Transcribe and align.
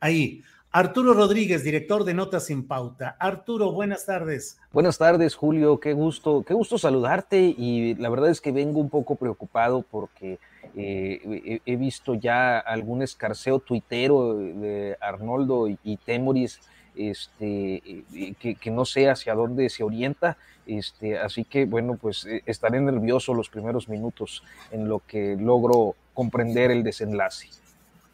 Ahí. 0.00 0.42
Arturo 0.70 1.14
Rodríguez, 1.14 1.64
director 1.64 2.04
de 2.04 2.12
Notas 2.12 2.44
sin 2.46 2.66
Pauta. 2.66 3.16
Arturo, 3.18 3.72
buenas 3.72 4.04
tardes. 4.04 4.58
Buenas 4.70 4.98
tardes, 4.98 5.34
Julio. 5.34 5.80
Qué 5.80 5.94
gusto, 5.94 6.44
qué 6.46 6.52
gusto 6.52 6.76
saludarte. 6.76 7.54
Y 7.56 7.94
la 7.94 8.10
verdad 8.10 8.28
es 8.28 8.42
que 8.42 8.52
vengo 8.52 8.78
un 8.78 8.90
poco 8.90 9.16
preocupado 9.16 9.82
porque 9.90 10.38
eh, 10.76 11.62
he, 11.64 11.76
visto 11.76 12.14
ya 12.14 12.58
algún 12.58 13.02
escarceo 13.02 13.60
tuitero 13.60 14.34
de 14.34 14.98
Arnoldo 15.00 15.68
y, 15.68 15.96
Temoris, 15.96 16.60
este, 16.94 18.04
que, 18.38 18.54
que, 18.54 18.70
no 18.70 18.84
sé 18.84 19.08
hacia 19.08 19.34
dónde 19.34 19.70
se 19.70 19.82
orienta. 19.82 20.36
Este, 20.66 21.18
así 21.18 21.44
que, 21.44 21.64
bueno, 21.64 21.96
pues 22.00 22.26
eh, 22.26 22.42
estaré 22.44 22.78
nervioso 22.82 23.32
los 23.32 23.48
primeros 23.48 23.88
minutos 23.88 24.44
en 24.70 24.86
lo 24.86 25.00
que 25.06 25.34
logro 25.34 25.96
comprender 26.12 26.70
el 26.70 26.82
desenlace. 26.82 27.48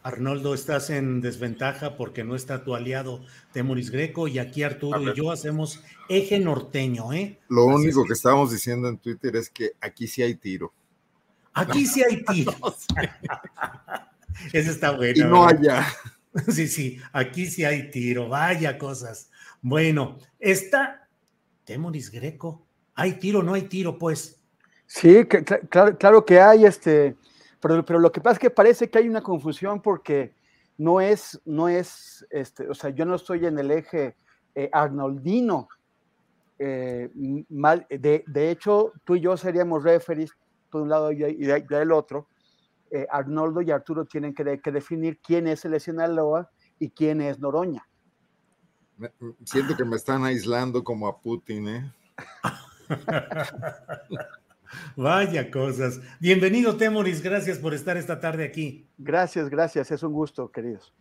Arnoldo, 0.05 0.52
estás 0.52 0.91
en 0.91 1.22
desventaja 1.22 1.97
porque 1.97 2.24
no 2.24 2.36
está 2.36 2.62
tu 2.62 2.74
aliado 2.74 3.24
Temoris 3.52 3.91
Greco 3.91 4.28
y 4.28 4.38
aquí 4.38 4.62
Arturo 4.62 5.00
y 5.00 5.14
yo 5.16 5.33
hacemos 5.33 5.83
eje 6.10 6.38
norteño, 6.38 7.14
¿eh? 7.14 7.41
Lo 7.48 7.64
único 7.64 8.05
que... 8.05 8.12
estábamos 8.12 8.52
diciendo 8.52 8.86
en 8.91 8.98
Twitter 8.98 9.34
es 9.36 9.48
que 9.48 9.72
aquí 9.80 10.06
sí 10.06 10.22
hay 10.22 10.34
tiro. 10.34 10.75
Aquí 11.55 11.86
sí 11.86 12.02
hay 12.02 12.22
tiro. 12.27 12.52
Ese 14.52 14.70
está 14.70 14.91
bueno. 14.91 15.14
Y 15.16 15.28
no 15.28 15.47
allá. 15.47 15.86
Sí, 16.48 16.66
sí, 16.66 16.98
aquí 17.12 17.47
sí 17.47 17.64
hay 17.64 17.92
tiro, 17.92 18.28
vaya 18.28 18.77
cosas. 18.77 19.30
Bueno, 19.62 20.19
está 20.41 21.08
Temoris 21.64 22.10
Greco. 22.10 22.66
¿Hay 22.97 23.20
tiro 23.20 23.41
no 23.41 23.55
hay 23.55 23.62
tiro, 23.62 23.97
pues? 23.97 24.42
Sí, 24.84 25.25
claro, 25.70 25.97
claro 25.97 26.25
que 26.26 26.41
hay, 26.41 26.66
este 26.66 27.15
pero, 27.64 27.98
lo 27.98 28.12
que 28.12 28.20
pasa 28.20 28.34
es 28.34 28.38
que 28.38 28.50
parece 28.50 28.91
que 28.91 28.98
hay 28.98 29.08
una 29.08 29.22
confusión 29.22 29.80
porque 29.80 30.34
no 30.76 31.00
es, 31.00 31.41
no 31.47 31.69
es, 31.69 32.26
este, 32.28 32.69
o 32.69 32.75
sea, 32.75 32.91
yo 32.91 33.06
no 33.06 33.14
estoy 33.14 33.47
en 33.47 33.58
el 33.58 33.70
eje 33.70 34.16
eh, 34.54 34.69
arnoldino. 34.70 35.69
Eh, 36.58 37.10
mal, 37.48 37.86
de, 37.88 38.22
de, 38.26 38.50
hecho, 38.50 38.92
tú 39.04 39.16
y 39.16 39.20
yo 39.20 39.36
seríamos 39.38 39.82
referees, 39.82 40.32
tú 40.69 40.78
de 40.78 40.84
un 40.84 40.91
lado 40.91 41.10
y, 41.10 41.16
del 41.16 41.92
otro. 41.92 42.28
Eh, 42.91 43.06
Arnoldo 43.10 43.62
y 43.62 43.70
Arturo 43.70 44.04
tienen 44.04 44.34
que, 44.34 44.60
que, 44.60 44.70
definir 44.70 45.19
quién 45.20 45.48
es 45.48 45.64
el 45.64 45.80
Sinaloa 45.80 46.50
y 46.78 46.91
quién 46.91 47.22
es 47.22 47.38
Noroña. 47.38 47.88
Siento 49.44 49.74
que 49.74 49.84
me 49.84 49.97
están 49.97 50.22
aislando 50.24 50.84
como 50.84 51.08
a 51.08 51.19
Putin, 51.19 51.69
¿eh? 51.69 51.92
Vaya 54.97 55.50
cosas. 55.50 56.00
Bienvenido, 56.20 56.76
Temoris. 56.76 57.22
Gracias 57.22 57.58
por 57.58 57.75
estar 57.75 57.97
esta 57.97 58.20
tarde 58.20 58.44
aquí. 58.44 58.86
Gracias, 58.98 59.48
gracias. 59.48 59.91
Es 59.91 60.02
un 60.02 60.12
gusto, 60.12 60.50
queridos. 60.50 60.92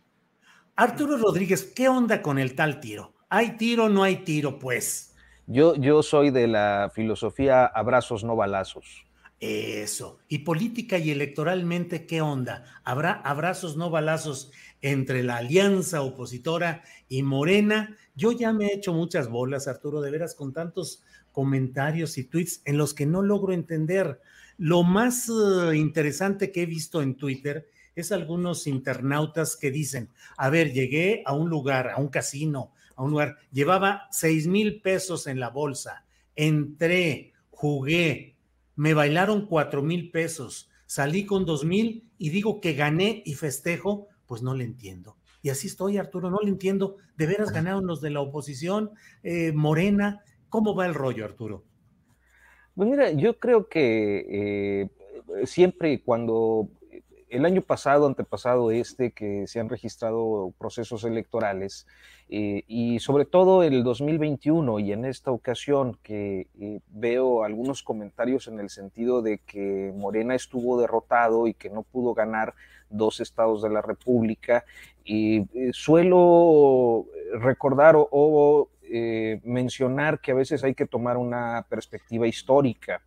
Arturo 0.76 1.16
Rodríguez, 1.16 1.72
¿qué 1.74 1.88
onda 1.88 2.20
con 2.20 2.38
el 2.38 2.54
tal 2.54 2.80
tiro? 2.80 3.14
¿Hay 3.28 3.56
tiro 3.56 3.84
o 3.84 3.88
no 3.88 4.02
hay 4.02 4.24
tiro, 4.24 4.58
pues? 4.58 5.14
Yo, 5.46 5.74
yo 5.76 6.02
soy 6.02 6.30
de 6.30 6.48
la 6.48 6.90
filosofía 6.94 7.66
abrazos, 7.66 8.24
no 8.24 8.34
balazos. 8.34 9.04
Eso. 9.40 10.20
¿Y 10.28 10.38
política 10.38 10.96
y 10.98 11.10
electoralmente 11.10 12.06
qué 12.06 12.22
onda? 12.22 12.64
¿Habrá 12.82 13.12
abrazos, 13.12 13.76
no 13.76 13.90
balazos 13.90 14.52
entre 14.80 15.22
la 15.22 15.36
alianza 15.36 16.02
opositora 16.02 16.82
y 17.08 17.22
Morena? 17.22 17.96
Yo 18.14 18.32
ya 18.32 18.52
me 18.52 18.66
he 18.66 18.74
hecho 18.74 18.92
muchas 18.94 19.28
bolas, 19.28 19.68
Arturo, 19.68 20.00
de 20.00 20.10
veras, 20.10 20.34
con 20.34 20.52
tantos 20.52 21.02
comentarios 21.34 22.16
y 22.16 22.24
tweets 22.24 22.62
en 22.64 22.78
los 22.78 22.94
que 22.94 23.04
no 23.04 23.20
logro 23.20 23.52
entender. 23.52 24.20
Lo 24.56 24.84
más 24.84 25.28
eh, 25.28 25.76
interesante 25.76 26.52
que 26.52 26.62
he 26.62 26.66
visto 26.66 27.02
en 27.02 27.16
Twitter 27.16 27.68
es 27.96 28.12
algunos 28.12 28.66
internautas 28.66 29.56
que 29.56 29.70
dicen, 29.70 30.08
a 30.38 30.48
ver, 30.48 30.72
llegué 30.72 31.22
a 31.26 31.34
un 31.34 31.50
lugar, 31.50 31.90
a 31.90 31.98
un 31.98 32.08
casino, 32.08 32.72
a 32.96 33.02
un 33.02 33.10
lugar, 33.10 33.36
llevaba 33.52 34.08
seis 34.10 34.46
mil 34.46 34.80
pesos 34.80 35.26
en 35.26 35.40
la 35.40 35.50
bolsa, 35.50 36.06
entré, 36.36 37.32
jugué, 37.50 38.36
me 38.76 38.94
bailaron 38.94 39.46
cuatro 39.46 39.82
mil 39.82 40.10
pesos, 40.10 40.70
salí 40.86 41.26
con 41.26 41.44
dos 41.44 41.64
mil 41.64 42.08
y 42.16 42.30
digo 42.30 42.60
que 42.60 42.74
gané 42.74 43.22
y 43.26 43.34
festejo, 43.34 44.08
pues 44.26 44.42
no 44.42 44.54
le 44.54 44.64
entiendo. 44.64 45.16
Y 45.42 45.50
así 45.50 45.66
estoy, 45.66 45.98
Arturo, 45.98 46.30
no 46.30 46.38
le 46.42 46.48
entiendo. 46.48 46.96
De 47.18 47.26
veras 47.26 47.52
ganaron 47.52 47.86
los 47.86 48.00
de 48.00 48.08
la 48.08 48.20
oposición, 48.20 48.92
eh, 49.22 49.52
Morena, 49.52 50.22
¿Cómo 50.54 50.72
va 50.72 50.86
el 50.86 50.94
rollo, 50.94 51.24
Arturo? 51.24 51.64
Pues 52.76 52.88
mira, 52.88 53.10
yo 53.10 53.40
creo 53.40 53.68
que 53.68 54.24
eh, 54.30 55.46
siempre 55.46 56.00
cuando 56.00 56.68
el 57.28 57.44
año 57.44 57.60
pasado, 57.60 58.06
antepasado 58.06 58.70
este, 58.70 59.10
que 59.10 59.48
se 59.48 59.58
han 59.58 59.68
registrado 59.68 60.54
procesos 60.56 61.02
electorales, 61.02 61.88
eh, 62.28 62.62
y 62.68 63.00
sobre 63.00 63.24
todo 63.24 63.64
el 63.64 63.82
2021 63.82 64.78
y 64.78 64.92
en 64.92 65.06
esta 65.06 65.32
ocasión 65.32 65.98
que 66.04 66.46
eh, 66.60 66.78
veo 66.86 67.42
algunos 67.42 67.82
comentarios 67.82 68.46
en 68.46 68.60
el 68.60 68.70
sentido 68.70 69.22
de 69.22 69.38
que 69.38 69.92
Morena 69.96 70.36
estuvo 70.36 70.80
derrotado 70.80 71.48
y 71.48 71.54
que 71.54 71.68
no 71.68 71.82
pudo 71.82 72.14
ganar 72.14 72.54
dos 72.88 73.18
estados 73.18 73.60
de 73.60 73.70
la 73.70 73.82
República, 73.82 74.64
y 75.04 75.44
suelo 75.72 77.06
recordar 77.40 77.96
o 77.98 78.68
eh, 78.96 79.40
mencionar 79.42 80.20
que 80.20 80.30
a 80.30 80.36
veces 80.36 80.62
hay 80.62 80.72
que 80.72 80.86
tomar 80.86 81.16
una 81.16 81.66
perspectiva 81.68 82.28
histórica, 82.28 83.02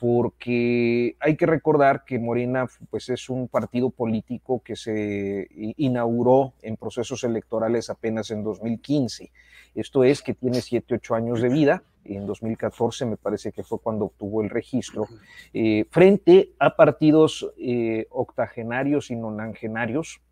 porque 0.00 1.16
hay 1.20 1.36
que 1.36 1.44
recordar 1.44 2.06
que 2.06 2.18
Morena 2.18 2.66
pues, 2.88 3.10
es 3.10 3.28
un 3.28 3.46
partido 3.46 3.90
político 3.90 4.62
que 4.64 4.74
se 4.74 5.46
inauguró 5.76 6.54
en 6.62 6.78
procesos 6.78 7.24
electorales 7.24 7.90
apenas 7.90 8.30
en 8.30 8.42
2015. 8.42 9.30
Esto 9.74 10.02
es 10.02 10.22
que 10.22 10.32
tiene 10.32 10.62
7, 10.62 10.94
8 10.94 11.14
años 11.14 11.42
de 11.42 11.50
vida, 11.50 11.82
en 12.06 12.24
2014 12.24 13.04
me 13.04 13.18
parece 13.18 13.52
que 13.52 13.62
fue 13.62 13.80
cuando 13.80 14.06
obtuvo 14.06 14.40
el 14.40 14.48
registro, 14.48 15.08
eh, 15.52 15.84
frente 15.90 16.54
a 16.58 16.74
partidos 16.74 17.52
eh, 17.58 18.06
octogenarios 18.08 19.10
y 19.10 19.16
nonangenarios, 19.16 20.22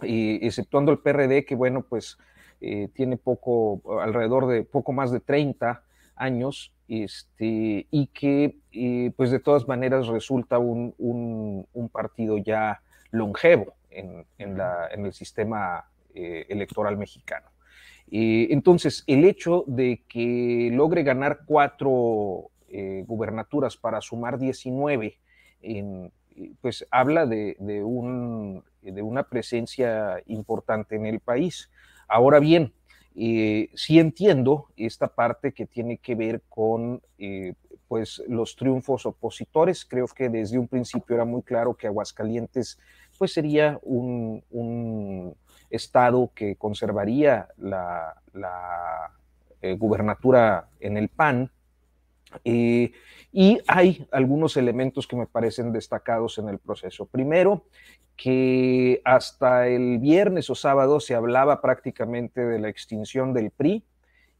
exceptuando 0.00 0.90
el 0.90 1.00
PRD, 1.00 1.44
que 1.44 1.54
bueno, 1.54 1.82
pues 1.82 2.16
eh, 2.64 2.88
tiene 2.94 3.16
poco, 3.16 3.82
alrededor 4.00 4.46
de 4.46 4.62
poco 4.62 4.92
más 4.92 5.10
de 5.10 5.18
30 5.18 5.82
años, 6.14 6.72
este, 6.86 7.88
y 7.90 8.06
que 8.14 8.56
eh, 8.70 9.10
pues 9.16 9.32
de 9.32 9.40
todas 9.40 9.66
maneras 9.66 10.06
resulta 10.06 10.58
un, 10.58 10.94
un, 10.96 11.88
partido 11.88 12.38
ya 12.38 12.80
longevo 13.10 13.74
en, 13.90 14.24
en, 14.38 14.56
la, 14.56 14.86
en 14.92 15.04
el 15.06 15.12
sistema 15.12 15.86
eh, 16.14 16.46
electoral 16.48 16.96
mexicano. 16.96 17.48
entonces, 18.08 19.02
el 19.08 19.24
hecho 19.24 19.64
de 19.66 20.04
que 20.08 20.70
logre 20.72 21.02
ganar 21.02 21.40
cuatro 21.44 22.50
gubernaturas 23.06 23.76
para 23.76 24.00
sumar 24.00 24.38
19, 24.38 25.18
pues 26.60 26.86
habla 26.90 27.26
de, 27.26 27.56
de, 27.58 27.82
un, 27.82 28.62
de 28.82 29.02
una 29.02 29.24
presencia 29.24 30.22
importante 30.26 30.94
en 30.94 31.06
el 31.06 31.18
país. 31.18 31.68
Ahora 32.08 32.38
bien, 32.40 32.72
eh, 33.14 33.68
sí 33.74 33.98
entiendo 33.98 34.68
esta 34.76 35.08
parte 35.08 35.52
que 35.52 35.66
tiene 35.66 35.98
que 35.98 36.14
ver 36.14 36.42
con 36.48 37.02
eh, 37.18 37.54
pues 37.88 38.22
los 38.26 38.56
triunfos 38.56 39.04
opositores. 39.04 39.84
Creo 39.84 40.06
que 40.06 40.28
desde 40.28 40.58
un 40.58 40.68
principio 40.68 41.14
era 41.14 41.24
muy 41.24 41.42
claro 41.42 41.74
que 41.74 41.86
Aguascalientes 41.86 42.78
pues 43.18 43.32
sería 43.32 43.78
un, 43.82 45.34
estado 45.70 46.30
que 46.34 46.56
conservaría 46.56 47.48
la, 47.56 48.14
eh, 49.60 49.74
gubernatura 49.74 50.68
en 50.80 50.96
el 50.96 51.08
PAN. 51.08 51.50
Y 52.44 52.92
hay 53.66 54.06
algunos 54.12 54.56
elementos 54.56 55.06
que 55.06 55.16
me 55.16 55.26
parecen 55.26 55.72
destacados 55.72 56.38
en 56.38 56.48
el 56.48 56.58
proceso. 56.58 57.06
Primero, 57.06 57.64
que 58.16 59.00
hasta 59.04 59.68
el 59.68 59.98
viernes 59.98 60.50
o 60.50 60.54
sábado 60.54 61.00
se 61.00 61.14
hablaba 61.14 61.60
prácticamente 61.60 62.44
de 62.44 62.58
la 62.58 62.68
extinción 62.68 63.32
del 63.32 63.50
PRI 63.50 63.84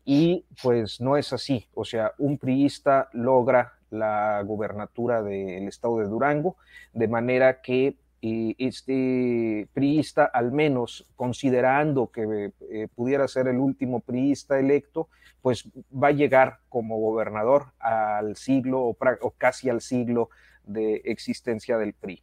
y 0.04 0.44
pues 0.62 1.00
no 1.00 1.16
es 1.16 1.32
así. 1.32 1.66
O 1.74 1.84
sea, 1.84 2.12
un 2.18 2.38
priista 2.38 3.08
logra 3.12 3.74
la 3.90 4.42
gubernatura 4.44 5.22
del 5.22 5.68
estado 5.68 5.98
de 5.98 6.06
Durango, 6.06 6.56
de 6.92 7.08
manera 7.08 7.60
que 7.60 7.96
eh, 8.22 8.54
este 8.58 9.68
priista, 9.74 10.24
al 10.24 10.52
menos 10.52 11.08
considerando 11.16 12.12
que 12.12 12.52
eh, 12.70 12.88
pudiera 12.94 13.26
ser 13.26 13.48
el 13.48 13.58
último 13.58 13.98
priista 13.98 14.60
electo, 14.60 15.08
pues 15.42 15.68
va 15.92 16.08
a 16.08 16.12
llegar 16.12 16.60
como 16.68 16.98
gobernador 16.98 17.72
al 17.80 18.36
siglo 18.36 18.82
o, 18.84 18.96
casi 19.36 19.68
al 19.68 19.80
siglo 19.80 20.30
de 20.64 21.02
existencia 21.04 21.76
del 21.78 21.94
PRI. 21.94 22.22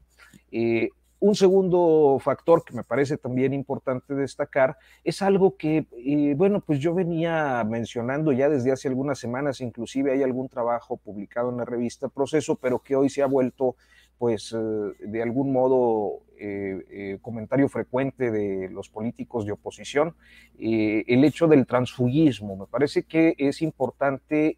Eh, 0.52 0.90
un 1.22 1.36
segundo 1.36 2.18
factor 2.22 2.64
que 2.64 2.74
me 2.74 2.84
parece 2.86 3.18
también 3.18 3.54
importante 3.54 4.14
destacar 4.14 4.78
es 5.04 5.22
algo 5.22 5.58
que, 5.58 5.86
eh, 5.98 6.34
bueno, 6.38 6.62
pues 6.62 6.80
yo 6.80 6.94
venía 6.94 7.62
mencionando 7.66 8.32
ya 8.32 8.48
desde 8.48 8.72
hace 8.72 8.88
algunas 8.88 9.20
semanas, 9.20 9.60
inclusive 9.60 10.14
hay 10.14 10.24
algún 10.24 10.48
trabajo 10.48 10.96
publicado 10.96 11.50
en 11.50 11.58
la 11.58 11.66
revista 11.66 12.08
Proceso, 12.08 12.56
pero 12.56 12.80
que 12.80 12.96
hoy 12.96 13.10
se 13.10 13.22
ha 13.22 13.26
vuelto, 13.26 13.76
pues, 14.20 14.54
eh, 14.54 14.58
de 15.00 15.24
algún 15.24 15.52
modo 15.52 16.20
eh, 16.38 17.18
comentario 17.22 17.68
frecuente 17.68 18.30
de 18.30 18.70
los 18.70 18.90
políticos 18.90 19.46
de 19.46 19.54
oposición, 19.54 20.16
el 20.58 21.24
hecho 21.24 21.48
del 21.48 21.66
transfugismo. 21.66 22.56
Me 22.56 22.68
parece 22.68 23.04
que 23.04 23.34
es 23.38 23.62
importante 23.62 24.58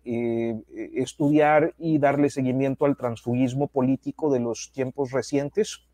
estudiar 0.93 1.73
y 1.79 1.97
darle 1.97 2.29
seguimiento 2.29 2.85
al 2.85 2.97
transfugismo 2.97 3.67
político 3.67 4.31
de 4.31 4.41
los 4.41 4.71
tiempos 4.73 5.11
recientes 5.11 5.87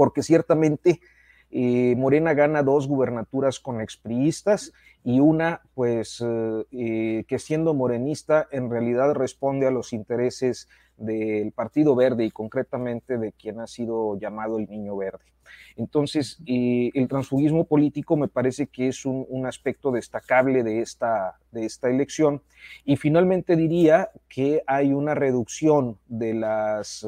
porque 0.00 0.22
ciertamente 0.22 1.02
eh, 1.50 1.94
Morena 1.96 2.32
gana 2.32 2.62
dos 2.62 2.86
gubernaturas 2.86 3.60
con 3.60 3.82
expriistas 3.82 4.72
y 5.02 5.20
una, 5.20 5.62
pues, 5.74 6.20
eh, 6.20 6.66
eh, 6.72 7.24
que 7.26 7.38
siendo 7.38 7.74
morenista 7.74 8.46
en 8.50 8.70
realidad 8.70 9.14
responde 9.14 9.66
a 9.66 9.70
los 9.70 9.92
intereses 9.92 10.68
del 10.96 11.52
Partido 11.52 11.94
Verde 11.96 12.24
y 12.24 12.30
concretamente 12.30 13.16
de 13.16 13.32
quien 13.32 13.60
ha 13.60 13.66
sido 13.66 14.18
llamado 14.18 14.58
el 14.58 14.68
Niño 14.68 14.96
Verde. 14.96 15.24
Entonces, 15.76 16.38
el 16.46 17.08
transfugismo 17.08 17.64
político 17.64 18.16
me 18.16 18.28
parece 18.28 18.66
que 18.66 18.88
es 18.88 19.04
un, 19.04 19.46
aspecto 19.46 19.90
destacable 19.90 20.62
de 20.62 20.80
esta, 20.80 21.38
de 21.50 21.64
esta 21.64 21.88
elección. 21.88 22.42
Y 22.84 22.96
finalmente 22.96 23.56
diría 23.56 24.10
que 24.28 24.62
hay 24.66 24.92
una 24.92 25.14
reducción 25.14 25.98
de 26.06 26.34
las 26.34 27.06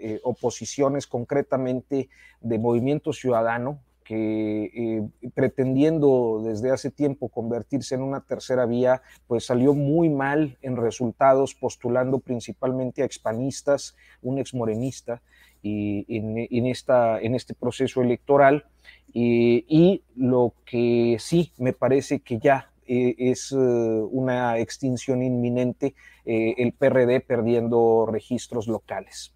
eh, 0.00 0.20
oposiciones, 0.22 1.06
concretamente 1.06 2.10
de 2.40 2.58
Movimiento 2.58 3.12
Ciudadano, 3.12 3.80
que 4.04 4.64
eh, 4.74 5.30
pretendiendo 5.34 6.42
desde 6.44 6.70
hace 6.70 6.90
tiempo 6.90 7.28
convertirse 7.28 7.94
en 7.94 8.02
una 8.02 8.20
tercera 8.20 8.66
vía, 8.66 9.02
pues 9.26 9.46
salió 9.46 9.74
muy 9.74 10.10
mal 10.10 10.58
en 10.62 10.76
resultados, 10.76 11.54
postulando 11.54 12.18
principalmente 12.18 13.02
a 13.02 13.06
expanistas, 13.06 13.96
un 14.22 14.38
exmorenista, 14.38 15.22
en, 15.66 16.66
esta, 16.66 17.18
en 17.18 17.34
este 17.34 17.54
proceso 17.54 18.02
electoral. 18.02 18.66
y 19.14 20.02
lo 20.14 20.52
que 20.66 21.16
sí 21.18 21.52
me 21.56 21.72
parece 21.72 22.20
que 22.20 22.38
ya 22.38 22.70
eh, 22.86 23.14
es 23.18 23.50
eh, 23.52 23.56
una 23.56 24.58
extinción 24.58 25.22
inminente, 25.22 25.94
eh, 26.26 26.54
el 26.58 26.72
PRD 26.72 27.20
perdiendo 27.20 28.06
registros 28.10 28.68
locales. 28.68 29.32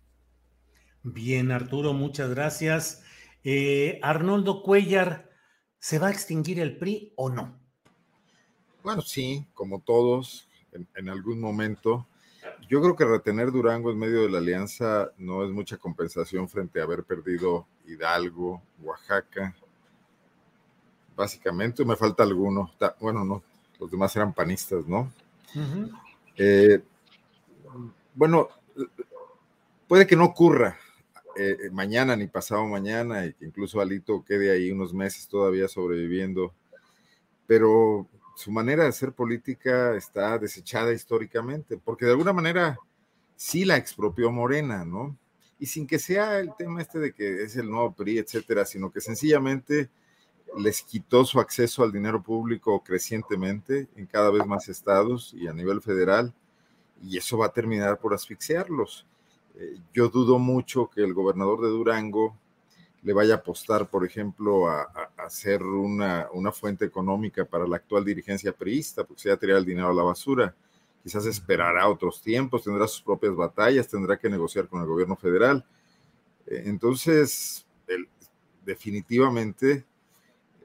Bien, 1.03 1.50
Arturo, 1.50 1.94
muchas 1.94 2.29
gracias. 2.29 3.03
Arnoldo 4.03 4.62
Cuellar, 4.62 5.31
¿se 5.79 5.99
va 5.99 6.09
a 6.09 6.11
extinguir 6.11 6.61
el 6.61 6.77
PRI 6.79 7.12
o 7.17 7.31
no? 7.31 7.59
Bueno, 8.83 9.03
sí, 9.03 9.47
como 9.55 9.81
todos, 9.81 10.49
en 10.73 11.09
algún 11.09 11.41
momento 11.41 12.06
yo 12.69 12.83
creo 12.83 12.97
que 12.97 13.05
retener 13.05 13.50
Durango 13.50 13.91
en 13.91 13.99
medio 13.99 14.23
de 14.23 14.31
la 14.31 14.39
alianza 14.39 15.11
no 15.19 15.45
es 15.45 15.50
mucha 15.50 15.77
compensación 15.77 16.49
frente 16.49 16.81
a 16.81 16.85
haber 16.85 17.05
perdido 17.05 17.67
Hidalgo, 17.87 18.62
Oaxaca. 18.83 19.55
Básicamente, 21.17 21.85
me 21.85 21.97
falta 21.97 22.23
alguno. 22.23 22.71
Bueno, 23.00 23.25
no, 23.25 23.43
los 23.81 23.91
demás 23.91 24.15
eran 24.17 24.35
panistas, 24.35 24.87
¿no? 24.87 25.11
Eh, 26.37 26.83
bueno, 28.15 28.49
puede 29.87 30.06
que 30.06 30.17
no 30.17 30.27
ocurra 30.27 30.79
eh, 31.38 31.70
mañana 31.70 32.17
ni 32.17 32.26
pasado 32.26 32.67
mañana 32.67 33.25
y 33.26 33.35
incluso 33.40 33.81
Alito 33.81 34.25
quede 34.25 34.50
ahí 34.50 34.70
unos 34.73 34.93
meses 34.93 35.29
todavía 35.29 35.69
sobreviviendo, 35.69 36.52
pero 37.46 38.08
su 38.37 38.50
manera 38.50 38.82
de 38.82 38.90
hacer 38.90 39.12
política 39.12 39.96
está 39.96 40.38
desechada 40.38 40.93
históricamente, 40.93 41.79
porque 41.79 42.05
de 42.06 42.12
alguna 42.12 42.32
manera 42.32 42.79
sí 43.37 43.64
la 43.64 43.76
expropió 43.76 44.31
Morena, 44.31 44.85
¿no? 44.85 45.17
Y 45.58 45.67
sin 45.67 45.87
que 45.87 45.99
sea 45.99 46.38
el 46.40 46.50
tema 46.56 46.82
este 46.82 46.99
de 46.99 47.12
que 47.12 47.43
es 47.43 47.56
el 47.56 47.70
nuevo 47.70 47.94
PRI, 47.94 48.19
etcétera, 48.19 48.64
sino 48.64 48.90
que 48.93 49.00
sencillamente 49.00 49.90
les 50.56 50.82
quitó 50.82 51.25
su 51.25 51.40
acceso 51.40 51.82
al 51.82 51.93
dinero 51.93 52.23
público 52.23 52.82
crecientemente 52.82 53.88
en 53.96 54.06
cada 54.06 54.31
vez 54.31 54.46
más 54.46 54.69
estados 54.69 55.35
y 55.35 55.46
a 55.46 55.52
nivel 55.52 55.82
federal, 55.82 56.35
y 57.02 57.19
eso 57.19 57.38
va 57.38 57.46
a 57.46 57.52
terminar 57.52 57.99
por 57.99 58.14
asfixiarlos. 58.14 59.06
Eh, 59.59 59.77
yo 59.93 60.09
dudo 60.09 60.39
mucho 60.39 60.89
que 60.89 61.03
el 61.03 61.13
gobernador 61.13 61.61
de 61.63 61.69
Durango 61.69 62.37
le 63.03 63.13
vaya 63.13 63.35
a 63.35 63.37
apostar, 63.39 63.89
por 63.89 64.05
ejemplo, 64.05 64.69
a, 64.69 64.83
hacer 65.17 65.63
una, 65.63 66.29
fuente 66.53 66.85
económica 66.85 67.45
para 67.45 67.67
la 67.67 67.77
actual 67.77 68.05
dirigencia 68.05 68.53
priista, 68.53 69.05
porque 69.05 69.23
se 69.23 69.29
va 69.29 69.35
a 69.35 69.39
tirar 69.39 69.59
el 69.59 69.65
dinero 69.65 69.88
a 69.88 69.95
la 69.95 70.03
basura. 70.03 70.55
Quizás 71.03 71.27
esperará 71.27 71.88
otros 71.88 72.23
tiempos, 72.23 72.65
tendrá 72.65 72.87
sus 72.87 73.03
propias 73.03 73.35
batallas, 73.35 73.88
tendrá 73.88 74.17
que 74.17 74.29
negociar 74.29 74.69
con 74.69 74.81
el 74.81 74.87
gobierno 74.87 75.17
federal. 75.17 75.65
Eh, 76.47 76.62
entonces, 76.67 77.67
definitivamente, 78.65 79.85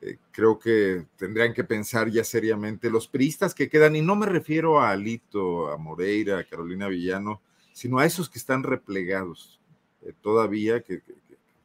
eh, 0.02 0.18
creo 0.32 0.60
que 0.60 1.06
tendrían 1.16 1.54
que 1.54 1.64
pensar 1.64 2.10
ya 2.10 2.24
seriamente 2.24 2.90
los 2.90 3.08
priistas 3.08 3.56
que 3.56 3.70
quedan, 3.70 3.96
y 3.96 4.02
no 4.02 4.16
me 4.16 4.26
refiero 4.26 4.80
a 4.80 4.90
Alito, 4.90 5.72
a 5.72 5.78
Moreira, 5.78 6.40
a 6.40 6.44
Carolina 6.44 6.88
Villano, 6.88 7.42
sino 7.74 8.00
a 8.00 8.06
esos 8.06 8.30
que 8.30 8.40
están 8.40 8.64
replegados 8.64 9.60
eh, 10.04 10.14
todavía, 10.22 10.82
que, 10.82 11.02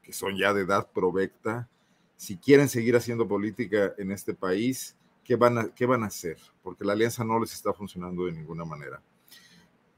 que 0.03 0.13
son 0.13 0.37
ya 0.37 0.53
de 0.53 0.63
edad 0.63 0.91
provecta, 0.93 1.69
si 2.17 2.37
quieren 2.37 2.69
seguir 2.69 2.97
haciendo 2.97 3.29
política 3.29 3.95
en 3.97 4.11
este 4.11 4.35
país, 4.35 4.97
¿qué 5.23 5.37
van, 5.37 5.59
a, 5.59 5.69
qué 5.69 5.87
van 5.87 6.03
a 6.03 6.07
hacer? 6.07 6.37
Porque 6.63 6.85
la 6.85 6.95
alianza 6.95 7.25
no 7.25 7.39
les 7.39 7.53
está 7.53 7.73
funcionando 7.73 8.27
de 8.27 8.33
ninguna 8.33 8.65
manera. 8.65 9.01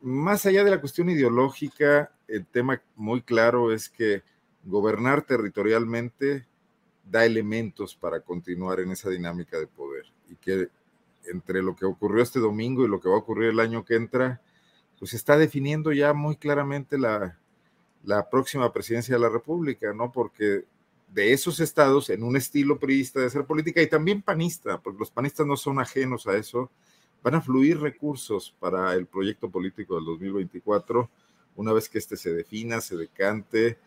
Más 0.02 0.44
allá 0.44 0.62
de 0.62 0.70
la 0.70 0.80
cuestión 0.80 1.08
ideológica, 1.08 2.12
el 2.28 2.44
tema 2.44 2.82
muy 2.94 3.22
claro 3.22 3.72
es 3.72 3.88
que 3.88 4.22
gobernar 4.64 5.22
territorialmente 5.22 6.46
da 7.04 7.24
elementos 7.24 7.94
para 7.94 8.20
continuar 8.20 8.80
en 8.80 8.90
esa 8.90 9.08
dinámica 9.08 9.58
de 9.58 9.66
poder 9.66 10.04
y 10.28 10.36
que 10.36 10.68
entre 11.24 11.62
lo 11.62 11.74
que 11.74 11.86
ocurrió 11.86 12.22
este 12.22 12.40
domingo 12.40 12.84
y 12.84 12.88
lo 12.88 13.00
que 13.00 13.08
va 13.08 13.14
a 13.14 13.18
ocurrir 13.18 13.50
el 13.50 13.60
año 13.60 13.84
que 13.84 13.94
entra, 13.94 14.42
pues 15.00 15.14
está 15.14 15.36
definiendo 15.36 15.92
ya 15.92 16.12
muy 16.12 16.36
claramente 16.36 16.96
la, 16.98 17.36
la 18.04 18.30
próxima 18.30 18.72
presidencia 18.72 19.16
de 19.16 19.20
la 19.20 19.30
República, 19.30 19.92
¿no? 19.92 20.12
Porque 20.12 20.64
de 21.08 21.32
esos 21.32 21.58
estados, 21.58 22.10
en 22.10 22.22
un 22.22 22.36
estilo 22.36 22.78
priista 22.78 23.18
de 23.18 23.26
hacer 23.26 23.44
política 23.44 23.82
y 23.82 23.88
también 23.88 24.22
panista, 24.22 24.78
porque 24.78 25.00
los 25.00 25.10
panistas 25.10 25.46
no 25.46 25.56
son 25.56 25.80
ajenos 25.80 26.26
a 26.26 26.36
eso, 26.36 26.70
van 27.22 27.34
a 27.34 27.40
fluir 27.40 27.80
recursos 27.80 28.54
para 28.60 28.94
el 28.94 29.06
proyecto 29.06 29.50
político 29.50 29.96
del 29.96 30.04
2024, 30.04 31.10
una 31.56 31.72
vez 31.72 31.88
que 31.88 31.98
este 31.98 32.16
se 32.16 32.32
defina, 32.32 32.80
se 32.80 32.96
decante, 32.96 33.78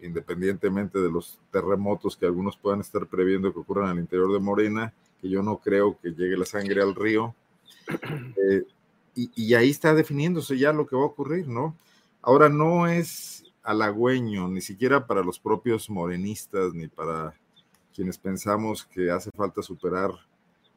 independientemente 0.00 0.98
de 0.98 1.10
los 1.10 1.38
terremotos 1.50 2.16
que 2.16 2.26
algunos 2.26 2.56
puedan 2.56 2.80
estar 2.80 3.06
previendo 3.06 3.52
que 3.52 3.60
ocurran 3.60 3.88
al 3.88 3.98
interior 3.98 4.32
de 4.32 4.40
Morena, 4.40 4.92
que 5.20 5.28
yo 5.28 5.42
no 5.42 5.58
creo 5.58 5.96
que 6.00 6.10
llegue 6.10 6.36
la 6.36 6.44
sangre 6.44 6.82
al 6.82 6.94
río. 6.94 7.34
Eh, 8.36 8.64
y, 9.14 9.54
ahí 9.54 9.70
está 9.70 9.94
definiéndose 9.94 10.56
ya 10.58 10.72
lo 10.72 10.86
que 10.86 10.96
va 10.96 11.02
a 11.02 11.06
ocurrir, 11.06 11.48
¿no? 11.48 11.76
Ahora 12.22 12.48
no 12.48 12.86
es 12.86 13.44
halagüeño, 13.62 14.48
ni 14.48 14.60
siquiera 14.60 15.06
para 15.06 15.22
los 15.22 15.38
propios 15.38 15.90
morenistas, 15.90 16.72
ni 16.72 16.88
para 16.88 17.34
quienes 17.94 18.16
pensamos 18.16 18.84
que 18.84 19.10
hace 19.10 19.30
falta 19.30 19.62
superar 19.62 20.10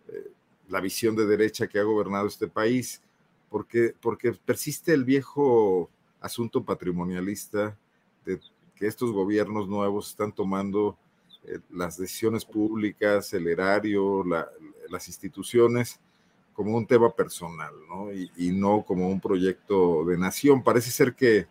eh, 0.10 0.32
la 0.68 0.82
visión 0.82 1.16
de 1.16 1.26
derecha 1.26 1.68
que 1.68 1.80
ha 1.80 1.84
gobernado 1.84 2.28
este 2.28 2.48
país, 2.48 3.02
porque, 3.50 3.96
porque 4.02 4.34
persiste 4.34 4.94
el 4.94 5.06
viejo 5.06 5.90
asunto 6.20 6.64
patrimonialista 6.64 7.78
de 8.26 8.40
que 8.76 8.88
estos 8.88 9.12
gobiernos 9.12 9.70
nuevos 9.70 10.10
están 10.10 10.34
tomando 10.34 10.98
eh, 11.46 11.60
las 11.72 11.98
decisiones 11.98 12.44
públicas, 12.44 13.34
el 13.34 13.48
erario, 13.48 14.26
las 14.90 15.08
instituciones 15.08 16.00
como 16.56 16.78
un 16.78 16.88
tema 16.88 17.10
personal, 17.12 17.74
¿no? 17.90 18.12
Y, 18.14 18.52
no 18.52 18.84
como 18.84 19.10
un 19.10 19.20
proyecto 19.20 20.06
de 20.06 20.18
nación. 20.18 20.64
Parece 20.64 20.90
ser 20.90 21.14
que 21.14 21.48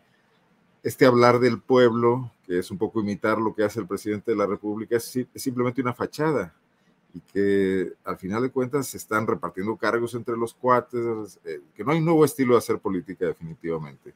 este 0.82 1.04
hablar 1.06 1.38
del 1.38 1.60
pueblo, 1.60 2.30
que 2.46 2.58
es 2.58 2.70
un 2.70 2.78
poco 2.78 3.00
imitar 3.00 3.38
lo 3.38 3.54
que 3.54 3.64
hace 3.64 3.80
el 3.80 3.86
presidente 3.86 4.30
de 4.30 4.36
la 4.36 4.46
República, 4.46 4.96
es, 4.96 5.18
simplemente 5.34 5.82
una 5.82 5.94
fachada 5.94 6.54
y 7.12 7.20
que 7.20 7.92
al 8.04 8.18
final 8.18 8.42
de 8.42 8.50
cuentas 8.50 8.88
se 8.88 8.96
están 8.96 9.26
repartiendo 9.26 9.76
cargos 9.76 10.14
entre 10.14 10.36
los 10.36 10.52
cuates, 10.52 11.38
eh, 11.44 11.60
que 11.76 11.84
no 11.84 11.92
hay 11.92 12.00
nuevo 12.00 12.24
estilo 12.24 12.54
de 12.54 12.58
hacer 12.58 12.80
política 12.80 13.26
definitivamente. 13.26 14.12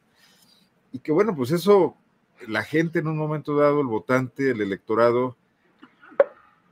Y 0.91 0.99
que 0.99 1.13
bueno, 1.13 1.37
pues 1.37 1.53
eso, 1.53 1.95
la 2.49 2.65
gente 2.65 2.99
en 2.99 3.07
un 3.07 3.17
momento 3.17 3.55
dado, 3.57 3.83
el 3.83 3.87
votante, 3.87 4.51
el 4.51 4.61
electorado, 4.63 5.37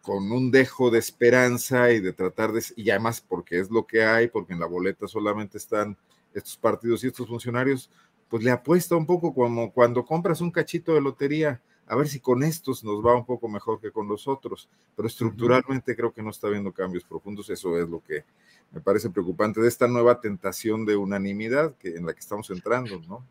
con 0.07 0.31
un 0.31 0.53
dejo 0.53 0.89
de 0.89 1.01
esperanza 1.01 1.91
y 1.91 1.99
de 1.99 2.13
tratar 2.13 2.53
de, 2.53 2.63
y 2.77 2.91
además 2.91 3.21
porque 3.21 3.59
es 3.59 3.73
lo 3.73 3.89
que 3.89 4.05
hay, 4.05 4.29
porque 4.29 4.53
en 4.53 4.61
la 4.61 4.67
boleta 4.67 5.09
solamente 5.09 5.59
están 5.59 5.97
estos 6.33 6.57
partidos 6.57 7.03
y 7.03 7.09
estos 7.09 7.27
funcionarios, 7.27 7.91
pues 8.29 8.45
le 8.45 8.53
apuesta 8.53 8.95
un 8.95 9.05
poco 9.05 9.35
como 9.35 9.73
cuando 9.73 10.05
compras 10.05 10.41
un 10.41 10.53
cachito 10.53 10.95
de 10.95 11.01
lotería, 11.01 11.61
a 11.89 11.97
ver 11.97 12.07
si 12.07 12.21
con 12.21 12.45
estos 12.45 12.85
nos 12.85 13.05
va 13.05 13.17
un 13.17 13.27
poco 13.27 13.49
mejor 13.49 13.81
que 13.81 13.91
con 13.91 14.07
los 14.07 14.29
otros, 14.29 14.69
pero 14.95 15.09
estructuralmente 15.09 15.97
creo 15.97 16.13
que 16.13 16.23
no 16.23 16.31
está 16.31 16.47
habiendo 16.47 16.71
cambios 16.71 17.03
profundos, 17.03 17.51
eso 17.51 17.77
es 17.77 17.89
lo 17.89 18.01
que 18.01 18.23
me 18.71 18.81
parece 18.81 19.11
preocupante 19.11 19.61
de 19.61 19.67
esta 19.67 19.89
nueva 19.89 20.21
tentación 20.21 20.87
de 20.87 20.95
unanimidad 20.95 21.75
que, 21.81 21.97
en 21.97 22.07
la 22.07 22.13
que 22.13 22.21
estamos 22.21 22.49
entrando, 22.51 23.01
¿no? 23.09 23.25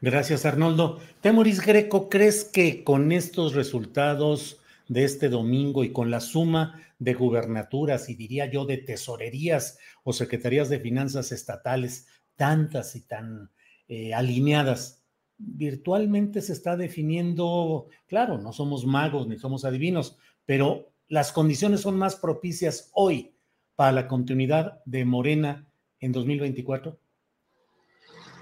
Gracias, 0.00 0.46
Arnoldo. 0.46 1.00
Temoris 1.20 1.60
Greco, 1.60 2.08
¿crees 2.08 2.44
que 2.44 2.84
con 2.84 3.10
estos 3.10 3.54
resultados 3.54 4.59
de 4.90 5.04
este 5.04 5.28
domingo 5.28 5.84
y 5.84 5.92
con 5.92 6.10
la 6.10 6.18
suma 6.18 6.82
de 6.98 7.14
gubernaturas 7.14 8.08
y 8.08 8.16
diría 8.16 8.50
yo 8.50 8.64
de 8.64 8.76
tesorerías 8.76 9.78
o 10.02 10.12
secretarías 10.12 10.68
de 10.68 10.80
finanzas 10.80 11.30
estatales 11.30 12.08
tantas 12.34 12.96
y 12.96 13.02
tan 13.02 13.52
eh, 13.86 14.14
alineadas, 14.14 15.04
virtualmente 15.38 16.42
se 16.42 16.52
está 16.52 16.76
definiendo, 16.76 17.86
claro, 18.08 18.38
no 18.38 18.52
somos 18.52 18.84
magos 18.84 19.28
ni 19.28 19.38
somos 19.38 19.64
adivinos, 19.64 20.18
pero 20.44 20.92
las 21.06 21.30
condiciones 21.30 21.82
son 21.82 21.96
más 21.96 22.16
propicias 22.16 22.90
hoy 22.92 23.36
para 23.76 23.92
la 23.92 24.08
continuidad 24.08 24.82
de 24.86 25.04
Morena 25.04 25.68
en 26.00 26.10
2024. 26.10 26.98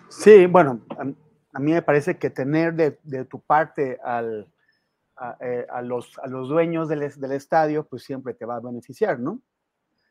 Sí, 0.08 0.46
bueno, 0.46 0.80
a, 1.52 1.60
mí 1.60 1.72
me 1.72 1.82
parece 1.82 2.16
que 2.16 2.30
tener 2.30 2.74
de 2.74 3.24
tu 3.26 3.38
parte 3.38 3.98
al, 4.02 4.48
eh, 5.40 5.66
a, 5.68 5.82
los, 5.82 6.18
a 6.18 6.28
los 6.28 6.48
dueños 6.48 6.88
del, 6.88 7.00
del, 7.00 7.32
estadio, 7.32 7.86
pues 7.86 8.04
siempre 8.04 8.34
te 8.34 8.44
va 8.44 8.56
a 8.56 8.60
beneficiar, 8.60 9.18
¿no? 9.18 9.40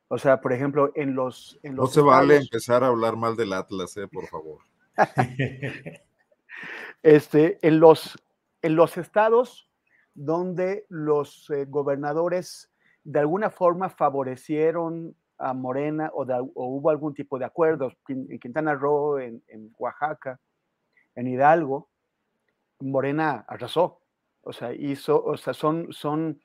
O 0.10 0.18
sea, 0.18 0.42
por 0.42 0.54
ejemplo, 0.54 0.92
en 0.96 1.16
los... 1.16 1.60
En 1.64 1.76
los 1.76 1.90
no 1.90 1.94
se 1.94 2.02
vale 2.02 2.38
empezar 2.38 2.84
a 2.84 2.88
hablar 2.88 3.16
mal 3.16 3.36
del 3.36 3.54
Atlas, 3.54 3.96
eh, 3.98 4.08
por 4.08 4.28
favor. 4.28 4.60
este, 7.04 7.60
en, 7.62 7.80
los, 7.80 8.18
en 8.62 8.76
los 8.76 8.98
estados 8.98 9.70
donde 10.14 10.86
los 10.90 11.50
eh, 11.52 11.66
gobernadores 11.66 12.72
de 13.04 13.20
alguna 13.20 13.50
forma 13.50 13.90
favorecieron 13.90 15.16
a 15.38 15.54
Morena 15.54 16.10
o, 16.14 16.26
hubo 16.56 16.90
algún 16.90 17.14
tipo 17.14 17.38
de 17.38 17.46
acuerdos, 17.46 17.94
en, 18.08 18.40
Quintana 18.40 18.74
Roo, 18.74 19.20
en, 19.20 19.44
en 19.48 19.72
Oaxaca, 19.78 20.40
en 21.16 21.28
Hidalgo, 21.28 21.90
Morena 22.80 23.46
arrasó. 23.48 24.02
O 24.48 24.54
sea, 24.54 24.74
hizo, 24.74 25.22
o 25.22 25.36
sea, 25.36 25.54
son, 25.54 25.92
son 25.92 26.40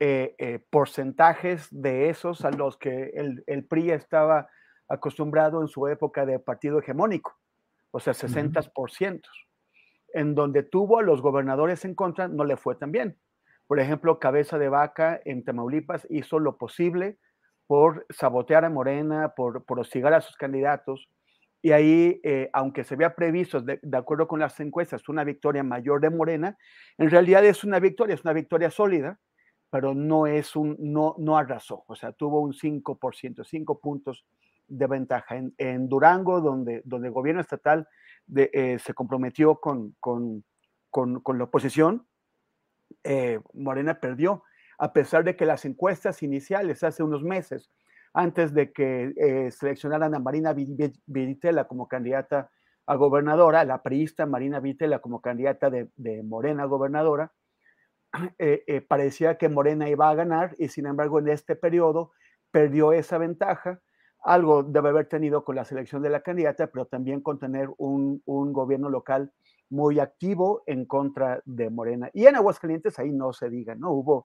eh, 0.00 0.34
eh, 0.38 0.58
porcentajes 0.68 1.68
de 1.70 2.10
esos 2.10 2.44
a 2.44 2.50
los 2.50 2.76
que 2.76 3.12
el, 3.14 3.66
PRI 3.66 3.92
estaba 3.92 4.48
acostumbrado 4.88 5.62
en 5.62 5.68
su 5.68 5.86
época 5.86 6.26
de 6.26 6.40
partido 6.40 6.80
hegemónico, 6.80 7.38
o 7.92 8.00
sea, 8.00 8.12
60%. 8.12 9.22
En 10.12 10.34
donde 10.34 10.64
tuvo 10.64 10.98
a 10.98 11.02
los 11.02 11.22
gobernadores 11.22 11.84
en 11.84 11.94
contra, 11.94 12.26
no 12.26 12.44
le 12.44 12.56
fue 12.56 12.74
tan 12.74 12.90
bien. 12.90 13.16
Por 13.68 13.78
ejemplo, 13.78 14.18
Cabeza 14.18 14.58
de 14.58 14.68
Vaca 14.68 15.20
en 15.24 15.44
Tamaulipas 15.44 16.04
hizo 16.10 16.40
lo 16.40 16.58
posible 16.58 17.18
por 17.68 18.06
sabotear 18.10 18.64
a 18.64 18.70
Morena, 18.70 19.34
por, 19.36 19.64
por 19.64 19.78
hostigar 19.78 20.14
a 20.14 20.20
sus 20.20 20.36
candidatos, 20.36 21.08
y 21.62 21.72
ahí, 21.72 22.20
eh, 22.22 22.50
aunque 22.52 22.84
se 22.84 22.94
había 22.94 23.14
previsto, 23.14 23.60
de, 23.60 23.80
acuerdo 23.92 24.28
con 24.28 24.40
las 24.40 24.58
encuestas, 24.60 25.08
una 25.08 25.24
victoria 25.24 25.62
mayor 25.62 26.00
de 26.00 26.10
Morena, 26.10 26.56
en 26.98 27.10
realidad 27.10 27.44
es 27.44 27.64
una 27.64 27.80
victoria, 27.80 28.14
es 28.14 28.22
una 28.22 28.32
victoria 28.32 28.70
sólida, 28.70 29.18
pero 29.70 29.94
no 29.94 30.26
es 30.26 30.54
un, 30.54 30.76
no, 30.78 31.16
no 31.18 31.36
arrasó, 31.36 31.84
o 31.86 31.96
sea, 31.96 32.12
tuvo 32.12 32.40
un 32.40 32.52
5%, 32.52 33.44
5 33.44 33.80
puntos 33.80 34.24
de 34.68 34.86
ventaja. 34.86 35.36
En, 35.58 35.88
Durango, 35.88 36.40
donde, 36.40 36.82
donde 36.84 37.08
el 37.08 37.14
gobierno 37.14 37.40
estatal 37.40 37.88
eh, 38.34 38.78
se 38.78 38.94
comprometió 38.94 39.56
con, 39.56 39.96
con, 39.98 40.44
con, 40.90 41.20
con 41.20 41.38
la 41.38 41.44
oposición, 41.44 42.06
eh, 43.04 43.40
Morena 43.52 44.00
perdió, 44.00 44.44
a 44.78 44.92
pesar 44.92 45.24
de 45.24 45.36
que 45.36 45.46
las 45.46 45.64
encuestas 45.64 46.22
iniciales 46.22 46.82
hace 46.82 47.02
unos 47.02 47.22
meses 47.22 47.70
antes 48.16 48.54
de 48.54 48.72
que 48.72 49.12
eh, 49.18 49.50
seleccionaran 49.50 50.14
a 50.14 50.18
Marina 50.18 50.54
Vitela 50.54 51.68
como 51.68 51.86
candidata 51.86 52.50
a 52.86 52.94
gobernadora, 52.94 53.62
la 53.64 53.82
priista 53.82 54.24
Marina 54.24 54.58
Vitela 54.58 55.00
como 55.00 55.20
candidata 55.20 55.68
de, 55.68 56.22
Morena 56.24 56.64
gobernadora, 56.64 57.30
eh, 58.38 58.64
eh, 58.66 58.80
parecía 58.80 59.36
que 59.36 59.50
Morena 59.50 59.90
iba 59.90 60.08
a 60.08 60.14
ganar 60.14 60.54
y 60.58 60.68
sin 60.68 60.86
embargo 60.86 61.18
en 61.18 61.28
este 61.28 61.56
periodo 61.56 62.12
perdió 62.50 62.94
esa 62.94 63.18
ventaja. 63.18 63.80
Algo 64.24 64.62
debe 64.62 64.88
haber 64.88 65.08
tenido 65.08 65.44
con 65.44 65.54
la 65.54 65.66
selección 65.66 66.00
de 66.00 66.08
la 66.08 66.22
candidata, 66.22 66.68
pero 66.68 66.86
también 66.86 67.20
con 67.20 67.38
tener 67.38 67.68
un, 67.76 68.22
gobierno 68.24 68.88
local 68.88 69.30
muy 69.68 70.00
activo 70.00 70.62
en 70.66 70.86
contra 70.86 71.42
de 71.44 71.68
Morena. 71.68 72.08
Y 72.14 72.24
en 72.24 72.36
Aguascalientes 72.36 72.98
ahí 72.98 73.12
no 73.12 73.34
se 73.34 73.50
diga, 73.50 73.74
¿no? 73.74 73.92
Hubo 73.92 74.24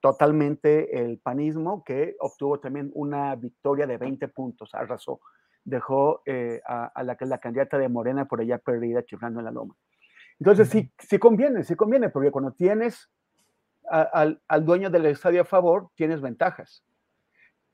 totalmente 0.00 1.02
el 1.02 1.18
panismo, 1.18 1.84
que 1.84 2.16
obtuvo 2.20 2.58
también 2.58 2.90
una 2.94 3.36
victoria 3.36 3.86
de 3.86 3.98
20 3.98 4.28
puntos, 4.28 4.74
arrasó, 4.74 5.20
dejó 5.64 6.22
eh, 6.26 6.60
a, 6.66 7.02
la, 7.02 7.16
la 7.20 7.38
candidata 7.38 7.78
de 7.78 7.88
Morena 7.88 8.26
por 8.26 8.40
allá 8.40 8.58
perdida, 8.58 9.04
chiflando 9.04 9.40
en 9.40 9.44
la 9.44 9.50
loma. 9.50 9.76
Entonces, 10.38 10.68
sí, 10.68 10.90
sí 10.98 11.18
conviene, 11.18 11.64
sí 11.64 11.74
conviene, 11.74 12.08
porque 12.08 12.30
cuando 12.30 12.52
tienes 12.52 13.10
al, 13.90 14.40
dueño 14.64 14.88
del 14.88 15.06
estadio 15.06 15.42
a 15.42 15.44
favor, 15.44 15.90
tienes 15.94 16.20
ventajas. 16.20 16.84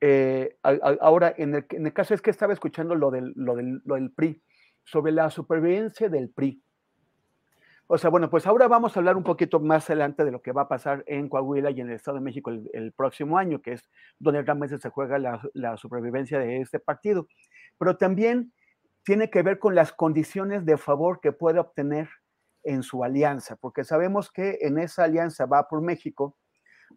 Eh, 0.01 0.57
ahora, 0.61 1.33
en 1.37 1.55
el, 1.55 1.65
en 1.69 1.85
el, 1.85 1.93
caso 1.93 2.13
es 2.13 2.21
que 2.21 2.29
estaba 2.29 2.53
escuchando 2.53 2.93
lo 2.93 3.09
del, 3.09 3.33
lo, 3.35 3.55
del, 3.55 3.81
lo 3.85 3.95
del 3.95 4.11
PRI, 4.11 4.41
sobre 4.83 5.11
la 5.11 5.29
supervivencia 5.29 6.09
del 6.09 6.29
PRI. 6.29 6.61
O 7.89 7.97
sea, 7.97 8.09
bueno, 8.09 8.29
pues 8.29 8.45
ahora 8.45 8.67
vamos 8.67 8.95
a 8.95 8.99
hablar 8.99 9.15
un 9.15 9.23
poquito 9.23 9.61
más 9.61 9.89
adelante 9.89 10.25
de 10.25 10.31
lo 10.31 10.41
que 10.41 10.51
va 10.51 10.63
a 10.63 10.67
pasar 10.67 11.05
en 11.07 11.29
Coahuila 11.29 11.71
y 11.71 11.79
en 11.79 11.87
el 11.87 11.95
Estado 11.95 12.17
de 12.17 12.23
México 12.23 12.51
el, 12.51 12.91
próximo 12.91 13.37
año, 13.37 13.61
que 13.61 13.73
es 13.73 13.89
donde 14.19 14.41
realmente 14.41 14.77
se 14.77 14.89
juega 14.89 15.17
la, 15.17 15.77
supervivencia 15.77 16.37
de 16.37 16.59
este 16.59 16.79
partido. 16.79 17.27
Pero 17.77 17.95
también 17.95 18.51
tiene 19.03 19.29
que 19.29 19.41
ver 19.41 19.57
con 19.57 19.73
las 19.73 19.93
condiciones 19.93 20.65
de 20.65 20.77
favor 20.77 21.21
que 21.21 21.31
puede 21.31 21.59
obtener 21.59 22.09
en 22.63 22.83
su 22.83 23.05
alianza, 23.05 23.55
porque 23.55 23.85
sabemos 23.85 24.29
que 24.29 24.57
en 24.61 24.77
esa 24.79 25.05
alianza 25.05 25.45
va 25.45 25.69
por 25.69 25.81
México, 25.81 26.35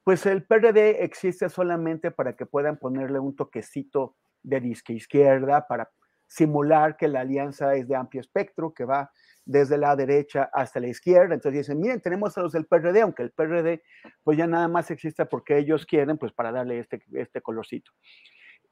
pues 0.02 0.26
el 0.26 0.44
PRD 0.44 1.04
existe 1.04 1.48
solamente 1.50 2.10
para 2.10 2.34
que 2.34 2.46
puedan 2.46 2.78
ponerle 2.78 3.20
un 3.20 3.36
toquecito 3.36 4.16
de 4.42 4.58
disque 4.60 4.92
izquierda, 4.94 5.68
para 5.68 5.88
simular 6.26 6.96
que 6.96 7.06
la 7.06 7.20
alianza 7.20 7.74
es 7.76 7.86
de 7.86 7.94
amplio 7.94 8.20
espectro, 8.20 8.74
que 8.74 8.84
va 8.84 9.12
desde 9.44 9.78
la 9.78 9.96
derecha 9.96 10.50
hasta 10.52 10.80
la 10.80 10.88
izquierda. 10.88 11.34
Entonces 11.34 11.60
dicen, 11.60 11.80
miren, 11.80 12.00
tenemos 12.00 12.36
a 12.36 12.42
los 12.42 12.52
del 12.52 12.66
PRD, 12.66 13.00
aunque 13.02 13.22
el 13.22 13.30
PRD 13.30 13.82
pues 14.22 14.38
ya 14.38 14.46
nada 14.46 14.68
más 14.68 14.90
existe 14.90 15.24
porque 15.26 15.58
ellos 15.58 15.86
quieren, 15.86 16.18
pues 16.18 16.32
para 16.32 16.52
darle 16.52 16.78
este, 16.80 17.02
este 17.12 17.40
colorcito. 17.40 17.92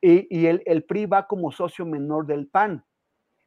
Y, 0.01 0.27
y 0.31 0.47
el, 0.47 0.63
el, 0.67 0.85
PRI 0.85 1.07
va 1.07 1.27
como 1.27 1.51
socio 1.51 1.85
menor 1.85 2.27
del 2.27 2.47
PAN. 2.47 2.85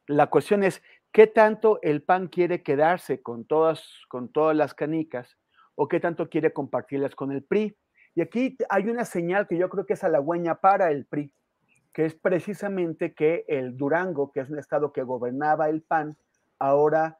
La 0.06 0.28
cuestión 0.28 0.62
es, 0.62 0.82
¿qué 1.10 1.26
tanto 1.26 1.78
el 1.82 2.02
PAN 2.02 2.28
quiere 2.28 2.62
quedarse 2.62 3.22
con 3.22 3.46
todas, 3.46 3.86
con 4.08 4.30
todas 4.30 4.54
las 4.56 4.74
canicas 4.74 5.38
o 5.74 5.88
qué 5.88 6.00
tanto 6.00 6.28
quiere 6.28 6.52
compartirlas 6.52 7.14
con 7.14 7.32
el 7.32 7.42
PRI? 7.42 7.76
Y 8.14 8.20
aquí 8.20 8.58
hay 8.68 8.88
una 8.88 9.06
señal 9.06 9.48
que 9.48 9.56
yo 9.56 9.70
creo 9.70 9.86
que 9.86 9.94
es 9.94 10.04
halagüeña 10.04 10.56
para 10.56 10.90
el 10.90 11.06
PRI, 11.06 11.32
que 11.94 12.04
es 12.04 12.14
precisamente 12.14 13.14
que 13.14 13.44
el 13.48 13.76
Durango, 13.76 14.30
que 14.32 14.40
es 14.40 14.50
un 14.50 14.58
estado 14.58 14.92
que 14.92 15.02
gobernaba 15.02 15.70
el 15.70 15.82
PAN, 15.82 16.18
ahora, 16.62 17.18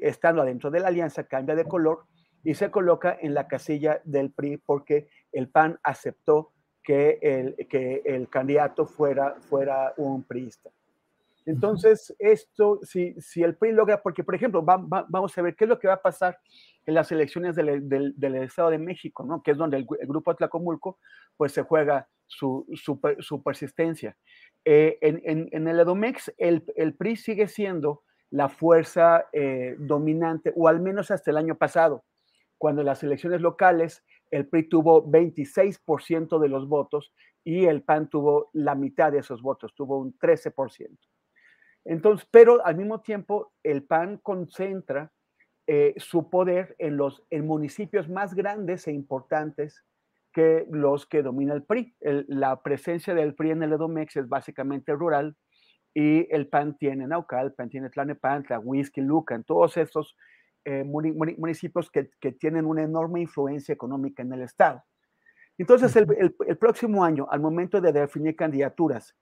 estando 0.00 0.42
adentro 0.42 0.70
de 0.70 0.80
la 0.80 0.88
alianza, 0.88 1.24
cambia 1.24 1.54
de 1.54 1.64
color 1.64 2.04
y 2.42 2.54
se 2.54 2.70
coloca 2.70 3.16
en 3.20 3.34
la 3.34 3.48
casilla 3.48 4.00
del 4.04 4.30
PRI 4.30 4.58
porque 4.58 5.08
el 5.32 5.48
PAN 5.48 5.78
aceptó 5.82 6.52
que 6.82 7.18
el, 7.22 7.66
que 7.68 8.02
el 8.04 8.28
candidato 8.28 8.86
fuera, 8.86 9.36
fuera 9.40 9.94
un 9.96 10.22
priista. 10.22 10.70
Entonces, 11.46 12.14
esto, 12.18 12.80
si, 12.82 13.14
si 13.20 13.42
el 13.42 13.54
PRI 13.54 13.72
logra, 13.72 14.02
porque 14.02 14.24
por 14.24 14.34
ejemplo, 14.34 14.62
vamos 14.62 15.36
a 15.36 15.42
ver 15.42 15.54
qué 15.56 15.64
es 15.64 15.68
lo 15.68 15.78
que 15.78 15.88
va 15.88 15.94
a 15.94 16.02
pasar 16.02 16.38
en 16.86 16.94
las 16.94 17.10
elecciones 17.12 17.54
del, 17.54 17.88
del, 17.88 18.14
del 18.16 18.34
Estado 18.36 18.70
de 18.70 18.78
México, 18.78 19.24
¿no? 19.24 19.42
que 19.42 19.52
es 19.52 19.56
donde 19.56 19.78
el, 19.78 19.86
grupo 20.06 20.30
Atlacomulco 20.30 20.98
pues 21.36 21.52
se 21.52 21.62
juega 21.62 22.08
su, 22.26 22.66
su, 22.74 23.00
su 23.20 23.42
persistencia. 23.42 24.16
Eh, 24.64 24.98
en, 25.02 25.20
en, 25.24 25.48
en, 25.52 25.68
el 25.68 25.80
Edomex, 25.80 26.32
el, 26.38 26.64
el, 26.76 26.94
PRI 26.94 27.16
sigue 27.16 27.48
siendo 27.48 28.03
la 28.34 28.48
fuerza 28.48 29.28
eh, 29.32 29.76
dominante, 29.78 30.52
o 30.56 30.66
al 30.66 30.80
menos 30.80 31.12
hasta 31.12 31.30
el 31.30 31.36
año 31.36 31.54
pasado, 31.54 32.04
cuando 32.58 32.80
en 32.80 32.86
las 32.86 33.00
elecciones 33.04 33.40
locales 33.40 34.02
el 34.32 34.48
PRI 34.48 34.68
tuvo 34.68 35.08
26% 35.08 36.40
de 36.40 36.48
los 36.48 36.66
votos 36.66 37.12
y 37.44 37.66
el 37.66 37.82
PAN 37.84 38.10
tuvo 38.10 38.50
la 38.52 38.74
mitad 38.74 39.12
de 39.12 39.18
esos 39.18 39.40
votos, 39.40 39.72
tuvo 39.76 39.98
un 39.98 40.18
13%. 40.18 40.98
Entonces, 41.84 42.26
pero 42.28 42.66
al 42.66 42.74
mismo 42.74 43.02
tiempo, 43.02 43.52
el 43.62 43.84
PAN 43.84 44.18
concentra 44.18 45.12
eh, 45.68 45.94
su 45.96 46.28
poder 46.28 46.74
en 46.78 46.96
los 46.96 47.22
en 47.30 47.46
municipios 47.46 48.08
más 48.08 48.34
grandes 48.34 48.88
e 48.88 48.92
importantes 48.92 49.84
que 50.32 50.66
los 50.72 51.06
que 51.06 51.22
domina 51.22 51.54
el 51.54 51.62
PRI. 51.62 51.94
la 52.00 52.60
presencia 52.64 53.14
del 53.14 53.36
PRI 53.36 53.52
en 53.52 53.62
el 53.62 53.74
Edomex 53.74 54.16
es 54.16 54.28
básicamente 54.28 54.92
rural 54.92 55.36
y 55.94 56.26
el 56.34 56.48
PAN 56.48 56.76
tiene 56.76 57.06
Naucal, 57.06 57.46
el 57.46 57.52
PAN 57.52 57.70
tiene 57.70 57.88
Tlanepantla, 57.88 58.58
Whisky, 58.58 59.00
Lucan, 59.00 59.44
todos 59.44 59.76
estos 59.76 60.16
eh, 60.64 60.82
municipios 60.84 61.90
que, 61.90 62.10
que, 62.20 62.32
tienen 62.32 62.66
una 62.66 62.82
enorme 62.82 63.20
influencia 63.20 63.72
económica 63.72 64.22
en 64.22 64.32
el 64.32 64.42
Estado. 64.42 64.82
Entonces, 65.56 65.94
el, 65.94 66.06
el, 66.18 66.34
el 66.46 66.58
próximo 66.58 67.04
año, 67.04 67.28
al 67.30 67.40
momento 67.40 67.80
de 67.80 67.92
definir 67.92 68.34
candidaturas, 68.34 69.14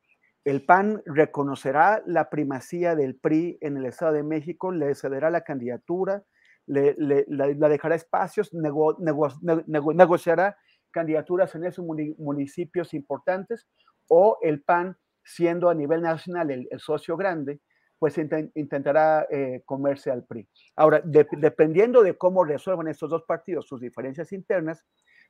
el 0.44 0.64
PAN 0.64 1.02
reconocerá 1.04 2.02
la 2.06 2.28
primacía 2.30 2.96
del 2.96 3.16
PRI 3.16 3.58
en 3.60 3.76
el 3.76 3.86
Estado 3.86 4.12
de 4.12 4.22
México, 4.22 4.72
le 4.72 4.94
cederá 4.94 5.30
la 5.30 5.42
candidatura, 5.42 6.24
le, 6.66 6.94
le, 6.98 7.24
la, 7.28 7.68
dejará 7.68 7.94
espacios, 7.94 8.52
nego, 8.52 8.96
nego, 8.98 9.28
nego, 9.66 9.92
negociará 9.92 10.56
candidaturas 10.90 11.54
en 11.54 11.64
esos 11.64 11.84
municipios 11.84 12.92
importantes, 12.92 13.68
o 14.08 14.38
el 14.42 14.62
PAN, 14.62 14.96
siendo 15.24 15.68
a 15.68 15.74
nivel 15.74 16.02
nacional 16.02 16.50
el, 16.50 16.68
socio 16.78 17.16
grande, 17.16 17.60
pues 17.98 18.18
intent, 18.18 18.50
intentará 18.56 19.26
eh, 19.30 19.62
comerse 19.64 20.10
al 20.10 20.24
PRI. 20.24 20.48
Ahora, 20.76 21.00
de, 21.04 21.26
dependiendo 21.32 22.02
de 22.02 22.16
cómo 22.16 22.44
resuelvan 22.44 22.88
estos 22.88 23.10
dos 23.10 23.22
partidos 23.22 23.66
sus 23.66 23.80
diferencias 23.80 24.32
internas, 24.32 24.84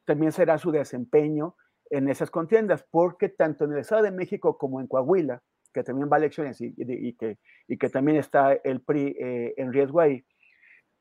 también 0.05 0.33
será 0.33 0.59
su 0.59 0.71
desempeño 0.71 1.57
en 1.91 2.09
esas 2.09 2.31
contiendas, 2.31 2.85
porque 2.91 3.29
tanto 3.29 3.65
en 3.65 3.73
el 3.73 3.79
Estado 3.81 4.03
de 4.03 4.11
México 4.11 4.57
como 4.57 4.81
en 4.81 4.87
Coahuila, 4.87 5.43
que 5.73 5.83
también 5.83 6.09
va 6.11 6.17
a 6.17 6.21
elecciones 6.21 6.61
y, 6.61 6.75
que, 7.17 7.39
y 7.69 7.79
que 7.79 7.89
también 7.89 8.19
está 8.19 8.53
el 8.53 8.81
PRI 8.81 9.17
eh, 9.19 9.55
en 9.57 9.73
riesgo 9.73 10.01
ahí, 10.01 10.25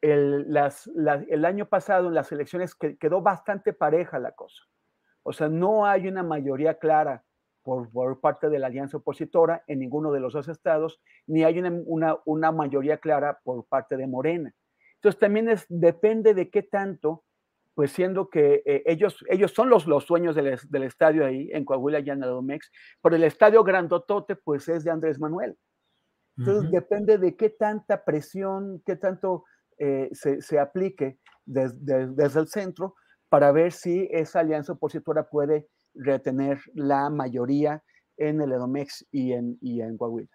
el, 0.01 0.51
las, 0.51 0.87
la, 0.87 1.23
el, 1.29 1.45
año 1.45 1.67
pasado 1.67 2.07
en 2.07 2.15
las 2.15 2.31
elecciones 2.31 2.75
que, 2.75 2.97
quedó 2.97 3.21
bastante 3.21 3.73
pareja 3.73 4.19
la 4.19 4.31
cosa. 4.31 4.63
O 5.23 5.33
sea, 5.33 5.47
no 5.49 5.85
hay 5.85 6.07
una 6.07 6.23
mayoría 6.23 6.79
clara 6.79 7.23
por, 7.63 7.89
por, 7.91 8.19
parte 8.19 8.49
de 8.49 8.59
la 8.59 8.67
alianza 8.67 8.97
opositora 8.97 9.63
en 9.67 9.79
ninguno 9.79 10.11
de 10.11 10.19
los 10.19 10.33
dos 10.33 10.47
estados, 10.47 11.01
ni 11.27 11.43
hay 11.43 11.59
una, 11.59 11.71
una, 11.85 12.17
una 12.25 12.51
mayoría 12.51 12.97
clara 12.97 13.39
por 13.43 13.65
parte 13.65 13.97
de 13.97 14.07
Morena. 14.07 14.53
Entonces 14.95 15.19
también 15.19 15.49
es, 15.49 15.65
depende 15.69 16.33
de 16.33 16.49
qué 16.49 16.63
tanto 16.63 17.23
pues 17.73 17.91
siendo 17.91 18.29
que 18.29 18.61
eh, 18.65 18.83
ellos, 18.85 19.23
ellos 19.29 19.51
son 19.51 19.69
los, 19.69 19.87
los 19.87 20.05
dueños 20.05 20.35
del, 20.35 20.59
del, 20.69 20.83
estadio 20.83 21.25
ahí, 21.25 21.49
en 21.53 21.65
Coahuila 21.65 21.99
y 21.99 22.09
en 22.09 22.23
Adomex, 22.23 22.69
pero 23.01 23.15
el 23.15 23.23
estadio 23.23 23.63
Grandotote, 23.63 24.35
pues 24.35 24.67
es 24.67 24.83
de 24.83 24.91
Andrés 24.91 25.19
Manuel. 25.19 25.57
Entonces, 26.37 26.65
uh 26.65 26.67
-huh. 26.67 26.71
depende 26.71 27.17
de 27.17 27.35
qué 27.35 27.49
tanta 27.49 28.03
presión, 28.03 28.81
qué 28.85 28.95
tanto 28.95 29.45
eh, 29.77 30.09
se, 30.11 30.41
se, 30.41 30.59
aplique 30.59 31.17
des, 31.45 31.73
des, 31.83 32.15
desde 32.15 32.39
el 32.39 32.47
centro 32.47 32.95
para 33.29 33.51
ver 33.51 33.71
si 33.71 34.07
esa 34.11 34.41
alianza 34.41 34.73
opositora 34.73 35.29
puede 35.29 35.67
retener 35.93 36.59
la 36.73 37.09
mayoría 37.09 37.83
en 38.17 38.41
el 38.41 38.51
Edomex 38.51 39.05
y 39.11 39.33
en, 39.33 39.57
y 39.61 39.81
en 39.81 39.97
Coahuila. 39.97 40.29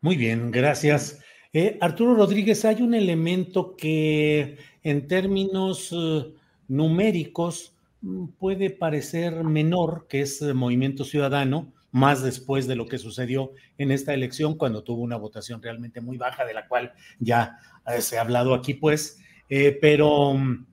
Muy 0.00 0.16
bien, 0.16 0.50
gracias. 0.50 1.20
Eh, 1.52 1.78
Arturo 1.80 2.14
Rodríguez, 2.14 2.64
hay 2.64 2.82
un 2.82 2.94
elemento 2.94 3.76
que 3.76 4.58
en 4.82 5.06
términos 5.06 5.92
uh, 5.92 6.34
numéricos 6.68 7.76
mm, 8.00 8.26
puede 8.38 8.70
parecer 8.70 9.44
menor, 9.44 10.06
que 10.08 10.20
es 10.20 10.42
el 10.42 10.54
Movimiento 10.54 11.04
Ciudadano, 11.04 11.72
más 11.94 12.24
después 12.24 12.66
de 12.66 12.74
lo 12.74 12.86
que 12.86 12.98
sucedió 12.98 13.52
en 13.78 13.92
esta 13.92 14.14
elección, 14.14 14.58
cuando 14.58 14.82
tuvo 14.82 15.02
una 15.02 15.16
votación 15.16 15.62
realmente 15.62 16.00
muy 16.00 16.16
baja, 16.16 16.44
de 16.44 16.54
la 16.54 16.66
cual 16.66 16.92
ya 17.20 17.58
eh, 17.86 18.00
se 18.00 18.18
ha 18.18 18.22
hablado 18.22 18.52
aquí, 18.52 18.74
pues, 18.74 19.20
eh, 19.48 19.78
pero 19.80 20.34
mm, 20.34 20.66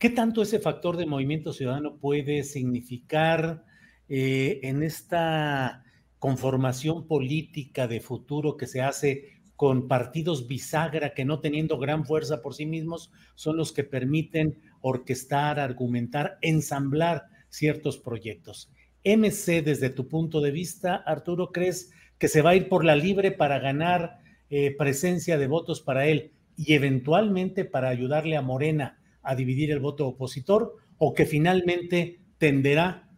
¿qué 0.00 0.08
tanto 0.08 0.40
ese 0.40 0.58
factor 0.58 0.96
de 0.96 1.04
Movimiento 1.04 1.52
Ciudadano 1.52 1.98
puede 1.98 2.42
significar 2.42 3.64
eh, 4.08 4.58
en 4.62 4.82
esta 4.82 5.84
conformación 6.18 7.06
política 7.06 7.86
de 7.86 8.00
futuro 8.00 8.56
que 8.56 8.66
se 8.66 8.80
hace 8.80 9.42
con 9.56 9.88
partidos 9.88 10.48
bisagra 10.48 11.12
que 11.12 11.26
no 11.26 11.40
teniendo 11.40 11.78
gran 11.78 12.06
fuerza 12.06 12.40
por 12.40 12.54
sí 12.54 12.64
mismos 12.64 13.12
son 13.34 13.58
los 13.58 13.72
que 13.72 13.84
permiten 13.84 14.56
orquestar, 14.80 15.60
argumentar, 15.60 16.38
ensamblar 16.40 17.24
ciertos 17.50 17.98
proyectos. 17.98 18.72
MC, 19.04 19.60
desde 19.62 19.90
tu 19.90 20.08
punto 20.08 20.40
de 20.40 20.50
vista, 20.50 20.96
Arturo, 20.96 21.52
¿crees 21.52 21.92
que 22.18 22.28
se 22.28 22.40
va 22.40 22.50
a 22.50 22.56
ir 22.56 22.70
por 22.70 22.86
la 22.86 22.96
libre 22.96 23.32
para 23.32 23.58
ganar 23.58 24.20
eh, 24.48 24.74
presencia 24.78 25.36
de 25.36 25.46
votos 25.46 25.82
para 25.82 26.06
él 26.06 26.32
y 26.56 26.72
eventualmente 26.72 27.66
para 27.66 27.90
ayudarle 27.90 28.38
a 28.38 28.42
Morena 28.42 28.99
a 29.30 29.36
dividir 29.36 29.70
el 29.70 29.78
voto 29.78 30.08
opositor 30.08 30.74
o 30.98 31.14
que 31.14 31.24
finalmente 31.24 32.18
tenderá 32.38 33.08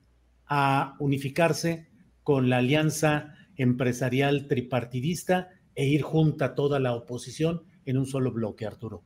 a 0.47 0.95
unificarse 0.99 1.89
con 2.23 2.51
la 2.51 2.59
alianza 2.59 3.35
empresarial 3.57 4.47
tripartidista 4.47 5.49
e 5.75 5.87
ir 5.87 6.03
junta 6.03 6.55
toda 6.55 6.79
la 6.81 6.95
oposición 6.95 7.63
en 7.87 7.97
un 7.97 8.05
solo 8.05 8.31
bloque, 8.31 8.67
Arturo? 8.67 9.03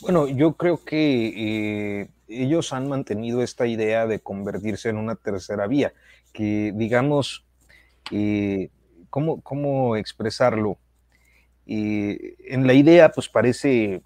Bueno, 0.00 0.28
yo 0.28 0.52
creo 0.52 0.84
que 0.84 2.02
eh, 2.02 2.10
ellos 2.28 2.72
han 2.72 2.88
mantenido 2.88 3.42
esta 3.42 3.66
idea 3.66 4.06
de 4.06 4.20
convertirse 4.20 4.90
en 4.90 4.96
una 4.96 5.16
tercera 5.16 5.66
vía, 5.66 5.92
que 6.32 6.72
digamos, 6.72 7.44
eh, 8.12 8.70
¿cómo, 9.10 9.40
¿cómo, 9.40 9.96
expresarlo? 9.96 10.78
Eh, 11.66 12.36
en 12.46 12.68
la 12.68 12.74
idea, 12.74 13.10
pues 13.10 13.28
parece 13.28 14.02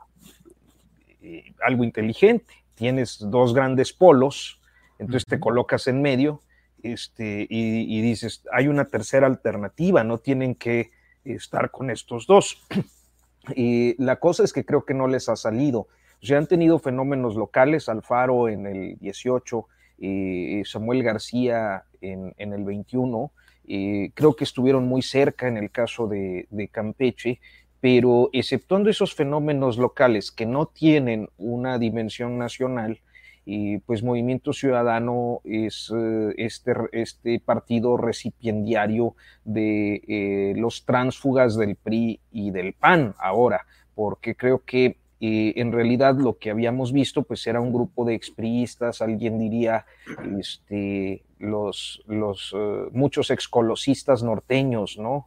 eh, 1.22 1.54
algo 1.64 1.84
inteligente. 1.84 2.54
Tienes 2.74 3.18
dos 3.18 3.54
grandes 3.54 3.92
polos, 3.92 4.60
entonces 4.98 5.26
te 5.26 5.40
colocas 5.40 5.86
en 5.86 6.02
medio 6.02 6.42
este, 6.82 7.46
y, 7.48 7.98
y 7.98 8.02
dices, 8.02 8.44
hay 8.52 8.68
una 8.68 8.86
tercera 8.86 9.26
alternativa, 9.26 10.04
no 10.04 10.18
tienen 10.18 10.54
que 10.54 10.90
estar 11.24 11.70
con 11.70 11.90
estos 11.90 12.26
dos. 12.26 12.62
Y 13.56 14.00
la 14.00 14.20
cosa 14.20 14.44
es 14.44 14.52
que 14.52 14.64
creo 14.64 14.84
que 14.84 14.94
no 14.94 15.08
les 15.08 15.28
ha 15.28 15.34
salido. 15.34 15.88
O 16.22 16.26
sea, 16.26 16.38
han 16.38 16.46
tenido 16.46 16.78
fenómenos 16.78 17.34
locales, 17.34 17.88
Alfaro 17.88 18.48
en 18.48 18.68
el 18.68 18.98
18, 19.00 19.66
eh, 19.98 20.62
Samuel 20.64 21.02
García 21.02 21.82
en, 22.00 22.32
en 22.38 22.52
el 22.52 22.62
21, 22.62 23.32
eh, 23.66 24.10
creo 24.14 24.34
que 24.34 24.44
estuvieron 24.44 24.86
muy 24.86 25.02
cerca 25.02 25.48
en 25.48 25.56
el 25.56 25.70
caso 25.70 26.06
de, 26.08 26.46
de, 26.50 26.68
Campeche, 26.68 27.40
pero 27.82 28.30
exceptuando 28.32 28.90
esos 28.90 29.12
fenómenos 29.12 29.76
locales 29.76 30.30
que 30.30 30.46
no 30.46 30.66
tienen 30.66 31.28
una 31.36 31.80
dimensión 31.80 32.38
nacional, 32.38 33.00
y 33.44 33.78
pues 33.78 34.04
Movimiento 34.04 34.52
Ciudadano 34.52 35.40
es 35.42 35.90
uh, 35.90 36.32
este, 36.36 36.74
este, 36.92 37.40
partido 37.40 37.96
recipiendario 37.96 39.16
de 39.44 40.00
eh, 40.06 40.54
los 40.56 40.84
tránsfugas 40.84 41.56
del 41.56 41.74
PRI 41.74 42.20
y 42.30 42.52
del 42.52 42.72
PAN 42.74 43.16
ahora, 43.18 43.66
porque 43.96 44.36
creo 44.36 44.62
que 44.64 44.98
eh, 45.20 45.54
en 45.56 45.72
realidad 45.72 46.14
lo 46.16 46.38
que 46.38 46.50
habíamos 46.50 46.92
visto 46.92 47.24
pues 47.24 47.44
era 47.48 47.60
un 47.60 47.72
grupo 47.72 48.04
de 48.04 48.14
expriistas, 48.14 49.02
alguien 49.02 49.40
diría 49.40 49.86
este, 50.38 51.24
los, 51.40 52.00
los 52.06 52.54
muchos 52.92 53.32
excolosistas 53.32 54.22
norteños, 54.22 54.98
¿no? 54.98 55.26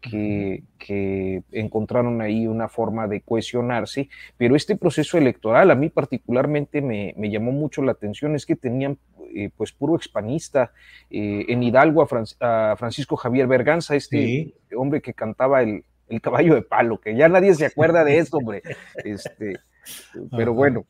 Que, 0.00 0.62
que, 0.78 1.42
encontraron 1.52 2.20
ahí 2.20 2.46
una 2.46 2.68
forma 2.68 3.06
de 3.08 3.20
cohesionarse, 3.20 4.08
pero 4.36 4.56
este 4.56 4.76
proceso 4.76 5.18
electoral 5.18 5.70
a 5.70 5.74
mí 5.74 5.88
particularmente 5.88 6.80
me, 6.80 7.14
me 7.16 7.30
llamó 7.30 7.52
mucho 7.52 7.82
la 7.82 7.92
atención, 7.92 8.34
es 8.34 8.46
que 8.46 8.56
tenían 8.56 8.98
eh, 9.34 9.50
pues 9.56 9.72
puro 9.72 9.96
expanista, 9.96 10.72
eh, 11.10 11.46
en 11.48 11.62
Hidalgo 11.62 12.02
a, 12.02 12.06
Fran 12.06 12.24
a, 12.40 12.76
Francisco 12.78 13.16
Javier 13.16 13.46
Berganza, 13.46 13.96
este 13.96 14.16
sí. 14.18 14.54
hombre 14.76 15.00
que 15.02 15.14
cantaba 15.14 15.62
el, 15.62 15.84
el, 16.08 16.20
caballo 16.20 16.54
de 16.54 16.62
palo, 16.62 17.00
que 17.00 17.16
ya 17.16 17.28
nadie 17.28 17.54
se 17.54 17.66
acuerda 17.66 18.04
de 18.04 18.18
esto, 18.18 18.38
hombre, 18.38 18.62
este, 19.04 19.56
pero 20.30 20.54
bueno, 20.54 20.86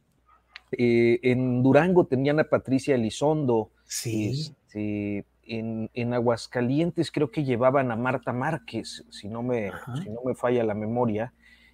Eh, 0.73 1.19
en 1.23 1.63
Durango 1.63 2.07
tenían 2.07 2.41
a 2.41 2.45
Patricia 2.45 2.95
Elizondo. 2.95 3.71
Sí. 3.85 4.31
Este, 4.31 5.25
en, 5.49 5.91
en, 5.95 6.15
Aguascalientes 6.15 7.11
creo 7.11 7.31
que 7.31 7.45
llevaban 7.45 7.91
a 7.91 7.97
Marta 7.97 8.33
Márquez, 8.33 9.05
si 9.11 9.29
no 9.29 9.43
me, 9.43 9.71
si 10.03 10.11
no 10.11 10.21
me 10.25 10.35
falla 10.35 10.63
la 10.65 10.75
memoria. 10.75 11.33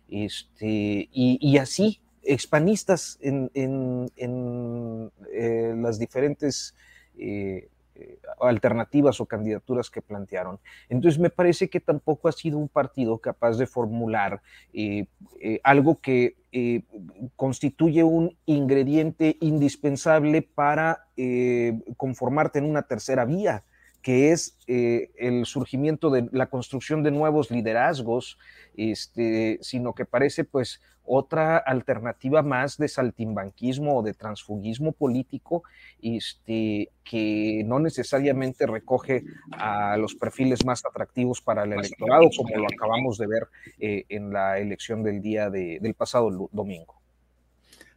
Este, 0.08 1.08
y, 1.12 1.38
y 1.40 1.58
así, 1.58 2.00
expanistas 2.22 3.18
en, 3.20 3.50
en, 3.54 4.10
en 4.16 5.10
eh, 5.32 5.74
las 5.76 5.98
diferentes 5.98 6.74
eh, 7.18 7.68
eh, 7.96 8.18
alternativas 8.40 9.20
o 9.20 9.26
candidaturas 9.26 9.88
que 9.88 10.02
plantearon. 10.02 10.58
Entonces 10.88 11.20
me 11.20 11.30
parece 11.30 11.68
que 11.70 11.78
tampoco 11.78 12.26
ha 12.26 12.32
sido 12.32 12.58
un 12.58 12.68
partido 12.68 13.18
capaz 13.18 13.56
de 13.56 13.66
formular 13.66 14.42
eh, 14.72 15.06
eh, 15.40 15.60
algo 15.62 16.00
que 16.00 16.34
constituye 17.34 18.04
un 18.04 18.36
ingrediente 18.46 19.36
indispensable 19.40 20.42
para 20.42 21.08
conformarte 21.96 22.60
en 22.60 22.66
una 22.66 22.82
tercera 22.82 23.24
vía 23.24 23.64
que 24.04 24.32
es 24.32 24.58
el 24.66 25.46
surgimiento 25.46 26.10
de 26.10 26.28
la 26.30 26.50
construcción 26.50 27.02
de 27.02 27.10
nuevos 27.10 27.50
liderazgos, 27.50 28.38
este, 28.76 29.58
sino 29.62 29.94
que 29.94 30.04
parece 30.04 30.44
pues 30.44 30.82
otra 31.04 31.58
alternativa 31.58 32.42
más 32.42 32.76
de 32.78 32.88
saltimbanquismo 32.88 33.98
o 33.98 34.02
de 34.02 34.14
transfugismo 34.14 34.92
político 34.92 35.62
este, 36.02 36.90
que 37.02 37.62
no 37.64 37.78
necesariamente 37.78 38.66
recoge 38.66 39.24
a 39.52 39.96
los 39.96 40.14
perfiles 40.14 40.64
más 40.64 40.84
atractivos 40.84 41.40
para 41.40 41.64
el 41.64 41.74
electorado, 41.74 42.28
como 42.36 42.56
lo 42.56 42.66
acabamos 42.66 43.18
de 43.18 43.26
ver 43.26 43.48
eh, 43.78 44.04
en 44.08 44.32
la 44.32 44.58
elección 44.58 45.02
del 45.02 45.20
día 45.20 45.50
de, 45.50 45.78
del 45.80 45.94
pasado 45.94 46.48
domingo. 46.52 47.03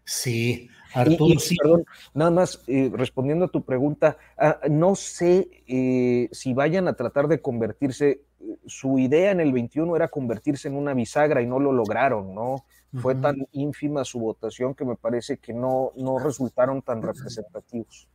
Sí, 0.07 0.69
Arturo, 0.93 1.37
sí. 1.37 1.57
Perdón, 1.57 1.85
nada 2.13 2.31
más 2.31 2.63
eh, 2.67 2.89
respondiendo 2.93 3.45
a 3.45 3.47
tu 3.49 3.65
pregunta, 3.65 4.17
ah, 4.37 4.57
no 4.69 4.95
sé 4.95 5.49
eh, 5.67 6.29
si 6.31 6.53
vayan 6.53 6.87
a 6.87 6.93
tratar 6.93 7.27
de 7.27 7.41
convertirse, 7.41 8.21
su 8.65 8.97
idea 8.99 9.31
en 9.31 9.41
el 9.41 9.51
21 9.51 9.97
era 9.97 10.07
convertirse 10.07 10.69
en 10.69 10.75
una 10.75 10.93
bisagra 10.93 11.41
y 11.41 11.45
no 11.45 11.59
lo 11.59 11.73
lograron, 11.73 12.33
¿no? 12.33 12.63
Fue 13.01 13.15
tan 13.15 13.35
ínfima 13.51 14.05
su 14.05 14.17
votación 14.19 14.73
que 14.73 14.85
me 14.85 14.95
parece 14.95 15.37
que 15.39 15.53
no, 15.53 15.91
no 15.97 16.19
resultaron 16.19 16.81
tan 16.81 17.01
representativos. 17.01 18.07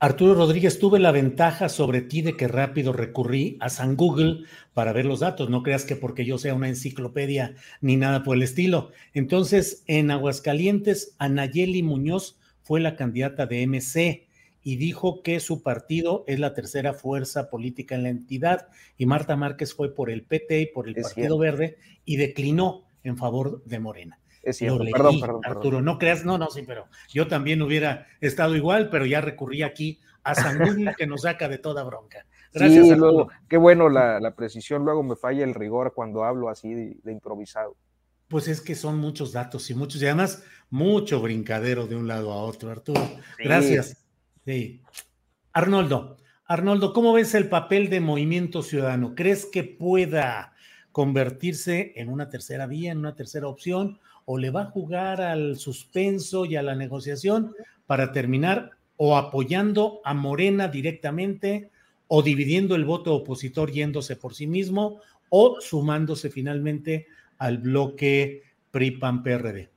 Arturo 0.00 0.34
Rodríguez, 0.34 0.78
tuve 0.78 1.00
la 1.00 1.10
ventaja 1.10 1.68
sobre 1.68 2.02
ti 2.02 2.22
de 2.22 2.36
que 2.36 2.46
rápido 2.46 2.92
recurrí 2.92 3.56
a 3.58 3.68
San 3.68 3.96
Google 3.96 4.44
para 4.72 4.92
ver 4.92 5.04
los 5.04 5.18
datos. 5.18 5.50
No 5.50 5.64
creas 5.64 5.84
que 5.84 5.96
porque 5.96 6.24
yo 6.24 6.38
sea 6.38 6.54
una 6.54 6.68
enciclopedia 6.68 7.56
ni 7.80 7.96
nada 7.96 8.22
por 8.22 8.36
el 8.36 8.44
estilo. 8.44 8.92
Entonces, 9.12 9.82
en 9.88 10.12
Aguascalientes, 10.12 11.16
Anayeli 11.18 11.82
Muñoz 11.82 12.38
fue 12.62 12.78
la 12.78 12.94
candidata 12.94 13.46
de 13.46 13.66
MC 13.66 14.28
y 14.62 14.76
dijo 14.76 15.24
que 15.24 15.40
su 15.40 15.64
partido 15.64 16.22
es 16.28 16.38
la 16.38 16.54
tercera 16.54 16.94
fuerza 16.94 17.50
política 17.50 17.96
en 17.96 18.04
la 18.04 18.10
entidad 18.10 18.68
y 18.98 19.06
Marta 19.06 19.34
Márquez 19.34 19.74
fue 19.74 19.92
por 19.92 20.10
el 20.10 20.22
PT 20.22 20.60
y 20.60 20.66
por 20.66 20.86
el 20.86 20.94
Partido 20.94 21.38
Verde 21.38 21.76
y 22.04 22.18
declinó 22.18 22.84
en 23.02 23.16
favor 23.16 23.64
de 23.64 23.80
Morena. 23.80 24.20
Es 24.48 24.56
cierto, 24.56 24.84
perdón, 24.90 25.20
perdón, 25.20 25.40
Arturo, 25.44 25.82
no 25.82 25.98
creas, 25.98 26.24
no, 26.24 26.38
no, 26.38 26.48
sí, 26.50 26.62
pero 26.66 26.86
yo 27.08 27.28
también 27.28 27.60
hubiera 27.60 28.06
estado 28.20 28.56
igual, 28.56 28.88
pero 28.88 29.04
ya 29.04 29.20
recurrí 29.20 29.62
aquí 29.62 30.00
a 30.22 30.34
San 30.34 30.58
que 30.96 31.06
nos 31.06 31.22
saca 31.22 31.48
de 31.48 31.58
toda 31.58 31.84
bronca. 31.84 32.24
Gracias. 32.52 32.88
Sí, 32.88 32.94
luego, 32.94 33.28
qué 33.46 33.58
bueno 33.58 33.88
la, 33.90 34.34
precisión, 34.34 34.84
luego 34.84 35.02
me 35.02 35.16
falla 35.16 35.44
el 35.44 35.54
rigor 35.54 35.92
cuando 35.94 36.24
hablo 36.24 36.48
así 36.48 36.72
de, 36.72 37.12
improvisado. 37.12 37.76
Pues 38.28 38.48
es 38.48 38.60
que 38.60 38.74
son 38.74 38.98
muchos 38.98 39.32
datos 39.32 39.68
y 39.70 39.74
muchos, 39.74 40.00
y 40.00 40.06
además 40.06 40.44
mucho 40.70 41.20
brincadero 41.20 41.86
de 41.86 41.96
un 41.96 42.08
lado 42.08 42.32
a 42.32 42.36
otro, 42.36 42.70
Arturo. 42.70 43.00
Gracias. 43.38 44.04
Sí. 44.44 44.82
Arnoldo, 45.52 46.16
Arnoldo, 46.46 46.94
¿cómo 46.94 47.12
ves 47.12 47.34
el 47.34 47.50
papel 47.50 47.90
de 47.90 48.00
Movimiento 48.00 48.62
Ciudadano? 48.62 49.14
¿Crees 49.14 49.44
que 49.44 49.64
pueda 49.64 50.54
convertirse 50.92 51.92
en 51.96 52.08
una 52.08 52.28
tercera 52.30 52.66
vía, 52.66 52.90
en 52.90 52.98
una 52.98 53.14
tercera 53.14 53.46
opción, 53.46 53.98
o 54.30 54.36
le 54.36 54.50
va 54.50 54.60
a 54.60 54.70
jugar 54.70 55.22
al 55.22 55.56
suspenso 55.56 56.44
y 56.44 56.54
a 56.56 56.62
la 56.62 56.74
negociación 56.74 57.54
para 57.86 58.12
terminar 58.12 58.72
o 58.98 59.16
apoyando 59.16 60.02
a 60.04 60.12
Morena 60.12 60.68
directamente 60.68 61.70
o 62.08 62.22
dividiendo 62.22 62.74
el 62.74 62.84
voto 62.84 63.14
opositor 63.14 63.72
yéndose 63.72 64.16
por 64.16 64.34
sí 64.34 64.46
mismo 64.46 65.00
o 65.30 65.56
sumándose 65.62 66.28
finalmente 66.28 67.06
al 67.38 67.56
bloque 67.56 68.42
PRI-PAN-PRD 68.70 69.70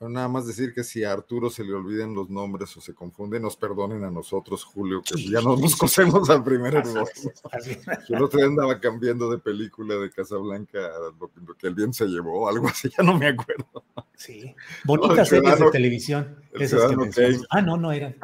nada 0.00 0.28
más 0.28 0.46
decir 0.46 0.74
que 0.74 0.84
si 0.84 1.04
a 1.04 1.12
Arturo 1.12 1.48
se 1.50 1.64
le 1.64 1.72
olviden 1.72 2.14
los 2.14 2.28
nombres 2.28 2.76
o 2.76 2.80
se 2.80 2.94
confunden, 2.94 3.42
nos 3.42 3.56
perdonen 3.56 4.04
a 4.04 4.10
nosotros, 4.10 4.64
Julio, 4.64 5.02
que 5.02 5.22
ya 5.22 5.40
no 5.40 5.56
nos 5.56 5.76
cosemos 5.76 6.28
al 6.30 6.44
primer 6.44 6.74
error. 6.74 7.08
Yo 8.08 8.16
el 8.16 8.22
otro 8.22 8.38
día 8.38 8.48
andaba 8.48 8.78
cambiando 8.80 9.30
de 9.30 9.38
película 9.38 9.96
de 9.96 10.10
Casablanca 10.10 10.78
lo, 11.18 11.30
lo 11.46 11.54
que 11.54 11.66
el 11.66 11.74
bien 11.74 11.92
se 11.92 12.06
llevó, 12.06 12.48
algo 12.48 12.68
así, 12.68 12.90
ya 12.96 13.02
no 13.02 13.18
me 13.18 13.28
acuerdo. 13.28 13.84
Sí, 14.16 14.54
bonitas 14.84 15.28
series 15.28 15.58
de 15.58 15.70
televisión. 15.70 16.36
ah, 17.50 17.60
no, 17.60 17.76
no 17.76 17.92
eran. 17.92 18.16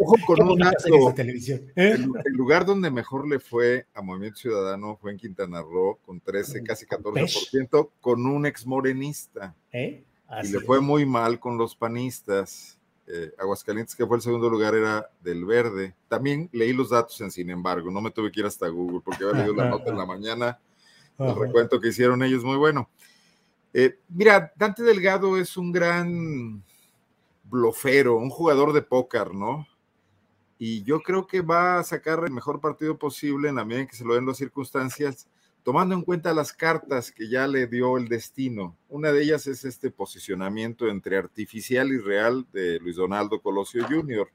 ojo 0.00 0.16
con 0.26 0.48
un 0.48 0.58
De 0.58 1.12
televisión. 1.14 1.70
El, 1.76 2.10
lugar 2.32 2.64
donde 2.64 2.90
mejor 2.90 3.28
le 3.28 3.40
fue 3.40 3.86
a 3.94 4.00
Movimiento 4.00 4.38
Ciudadano 4.40 4.96
fue 4.96 5.12
en 5.12 5.18
Quintana 5.18 5.60
Roo, 5.60 5.98
con 6.04 6.20
13, 6.20 6.62
casi 6.62 6.86
14%, 6.86 7.90
con 8.00 8.24
un 8.24 8.46
ex 8.46 8.66
morenista. 8.66 9.54
¿Eh? 9.70 10.04
Y 10.42 10.48
le 10.48 10.60
fue 10.60 10.80
muy 10.80 11.04
mal 11.04 11.40
con 11.40 11.58
los 11.58 11.74
panistas. 11.74 12.78
Eh, 13.06 13.32
Aguascalientes, 13.38 13.96
que 13.96 14.06
fue 14.06 14.16
el 14.16 14.22
segundo 14.22 14.48
lugar, 14.48 14.74
era 14.74 15.10
del 15.20 15.44
verde. 15.44 15.96
También 16.08 16.48
leí 16.52 16.72
los 16.72 16.90
datos 16.90 17.20
en 17.20 17.30
Sin 17.30 17.50
embargo, 17.50 17.90
no 17.90 18.00
me 18.00 18.12
tuve 18.12 18.30
que 18.30 18.40
ir 18.40 18.46
hasta 18.46 18.68
Google 18.68 19.00
porque 19.04 19.24
había 19.24 19.38
leído 19.38 19.54
la 19.54 19.68
nota 19.68 19.90
en 19.90 19.98
la 19.98 20.06
mañana. 20.06 20.58
El 21.18 21.34
recuento 21.34 21.80
que 21.80 21.88
hicieron 21.88 22.22
ellos 22.22 22.44
muy 22.44 22.56
bueno. 22.56 22.88
Eh, 23.74 23.98
mira, 24.08 24.52
Dante 24.56 24.82
Delgado 24.82 25.36
es 25.36 25.56
un 25.56 25.70
gran 25.70 26.62
blofero, 27.44 28.16
un 28.16 28.30
jugador 28.30 28.72
de 28.72 28.82
póker, 28.82 29.34
¿no? 29.34 29.66
Y 30.58 30.82
yo 30.82 31.00
creo 31.00 31.26
que 31.26 31.40
va 31.40 31.78
a 31.78 31.84
sacar 31.84 32.22
el 32.24 32.32
mejor 32.32 32.60
partido 32.60 32.98
posible 32.98 33.48
en 33.48 33.56
la 33.56 33.64
medida 33.64 33.82
en 33.82 33.88
que 33.88 33.96
se 33.96 34.04
lo 34.04 34.14
den 34.14 34.26
las 34.26 34.36
circunstancias 34.36 35.26
tomando 35.62 35.94
en 35.94 36.02
cuenta 36.02 36.32
las 36.32 36.52
cartas 36.52 37.12
que 37.12 37.28
ya 37.28 37.46
le 37.46 37.66
dio 37.66 37.96
el 37.96 38.08
destino. 38.08 38.76
Una 38.88 39.12
de 39.12 39.22
ellas 39.22 39.46
es 39.46 39.64
este 39.64 39.90
posicionamiento 39.90 40.88
entre 40.88 41.16
artificial 41.16 41.88
y 41.92 41.98
real 41.98 42.46
de 42.52 42.78
Luis 42.80 42.96
Donaldo 42.96 43.40
Colosio 43.40 43.86
Jr., 43.88 44.28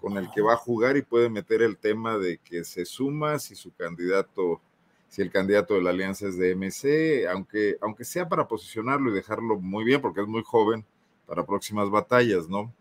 con 0.00 0.18
el 0.18 0.30
que 0.30 0.42
va 0.42 0.54
a 0.54 0.56
jugar 0.56 0.96
y 0.96 1.02
puede 1.02 1.30
meter 1.30 1.62
el 1.62 1.78
tema 1.78 2.18
de 2.18 2.38
que 2.38 2.64
se 2.64 2.84
suma 2.84 3.38
si 3.38 3.54
su 3.54 3.72
candidato, 3.72 4.60
si 5.08 5.22
el 5.22 5.30
candidato 5.30 5.74
de 5.74 5.82
la 5.82 5.90
alianza 5.90 6.26
es 6.26 6.36
de 6.36 6.56
MC, 6.56 7.28
aunque, 7.30 7.76
aunque 7.80 8.04
sea 8.04 8.28
para 8.28 8.48
posicionarlo 8.48 9.10
y 9.10 9.14
dejarlo 9.14 9.60
muy 9.60 9.84
bien, 9.84 10.00
porque 10.00 10.20
es 10.20 10.26
muy 10.26 10.42
joven 10.44 10.84
para 11.26 11.46
próximas 11.46 11.88
batallas, 11.88 12.48
¿no? 12.48 12.74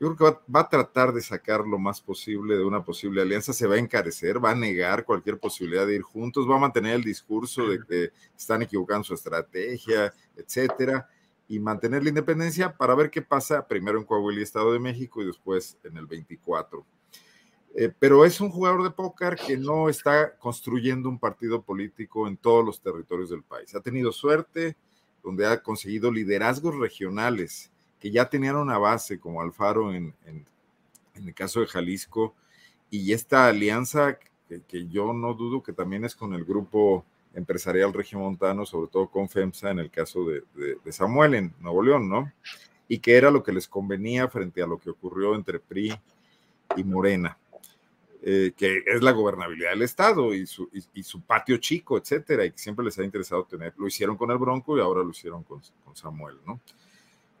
Yo 0.00 0.14
creo 0.14 0.16
que 0.16 0.40
va, 0.54 0.60
a 0.60 0.68
tratar 0.68 1.12
de 1.12 1.20
sacar 1.20 1.66
lo 1.66 1.78
más 1.78 2.00
posible 2.00 2.56
de 2.56 2.64
una 2.64 2.84
posible 2.84 3.20
alianza, 3.20 3.52
se 3.52 3.66
va 3.66 3.74
a 3.74 3.78
encarecer, 3.78 4.42
va 4.42 4.52
a 4.52 4.54
negar 4.54 5.04
cualquier 5.04 5.38
posibilidad 5.38 5.86
de 5.86 5.96
ir 5.96 6.02
juntos, 6.02 6.48
va 6.48 6.56
a 6.56 6.60
mantener 6.60 6.94
el 6.94 7.02
discurso 7.02 7.66
de 7.66 7.80
que 7.82 8.10
están 8.36 8.62
equivocando 8.62 9.02
su 9.02 9.14
estrategia, 9.14 10.12
etcétera, 10.36 11.08
y 11.48 11.58
mantener 11.58 12.04
la 12.04 12.10
independencia 12.10 12.76
para 12.76 12.94
ver 12.94 13.10
qué 13.10 13.22
pasa 13.22 13.66
primero 13.66 13.98
en 13.98 14.04
Coahuila 14.04 14.40
y 14.40 14.44
Estado 14.44 14.72
de 14.72 14.78
México 14.78 15.20
y 15.20 15.26
después 15.26 15.78
en 15.82 15.96
el 15.96 16.06
24. 16.06 16.86
Eh, 17.74 17.92
pero 17.98 18.24
es 18.24 18.40
un 18.40 18.50
jugador 18.50 18.82
de 18.82 18.90
póker 18.90 19.36
que 19.36 19.56
no 19.56 19.88
está 19.88 20.36
construyendo 20.36 21.08
un 21.08 21.18
partido 21.18 21.62
político 21.62 22.28
en 22.28 22.36
todos 22.36 22.64
los 22.64 22.80
territorios 22.80 23.30
del 23.30 23.42
país. 23.42 23.74
Ha 23.74 23.80
tenido 23.80 24.12
suerte 24.12 24.76
donde 25.22 25.46
ha 25.46 25.62
conseguido 25.62 26.12
liderazgos 26.12 26.76
regionales 26.76 27.72
que 27.98 28.10
ya 28.10 28.28
tenían 28.28 28.56
una 28.56 28.78
base 28.78 29.18
como 29.18 29.40
Alfaro 29.40 29.92
en, 29.92 30.14
el 31.14 31.34
caso 31.34 31.60
de 31.60 31.66
Jalisco, 31.66 32.34
y 32.90 33.12
esta 33.12 33.48
alianza 33.48 34.18
que, 34.66 34.88
yo 34.88 35.12
no 35.12 35.34
dudo 35.34 35.62
que 35.62 35.72
también 35.72 36.04
es 36.04 36.14
con 36.14 36.32
el 36.32 36.44
grupo 36.44 37.04
empresarial 37.34 37.92
regiomontano, 37.92 38.64
sobre 38.64 38.88
todo 38.90 39.08
con 39.08 39.28
FEMSA 39.28 39.72
en 39.72 39.80
el 39.80 39.90
caso 39.90 40.24
de, 40.26 40.42
Samuel 40.92 41.34
en 41.34 41.54
Nuevo 41.60 41.82
León, 41.82 42.08
¿no? 42.08 42.32
Y 42.86 43.00
que 43.00 43.16
era 43.16 43.30
lo 43.30 43.42
que 43.42 43.52
les 43.52 43.68
convenía 43.68 44.28
frente 44.28 44.62
a 44.62 44.66
lo 44.66 44.78
que 44.78 44.90
ocurrió 44.90 45.34
entre 45.34 45.58
PRI 45.58 45.92
y 46.76 46.84
Morena, 46.84 47.36
eh, 48.22 48.52
que 48.56 48.82
es 48.86 49.02
la 49.02 49.12
gobernabilidad 49.12 49.70
del 49.70 49.82
Estado 49.82 50.32
y 50.32 50.46
su, 50.46 50.70
su, 51.02 51.20
patio 51.20 51.58
chico, 51.58 51.98
etcétera, 51.98 52.46
y 52.46 52.52
que 52.52 52.58
siempre 52.58 52.84
les 52.84 52.98
ha 52.98 53.04
interesado 53.04 53.44
tener. 53.44 53.74
Lo 53.76 53.86
hicieron 53.86 54.16
con 54.16 54.30
el 54.30 54.38
Bronco 54.38 54.78
y 54.78 54.80
ahora 54.80 55.02
lo 55.02 55.10
hicieron 55.10 55.42
con, 55.42 55.60
con 55.84 55.94
Samuel, 55.94 56.38
¿no? 56.46 56.60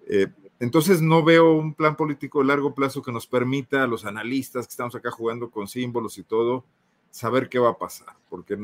Eh, 0.08 0.26
entonces 0.58 1.00
no 1.00 1.22
veo 1.22 1.52
un 1.52 1.74
plan 1.74 1.94
político 1.96 2.40
de 2.40 2.46
largo 2.46 2.74
plazo 2.74 3.02
que 3.02 3.12
nos 3.12 3.26
permita 3.26 3.84
a 3.84 3.86
los 3.86 4.04
analistas 4.04 4.66
que 4.66 4.72
estamos 4.72 4.94
acá 4.94 5.10
jugando 5.10 5.50
con 5.50 5.68
símbolos 5.68 6.18
y 6.18 6.24
todo, 6.24 6.64
saber 7.10 7.48
qué 7.48 7.58
va 7.58 7.70
a 7.70 7.78
pasar, 7.78 8.16
porque 8.28 8.56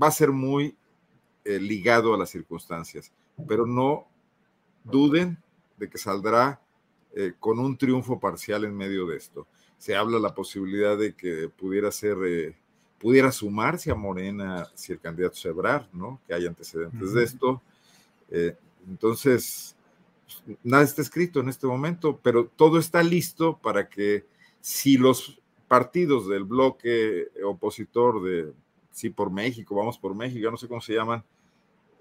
va 0.00 0.06
a 0.06 0.12
ser 0.12 0.30
muy 0.30 0.74
eh, 1.44 1.58
ligado 1.58 2.14
a 2.14 2.18
las 2.18 2.30
circunstancias. 2.30 3.12
Pero 3.46 3.66
no 3.66 4.06
duden 4.84 5.38
de 5.76 5.90
que 5.90 5.98
saldrá 5.98 6.60
eh, 7.14 7.34
con 7.38 7.58
un 7.58 7.76
triunfo 7.76 8.18
parcial 8.18 8.64
en 8.64 8.74
medio 8.74 9.06
de 9.06 9.16
esto. 9.16 9.46
Se 9.76 9.94
habla 9.94 10.18
la 10.18 10.34
posibilidad 10.34 10.96
de 10.96 11.14
que 11.14 11.48
pudiera 11.48 11.92
ser, 11.92 12.16
eh, 12.26 12.56
pudiera 12.98 13.30
sumarse 13.30 13.90
a 13.90 13.94
Morena 13.94 14.66
si 14.74 14.92
el 14.92 15.00
candidato 15.00 15.36
se 15.36 15.52
¿no? 15.92 16.20
Que 16.26 16.34
hay 16.34 16.46
antecedentes 16.46 17.12
de 17.12 17.24
esto. 17.24 17.62
Entonces, 18.88 19.76
nada 20.62 20.84
está 20.84 21.02
escrito 21.02 21.40
en 21.40 21.48
este 21.48 21.66
momento, 21.66 22.18
pero 22.22 22.46
todo 22.46 22.78
está 22.78 23.02
listo 23.02 23.58
para 23.58 23.88
que 23.88 24.26
si 24.60 24.96
los 24.96 25.40
partidos 25.68 26.28
del 26.28 26.44
bloque 26.44 27.28
opositor 27.44 28.22
de 28.22 28.52
Sí 28.90 29.10
por 29.10 29.30
México, 29.30 29.76
Vamos 29.76 29.96
por 29.96 30.14
México, 30.14 30.50
no 30.50 30.56
sé 30.56 30.66
cómo 30.66 30.80
se 30.80 30.94
llaman, 30.94 31.22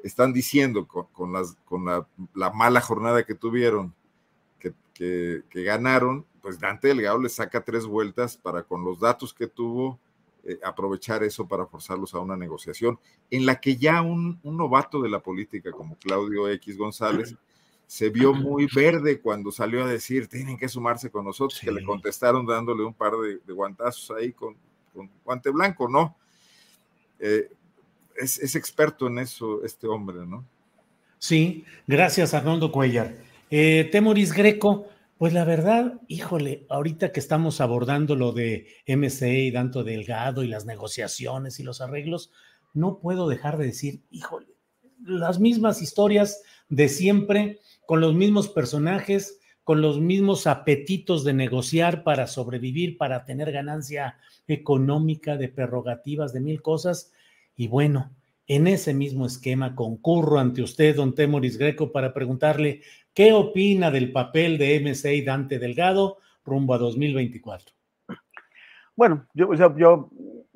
están 0.04 0.34
diciendo 0.34 0.88
con, 0.88 1.32
las, 1.32 1.56
con 1.66 1.86
la, 1.86 2.08
mala 2.52 2.82
jornada 2.82 3.24
que 3.24 3.36
tuvieron, 3.36 3.94
que, 4.94 5.44
ganaron, 5.52 6.26
pues 6.42 6.60
Dante 6.60 6.88
Delgado 6.88 7.20
le 7.20 7.30
saca 7.30 7.64
tres 7.64 7.86
vueltas 7.86 8.36
para 8.36 8.64
con 8.64 8.84
los 8.84 9.00
datos 9.00 9.32
que 9.32 9.46
tuvo 9.46 10.00
eh, 10.44 10.58
aprovechar 10.64 11.24
eso 11.24 11.48
para 11.48 11.68
forzarlos 11.68 12.16
a 12.16 12.20
una 12.20 12.36
negociación 12.36 13.00
en 13.30 13.46
la 13.46 13.60
que 13.60 13.78
ya 13.78 14.02
un, 14.02 14.40
un 14.42 14.58
novato 14.58 15.00
de 15.00 15.10
la 15.10 15.20
política 15.20 15.72
como 15.72 16.00
Claudio 16.00 16.50
X 16.50 16.80
González 16.80 17.36
se 17.88 18.10
vio 18.10 18.34
muy 18.34 18.68
verde 18.74 19.22
cuando 19.22 19.50
salió 19.50 19.86
a 19.86 19.88
decir, 19.88 20.28
tienen 20.28 20.58
que 20.58 20.68
sumarse 20.68 21.10
con 21.10 21.24
nosotros, 21.24 21.60
que 21.60 21.72
le 21.72 21.86
contestaron 21.86 22.46
dándole 22.46 22.84
un 22.84 22.94
par 22.94 23.14
de, 23.14 23.54
guantazos 23.54 24.12
ahí 24.12 24.34
con, 24.34 24.58
guante 25.24 25.50
blanco, 25.52 25.88
¿no? 25.88 26.18
Eh, 27.18 27.50
es, 28.18 28.56
experto 28.56 29.08
en 29.08 29.20
eso 29.20 29.64
este 29.64 29.88
hombre, 29.88 30.26
¿no? 30.26 30.46
Sí, 31.18 31.64
gracias 31.88 32.34
Arnoldo 32.34 32.74
Cuellar. 32.74 33.16
Eh, 33.50 33.88
Temoris 33.90 34.34
Greco, 34.34 34.88
pues 35.18 35.32
la 35.32 35.46
verdad, 35.46 36.02
híjole, 36.10 36.66
ahorita 36.70 37.14
que 37.14 37.22
estamos 37.22 37.62
abordando 37.62 38.18
lo 38.18 38.34
de 38.34 38.68
MCE 38.86 39.40
y 39.46 39.52
Danto 39.52 39.86
Delgado 39.86 40.44
y 40.44 40.48
las 40.48 40.66
negociaciones 40.66 41.60
y 41.62 41.64
los 41.64 41.80
arreglos, 41.80 42.32
no 42.74 43.00
puedo 43.00 43.30
dejar 43.30 43.58
de 43.58 43.68
decir, 43.68 44.02
híjole, 44.12 44.57
las 45.04 45.40
mismas 45.40 45.82
historias 45.82 46.42
de 46.70 46.90
siempre 46.90 47.60
con 47.86 48.02
los 48.02 48.14
mismos 48.14 48.50
personajes, 48.50 49.40
con 49.64 49.82
los 49.82 50.00
mismos 50.00 50.48
apetitos 50.48 51.24
de 51.24 51.34
negociar 51.34 52.04
para 52.04 52.28
sobrevivir, 52.28 52.98
para 52.98 53.26
tener 53.26 53.52
ganancia 53.52 54.18
económica, 54.48 55.38
de 55.38 55.50
prerrogativas, 55.50 56.34
de 56.34 56.40
mil 56.40 56.62
cosas. 56.62 57.12
Y 57.56 57.68
bueno, 57.68 58.16
en 58.48 58.68
ese 58.68 58.94
mismo 58.94 59.26
esquema 59.26 59.76
concurro 59.76 60.40
ante 60.40 60.62
usted, 60.62 60.96
don 60.96 61.14
Temoris 61.14 61.58
Greco, 61.58 61.92
para 61.92 62.14
preguntarle 62.14 62.82
qué 63.14 63.34
opina 63.34 63.92
del 63.92 64.12
papel 64.12 64.58
de 64.58 64.80
MC 64.80 65.16
y 65.16 65.22
Dante 65.22 65.60
Delgado 65.60 66.18
rumbo 66.46 66.74
a 66.74 66.78
2024. 66.78 67.76
Bueno, 68.96 69.28
yo, 69.34 69.54
yo, 69.54 70.10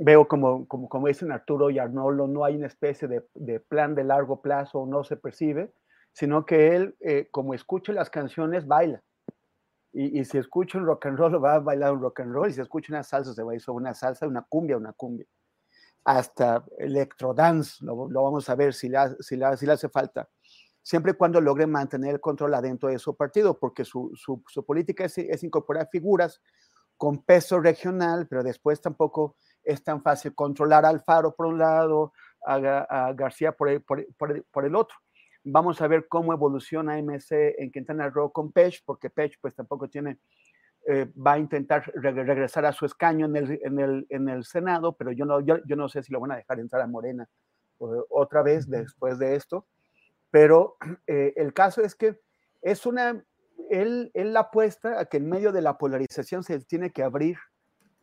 veo 0.03 0.27
como, 0.27 0.67
como, 0.67 0.89
como, 0.89 1.07
dicen 1.07 1.31
Arturo 1.31 1.69
y 1.69 1.79
Arnoldo, 1.79 2.27
no 2.27 2.43
hay 2.43 2.55
una 2.55 2.67
especie 2.67 3.07
de, 3.07 3.59
plan 3.59 3.95
de 3.95 4.03
largo 4.03 4.41
plazo, 4.41 4.85
no 4.85 5.03
se 5.03 5.17
percibe 5.17 5.73
sino 6.13 6.45
que 6.45 6.75
él, 6.75 6.97
eh, 6.99 7.29
como 7.31 7.53
escucha 7.53 7.93
las 7.93 8.09
canciones, 8.09 8.67
baila. 8.67 9.01
Y, 9.93 10.25
si 10.25 10.37
escucha 10.37 10.77
un 10.77 10.85
rock 10.85 11.05
and 11.05 11.17
roll, 11.17 11.33
va 11.43 11.55
a 11.55 11.59
bailar 11.59 11.93
un 11.93 12.01
rock 12.01 12.19
and 12.19 12.33
roll, 12.33 12.49
y 12.49 12.53
si 12.53 12.59
escucha 12.59 12.91
una 12.91 13.03
salsa, 13.03 13.33
se 13.33 13.43
va 13.43 13.53
a 13.53 13.55
ir 13.55 13.61
una 13.67 13.93
salsa, 13.93 14.27
una 14.27 14.41
cumbia, 14.41 14.75
una 14.75 14.91
cumbia. 14.91 15.25
Hasta 16.03 16.65
electrodance, 16.79 17.77
lo, 17.85 18.09
lo 18.09 18.23
vamos 18.23 18.49
a 18.49 18.55
ver 18.55 18.73
si 18.73 18.89
le, 18.89 18.97
si, 19.19 19.39
si 19.55 19.65
le 19.65 19.71
hace 19.71 19.87
falta 19.87 20.27
siempre 20.83 21.11
y 21.11 21.15
cuando 21.15 21.39
logre 21.39 21.67
mantener 21.67 22.15
el 22.15 22.19
control 22.19 22.53
adentro 22.55 22.89
de 22.89 22.99
su 22.99 23.15
partido, 23.15 23.57
porque 23.59 23.85
su, 23.85 24.11
su, 24.15 24.43
su 24.47 24.65
política 24.65 25.05
es, 25.05 25.17
es, 25.17 25.43
incorporar 25.43 25.87
figuras 25.91 26.41
con 26.97 27.23
peso 27.23 27.59
regional, 27.59 28.27
pero 28.27 28.43
después 28.43 28.81
tampoco 28.81 29.35
es 29.63 29.83
tan 29.83 30.01
fácil 30.01 30.33
controlar 30.35 30.85
a 30.85 30.89
Alfaro 30.89 31.35
por 31.35 31.45
un 31.47 31.59
lado, 31.59 32.13
a, 32.45 32.55
a 33.07 33.13
García 33.13 33.51
por 33.51 33.69
el, 33.69 33.81
por, 33.81 34.05
por, 34.15 34.43
por 34.45 34.65
el 34.65 34.75
otro. 34.75 34.97
Vamos 35.43 35.81
a 35.81 35.87
ver 35.87 36.07
cómo 36.07 36.33
evoluciona 36.33 37.01
MC 37.01 37.55
en 37.57 37.71
Quintana 37.71 38.09
Roo 38.09 38.31
con 38.31 38.51
Pech, 38.51 38.83
porque 38.85 39.09
Pech 39.09 39.37
pues 39.41 39.55
tampoco 39.55 39.89
tiene, 39.89 40.19
eh, 40.87 41.11
va 41.15 41.33
a 41.33 41.39
intentar 41.39 41.91
regresar 41.95 42.65
a 42.65 42.73
su 42.73 42.85
escaño 42.85 43.25
en 43.25 43.35
el, 43.35 43.59
en 43.63 43.79
el, 43.79 44.05
en 44.09 44.29
el 44.29 44.43
Senado, 44.43 44.93
pero 44.93 45.11
yo 45.11 45.25
no, 45.25 45.39
yo, 45.39 45.57
yo, 45.65 45.75
no 45.75 45.89
sé 45.89 46.03
si 46.03 46.11
lo 46.13 46.19
van 46.19 46.33
a 46.33 46.37
dejar 46.37 46.59
entrar 46.59 46.81
a 46.81 46.87
Morena 46.87 47.27
otra 48.09 48.43
vez 48.43 48.69
después 48.69 49.17
de 49.17 49.35
esto. 49.35 49.65
Pero 50.29 50.77
eh, 51.07 51.33
el 51.35 51.53
caso 51.53 51.81
es 51.81 51.95
que 51.95 52.19
es 52.61 52.85
una, 52.85 53.23
él, 53.69 54.11
él 54.13 54.37
apuesta 54.37 54.99
a 54.99 55.05
que 55.05 55.17
en 55.17 55.27
medio 55.27 55.51
de 55.51 55.63
la 55.63 55.79
polarización 55.79 56.43
se 56.43 56.59
tiene 56.59 56.91
que 56.91 57.01
abrir 57.01 57.37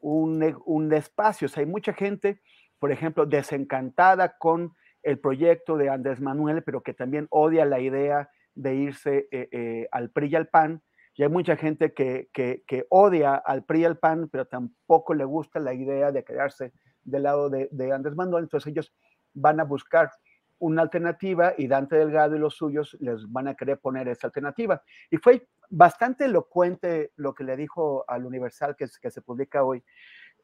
un, 0.00 0.56
un 0.64 0.92
espacio. 0.92 1.46
O 1.46 1.48
sea, 1.48 1.62
hay 1.62 1.66
mucha 1.66 1.92
gente, 1.92 2.40
por 2.78 2.92
ejemplo, 2.92 3.26
desencantada 3.26 4.36
con 4.38 4.74
el 5.02 5.18
proyecto 5.18 5.76
de 5.76 5.88
Andrés 5.88 6.20
Manuel, 6.20 6.62
pero 6.62 6.82
que 6.82 6.94
también 6.94 7.26
odia 7.30 7.64
la 7.64 7.80
idea 7.80 8.30
de 8.54 8.74
irse 8.74 9.28
eh, 9.30 9.48
eh, 9.52 9.88
al 9.92 10.10
PRI 10.10 10.28
y 10.28 10.36
al 10.36 10.48
PAN. 10.48 10.82
Y 11.14 11.22
hay 11.22 11.28
mucha 11.28 11.56
gente 11.56 11.92
que, 11.94 12.28
que, 12.32 12.86
odia 12.90 13.34
al 13.34 13.64
PRI 13.64 13.80
y 13.80 13.84
al 13.84 13.98
PAN, 13.98 14.28
pero 14.30 14.46
tampoco 14.46 15.14
le 15.14 15.24
gusta 15.24 15.58
la 15.58 15.74
idea 15.74 16.12
de 16.12 16.24
quedarse 16.24 16.72
del 17.02 17.24
lado 17.24 17.50
de, 17.50 17.68
de 17.72 17.92
Andrés 17.92 18.14
Manuel. 18.14 18.44
Entonces 18.44 18.70
ellos 18.70 18.92
van 19.34 19.58
a 19.60 19.64
buscar 19.64 20.10
una 20.58 20.82
alternativa 20.82 21.54
y 21.56 21.68
Dante 21.68 21.96
Delgado 21.96 22.36
y 22.36 22.38
los 22.38 22.56
suyos 22.56 22.96
les 23.00 23.30
van 23.30 23.48
a 23.48 23.54
querer 23.54 23.78
poner 23.78 24.08
esa 24.08 24.26
alternativa. 24.26 24.82
Y 25.10 25.16
fue 25.18 25.46
bastante 25.70 26.24
elocuente 26.24 27.12
lo 27.16 27.34
que 27.34 27.44
le 27.44 27.56
dijo 27.56 28.04
al 28.08 28.24
Universal 28.24 28.76
que, 28.76 28.86
que 29.00 29.10
se 29.10 29.22
publica 29.22 29.62
hoy, 29.64 29.82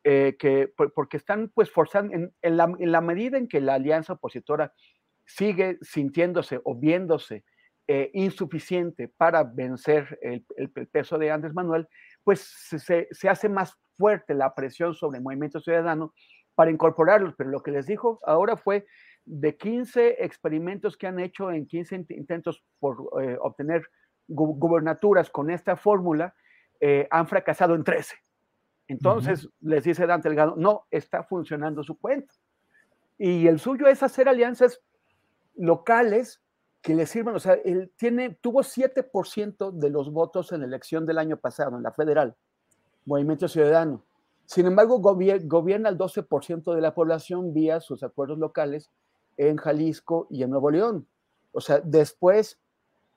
eh, 0.06 0.36
que, 0.38 0.70
porque 0.94 1.16
están 1.16 1.48
pues 1.48 1.70
forzando, 1.70 2.14
en, 2.14 2.56
la, 2.56 3.00
medida 3.00 3.38
en 3.38 3.48
que 3.48 3.62
la 3.62 3.74
alianza 3.74 4.12
opositora 4.12 4.74
sigue 5.24 5.78
sintiéndose 5.80 6.60
o 6.62 6.74
viéndose 6.74 7.42
eh, 7.88 8.10
insuficiente 8.12 9.08
para 9.08 9.44
vencer 9.44 10.18
el, 10.20 10.44
peso 10.90 11.16
de 11.16 11.30
Andrés 11.30 11.54
Manuel, 11.54 11.88
pues 12.22 12.40
se, 12.40 13.08
se, 13.10 13.28
hace 13.30 13.48
más 13.48 13.78
fuerte 13.96 14.34
la 14.34 14.54
presión 14.54 14.92
sobre 14.92 15.18
el 15.18 15.24
movimiento 15.24 15.58
ciudadano 15.58 16.12
para 16.54 16.70
incorporarlos. 16.70 17.34
Pero 17.36 17.48
lo 17.48 17.62
que 17.62 17.70
les 17.70 17.86
dijo 17.86 18.20
ahora 18.26 18.58
fue 18.58 18.84
de 19.24 19.56
15 19.56 20.24
experimentos 20.24 20.96
que 20.96 21.06
han 21.06 21.18
hecho 21.18 21.50
en 21.50 21.66
15 21.66 22.06
intentos 22.10 22.62
por 22.78 23.10
eh, 23.22 23.36
obtener 23.40 23.82
gubernaturas 24.26 25.30
con 25.30 25.50
esta 25.50 25.76
fórmula, 25.76 26.34
han 27.10 27.26
fracasado 27.26 27.74
en 27.74 27.84
13. 27.84 28.14
Entonces 28.88 29.48
les 29.60 29.84
dice 29.84 30.06
Dante 30.06 30.28
Delgado, 30.28 30.54
no, 30.56 30.86
está 30.90 31.24
funcionando 31.24 31.82
su 31.82 31.98
cuenta. 31.98 32.34
Y 33.18 33.46
el 33.46 33.58
suyo 33.58 33.86
es 33.86 34.02
hacer 34.02 34.28
alianzas 34.28 34.80
locales 35.54 36.42
que 36.82 36.94
le 36.94 37.06
sirvan, 37.06 37.34
o 37.34 37.38
sea, 37.38 37.54
él 37.54 37.92
tiene, 37.96 38.36
tuvo 38.42 38.60
7% 38.60 39.72
de 39.72 39.90
los 39.90 40.12
votos 40.12 40.52
en 40.52 40.60
la 40.60 40.66
elección 40.66 41.06
del 41.06 41.16
año 41.16 41.38
pasado, 41.38 41.76
en 41.76 41.82
la 41.82 41.92
federal, 41.92 42.36
Movimiento 43.06 43.48
Ciudadano. 43.48 44.04
Sin 44.44 44.66
embargo, 44.66 44.98
gobierna 44.98 45.88
el 45.88 45.96
12% 45.96 46.74
de 46.74 46.80
la 46.82 46.94
población 46.94 47.54
vía 47.54 47.80
sus 47.80 48.02
acuerdos 48.02 48.38
locales 48.38 48.90
en 49.36 49.56
Jalisco 49.56 50.26
y 50.30 50.42
en 50.42 50.50
Nuevo 50.50 50.70
León. 50.70 51.06
O 51.52 51.60
sea, 51.60 51.80
después 51.84 52.58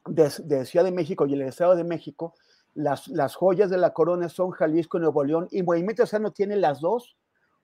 de, 0.06 0.32
de 0.44 0.66
Ciudad 0.66 0.86
de 0.86 0.92
México 0.92 1.26
y 1.26 1.34
el 1.34 1.42
Estado 1.42 1.76
de 1.76 1.84
México, 1.84 2.34
las, 2.78 3.36
joyas 3.36 3.70
de 3.70 3.78
la 3.78 3.92
corona 3.92 4.30
son 4.30 4.52
Jalisco 4.52 4.98
y 4.98 5.02
Nuevo 5.02 5.24
León 5.24 5.48
y 5.52 5.64
Movimiento 5.64 6.06
Ciudadano 6.06 6.32
tiene 6.32 6.56
las 6.56 6.80
dos 6.80 7.18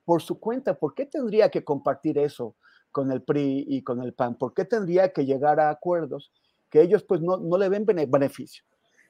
por 0.05 0.21
su 0.23 0.39
cuenta. 0.39 0.73
¿Por 0.73 0.95
qué 0.95 1.05
tendría 1.05 1.49
que 1.49 1.63
compartir 1.63 2.17
eso 2.17 2.55
con 2.91 3.11
el 3.11 3.21
PRI 3.21 3.65
y 3.67 3.83
con 3.83 4.01
el 4.01 4.13
PAN? 4.13 4.35
¿Por 4.35 4.53
qué 4.53 4.65
tendría 4.65 5.13
que 5.13 5.25
llegar 5.25 5.59
a 5.59 5.69
acuerdos 5.69 6.31
que 6.69 6.81
ellos 6.81 7.03
pues 7.03 7.21
no, 7.21 7.37
le 7.57 7.69
ven 7.69 7.85
beneficio? 7.85 8.63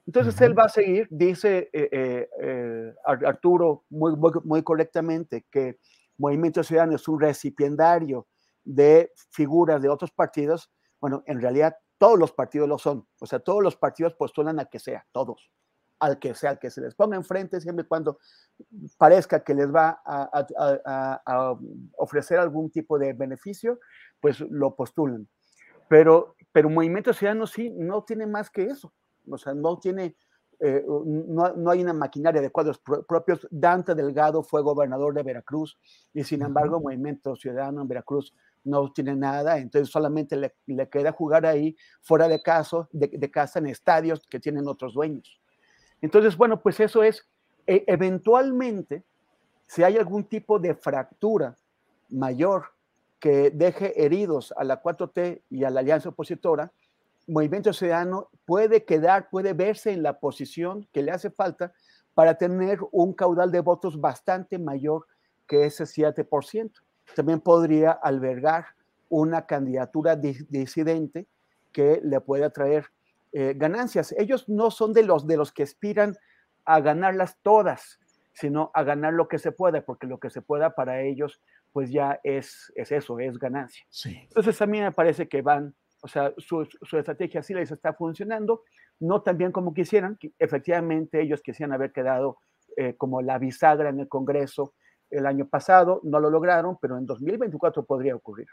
Entonces 0.05 0.39
él 0.41 0.57
va 0.57 0.65
a 0.65 0.69
seguir, 0.69 1.07
dice 1.09 1.69
eh, 1.71 1.89
eh, 1.89 2.29
eh, 2.41 2.93
Arturo 3.05 3.85
muy, 3.89 4.13
muy, 4.43 4.61
correctamente, 4.61 5.45
que 5.49 5.79
Movimiento 6.17 6.61
Ciudadano 6.63 6.97
es 6.97 7.07
un 7.07 7.21
recipiendario 7.21 8.27
de 8.63 9.11
figuras 9.31 9.81
de 9.81 9.89
otros 9.89 10.11
partidos. 10.11 10.71
Bueno, 10.99 11.23
en 11.25 11.41
realidad 11.41 11.75
todos 11.97 12.19
los 12.19 12.31
partidos 12.31 12.67
lo 12.67 12.77
son. 12.77 13.07
O 13.19 13.25
sea, 13.25 13.39
todos 13.39 13.63
los 13.63 13.75
partidos 13.75 14.13
postulan 14.15 14.59
a 14.59 14.65
que 14.65 14.79
sea, 14.79 15.05
todos 15.11 15.51
al 16.03 16.19
que 16.19 16.33
sea, 16.35 16.57
que 16.57 16.69
se 16.69 16.81
les 16.81 16.95
ponga 16.95 17.15
enfrente, 17.15 17.61
siempre 17.61 17.85
cuando 17.85 18.19
parezca 18.97 19.41
que 19.43 19.53
les 19.53 19.73
va 19.73 20.01
a, 20.05 21.57
ofrecer 21.97 22.39
algún 22.39 22.69
tipo 22.69 22.99
de 22.99 23.13
beneficio, 23.13 23.79
pues 24.19 24.41
lo 24.41 24.75
postulan. 24.75 25.27
Pero, 25.87 26.35
pero 26.51 26.69
Movimiento 26.69 27.13
Ciudadano 27.13 27.47
sí 27.47 27.69
no 27.69 28.03
tiene 28.03 28.27
más 28.27 28.49
que 28.49 28.65
eso. 28.65 28.93
O 29.29 29.37
sea, 29.37 29.53
no 29.53 29.79
tiene, 29.79 30.17
eh, 30.59 30.83
no, 30.85 31.53
no, 31.53 31.71
hay 31.71 31.81
una 31.81 31.93
maquinaria 31.93 32.41
de 32.41 32.49
cuadros 32.49 32.79
propios. 32.79 33.47
Dante 33.49 33.95
Delgado 33.95 34.43
fue 34.43 34.61
gobernador 34.61 35.13
de 35.13 35.23
Veracruz 35.23 35.79
y 36.13 36.25
sin 36.25 36.41
embargo 36.41 36.81
Movimiento 36.81 37.35
Ciudadano 37.37 37.81
en 37.81 37.87
Veracruz 37.87 38.33
no 38.63 38.91
tiene 38.91 39.15
nada, 39.15 39.57
entonces 39.57 39.89
solamente 39.89 40.35
le, 40.35 40.89
queda 40.89 41.11
jugar 41.11 41.45
ahí 41.45 41.75
fuera 42.01 42.27
de, 42.27 42.41
caso, 42.41 42.87
de, 42.91 43.31
casa 43.31 43.59
en 43.59 43.67
estadios 43.67 44.25
que 44.29 44.39
tienen 44.39 44.67
otros 44.67 44.93
dueños. 44.93 45.39
Entonces, 46.01 46.35
bueno, 46.37 46.61
pues 46.61 46.79
eso 46.79 47.03
es, 47.03 47.27
e, 47.67 47.83
eventualmente, 47.87 49.03
si 49.65 49.83
hay 49.83 49.97
algún 49.97 50.25
tipo 50.25 50.59
de 50.59 50.75
fractura 50.75 51.55
mayor 52.09 52.65
que 53.19 53.51
deje 53.51 54.03
heridos 54.03 54.53
a 54.57 54.63
la 54.63 54.81
4T 54.81 55.43
y 55.49 55.63
a 55.63 55.69
la 55.69 55.79
alianza 55.79 56.09
opositora, 56.09 56.71
Movimiento 57.27 57.71
Ciudadano 57.71 58.29
puede 58.45 58.83
quedar, 58.83 59.29
puede 59.29 59.53
verse 59.53 59.91
en 59.91 60.03
la 60.03 60.19
posición 60.19 60.87
que 60.91 61.01
le 61.01 61.11
hace 61.11 61.29
falta 61.29 61.73
para 62.13 62.37
tener 62.37 62.79
un 62.91 63.13
caudal 63.13 63.51
de 63.51 63.61
votos 63.61 63.99
bastante 63.99 64.59
mayor 64.59 65.07
que 65.47 65.65
ese 65.65 65.85
7%. 65.85 66.71
También 67.15 67.39
podría 67.41 67.91
albergar 67.91 68.65
una 69.09 69.45
candidatura 69.45 70.15
disidente 70.15 71.27
que 71.71 72.01
le 72.03 72.19
pueda 72.21 72.49
traer 72.49 72.85
eh, 73.31 73.53
ganancias. 73.55 74.13
Ellos 74.17 74.47
no 74.47 74.71
son 74.71 74.93
de 74.93 75.03
los, 75.03 75.27
de 75.27 75.37
los 75.37 75.51
que 75.51 75.63
aspiran 75.63 76.15
a 76.65 76.79
ganarlas 76.79 77.37
todas, 77.41 77.99
sino 78.33 78.71
a 78.73 78.83
ganar 78.83 79.13
lo 79.13 79.27
que 79.27 79.39
se 79.39 79.51
pueda, 79.51 79.81
porque 79.81 80.07
lo 80.07 80.19
que 80.19 80.29
se 80.29 80.41
pueda 80.41 80.75
para 80.75 81.01
ellos, 81.01 81.41
pues 81.71 81.91
ya 81.91 82.19
es, 82.23 82.71
es 82.75 82.91
eso, 82.91 83.19
es 83.19 83.37
ganancia. 83.37 83.85
Entonces 84.05 84.61
a 84.61 84.65
mí 84.65 84.79
me 84.79 84.91
parece 84.91 85.27
que 85.27 85.41
van, 85.41 85.75
o 86.01 86.07
sea, 86.07 86.33
su, 86.37 86.65
su 86.65 86.97
estrategia 86.97 87.43
sí 87.43 87.53
les 87.53 87.71
está 87.71 87.93
funcionando, 87.93 88.63
no 88.99 89.21
tan 89.21 89.37
bien 89.37 89.51
como 89.51 89.73
quisieran, 89.73 90.17
efectivamente 90.39 91.21
ellos 91.21 91.41
quisieran 91.41 91.73
haber 91.73 91.91
quedado 91.91 92.37
eh, 92.77 92.95
como 92.95 93.21
la 93.21 93.37
bisagra 93.37 93.89
en 93.89 93.99
el 93.99 94.07
Congreso 94.07 94.73
el 95.13 95.25
año 95.25 95.47
pasado, 95.47 96.01
no 96.03 96.19
lo 96.19 96.29
lograron, 96.29 96.77
pero 96.81 96.97
en 96.97 97.05
2024 97.05 97.85
podría 97.85 98.15
ocurrir. 98.15 98.47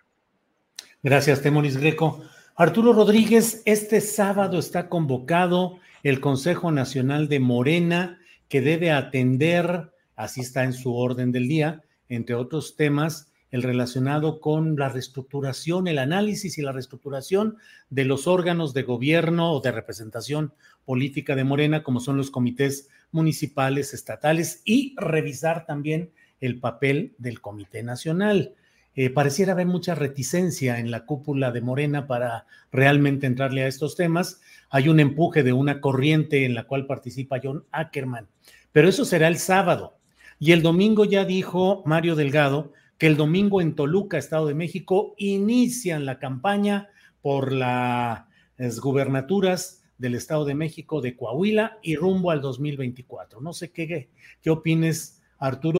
Gracias, 1.02 1.40
Temoris 1.40 1.78
Greco. 1.78 2.20
Arturo 2.56 2.92
Rodríguez, 2.92 3.62
este 3.64 4.00
sábado 4.00 4.58
está 4.58 4.88
convocado 4.88 5.78
el 6.02 6.20
Consejo 6.20 6.70
Nacional 6.72 7.28
de 7.28 7.40
Morena, 7.40 8.18
que 8.48 8.60
debe 8.60 8.90
atender, 8.90 9.92
así 10.16 10.42
está 10.42 10.64
en 10.64 10.72
su 10.72 10.94
orden 10.94 11.32
del 11.32 11.48
día, 11.48 11.82
entre 12.08 12.34
otros 12.34 12.76
temas, 12.76 13.32
el 13.50 13.62
relacionado 13.62 14.40
con 14.40 14.76
la 14.76 14.88
reestructuración, 14.88 15.88
el 15.88 15.98
análisis 15.98 16.58
y 16.58 16.62
la 16.62 16.72
reestructuración 16.72 17.56
de 17.88 18.04
los 18.04 18.26
órganos 18.26 18.74
de 18.74 18.82
gobierno 18.82 19.52
o 19.52 19.60
de 19.60 19.72
representación 19.72 20.52
política 20.84 21.34
de 21.34 21.44
Morena, 21.44 21.82
como 21.82 22.00
son 22.00 22.16
los 22.16 22.30
comités 22.30 22.88
municipales, 23.10 23.92
estatales, 23.92 24.62
y 24.64 24.94
revisar 24.96 25.66
también 25.66 26.10
el 26.40 26.58
papel 26.58 27.14
del 27.18 27.40
Comité 27.40 27.82
Nacional. 27.82 28.54
Eh, 28.96 29.10
pareciera 29.10 29.52
haber 29.52 29.66
mucha 29.66 29.94
reticencia 29.94 30.78
en 30.78 30.90
la 30.90 31.04
cúpula 31.06 31.52
de 31.52 31.60
Morena 31.60 32.06
para 32.06 32.46
realmente 32.72 33.26
entrarle 33.26 33.62
a 33.62 33.68
estos 33.68 33.96
temas. 33.96 34.40
Hay 34.68 34.88
un 34.88 34.98
empuje 34.98 35.42
de 35.42 35.52
una 35.52 35.80
corriente 35.80 36.44
en 36.44 36.54
la 36.54 36.64
cual 36.64 36.86
participa 36.86 37.40
John 37.42 37.64
Ackerman, 37.70 38.28
pero 38.72 38.88
eso 38.88 39.04
será 39.04 39.28
el 39.28 39.38
sábado. 39.38 39.96
Y 40.38 40.52
el 40.52 40.62
domingo 40.62 41.04
ya 41.04 41.24
dijo 41.24 41.82
Mario 41.86 42.16
Delgado 42.16 42.72
que 42.98 43.06
el 43.06 43.16
domingo 43.16 43.60
en 43.60 43.74
Toluca, 43.74 44.18
Estado 44.18 44.46
de 44.46 44.54
México, 44.54 45.14
inician 45.16 46.04
la 46.04 46.18
campaña 46.18 46.88
por 47.22 47.52
las 47.52 48.80
gubernaturas 48.80 49.82
del 49.96 50.14
Estado 50.14 50.44
de 50.44 50.54
México, 50.54 51.00
de 51.00 51.16
Coahuila 51.16 51.78
y 51.82 51.96
rumbo 51.96 52.30
al 52.30 52.40
2024. 52.40 53.40
No 53.40 53.52
sé 53.52 53.70
qué, 53.70 54.10
qué 54.42 54.50
opines, 54.50 55.22
Arturo. 55.38 55.79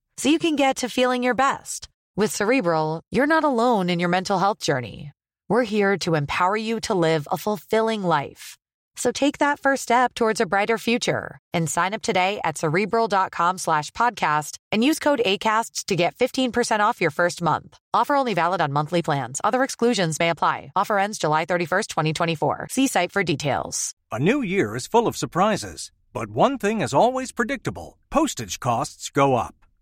so 0.17 0.29
you 0.29 0.39
can 0.39 0.55
get 0.55 0.77
to 0.77 0.89
feeling 0.89 1.23
your 1.23 1.33
best. 1.33 1.87
With 2.15 2.35
Cerebral, 2.35 3.01
you're 3.11 3.27
not 3.27 3.43
alone 3.43 3.89
in 3.89 3.99
your 3.99 4.09
mental 4.09 4.39
health 4.39 4.59
journey. 4.59 5.11
We're 5.49 5.63
here 5.63 5.97
to 5.99 6.15
empower 6.15 6.57
you 6.57 6.79
to 6.81 6.93
live 6.93 7.27
a 7.31 7.37
fulfilling 7.37 8.03
life. 8.03 8.57
So 8.95 9.11
take 9.11 9.37
that 9.37 9.59
first 9.59 9.83
step 9.83 10.13
towards 10.13 10.41
a 10.41 10.45
brighter 10.45 10.77
future 10.77 11.39
and 11.53 11.69
sign 11.69 11.93
up 11.93 12.01
today 12.01 12.39
at 12.43 12.57
cerebral.com 12.57 13.57
slash 13.57 13.91
podcast 13.91 14.57
and 14.71 14.83
use 14.83 14.99
code 14.99 15.21
ACasts 15.25 15.85
to 15.85 15.95
get 15.95 16.15
15% 16.15 16.81
off 16.81 17.01
your 17.01 17.11
first 17.11 17.41
month. 17.41 17.77
Offer 17.93 18.15
only 18.15 18.33
valid 18.33 18.61
on 18.61 18.73
monthly 18.73 19.01
plans. 19.01 19.39
Other 19.43 19.63
exclusions 19.63 20.19
may 20.19 20.29
apply. 20.29 20.71
Offer 20.75 20.99
ends 20.99 21.17
July 21.17 21.45
31st, 21.45 21.87
2024. 21.87 22.67
See 22.69 22.87
site 22.87 23.11
for 23.11 23.23
details. 23.23 23.93
A 24.11 24.19
new 24.19 24.41
year 24.41 24.75
is 24.75 24.87
full 24.87 25.07
of 25.07 25.15
surprises, 25.15 25.91
but 26.13 26.29
one 26.29 26.57
thing 26.57 26.81
is 26.81 26.93
always 26.93 27.31
predictable 27.31 27.97
postage 28.09 28.59
costs 28.59 29.09
go 29.09 29.35
up. 29.35 29.55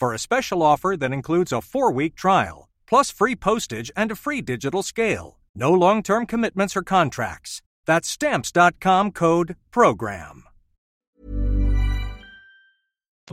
for 0.00 0.14
a 0.14 0.18
special 0.18 0.62
offer 0.62 0.96
that 0.96 1.12
includes 1.12 1.52
a 1.52 1.60
four 1.60 1.92
week 1.92 2.16
trial, 2.16 2.68
plus 2.88 3.12
free 3.12 3.36
postage 3.36 3.92
and 3.94 4.10
a 4.10 4.16
free 4.16 4.40
digital 4.40 4.82
scale. 4.82 5.38
No 5.54 5.70
long 5.72 6.02
term 6.02 6.26
commitments 6.26 6.74
or 6.74 6.82
contracts. 6.82 7.60
That's 7.84 8.08
Stamps.com 8.08 9.12
code 9.12 9.56
PROGRAM. 9.70 10.44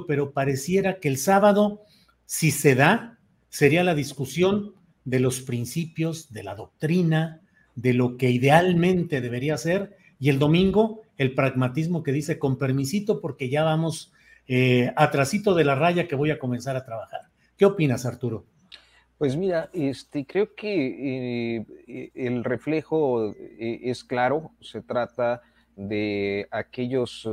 Pero 0.07 0.31
pareciera 0.31 0.99
que 0.99 1.09
el 1.09 1.17
sábado 1.17 1.81
si 2.27 2.51
se 2.51 2.75
da, 2.75 3.17
sería 3.49 3.83
la 3.83 3.95
discusión 3.95 4.75
de 5.05 5.21
los 5.21 5.39
principios, 5.39 6.33
de 6.33 6.43
la 6.43 6.55
doctrina, 6.55 7.41
de 7.75 7.93
lo 7.93 8.17
que 8.17 8.29
idealmente 8.29 9.21
debería 9.21 9.57
ser, 9.57 9.95
y 10.19 10.29
el 10.29 10.37
domingo 10.37 11.01
el 11.17 11.33
pragmatismo 11.33 12.03
que 12.03 12.11
dice 12.11 12.37
con 12.37 12.57
permisito 12.57 13.21
porque 13.21 13.49
ya 13.49 13.63
vamos 13.63 14.11
eh, 14.47 14.91
atrasito 14.95 15.53
de 15.53 15.65
la 15.65 15.75
raya 15.75 16.07
que 16.07 16.15
voy 16.15 16.31
a 16.31 16.39
comenzar 16.39 16.75
a 16.75 16.85
trabajar. 16.85 17.21
¿Qué 17.57 17.65
opinas, 17.65 18.05
Arturo? 18.05 18.45
Pues 19.17 19.35
mira, 19.35 19.69
este, 19.73 20.25
creo 20.27 20.53
que 20.53 21.57
eh, 21.87 22.11
el 22.13 22.43
reflejo 22.43 23.31
eh, 23.31 23.79
es 23.83 24.03
claro, 24.03 24.51
se 24.61 24.81
trata 24.81 25.41
de 25.75 26.47
aquellos 26.51 27.27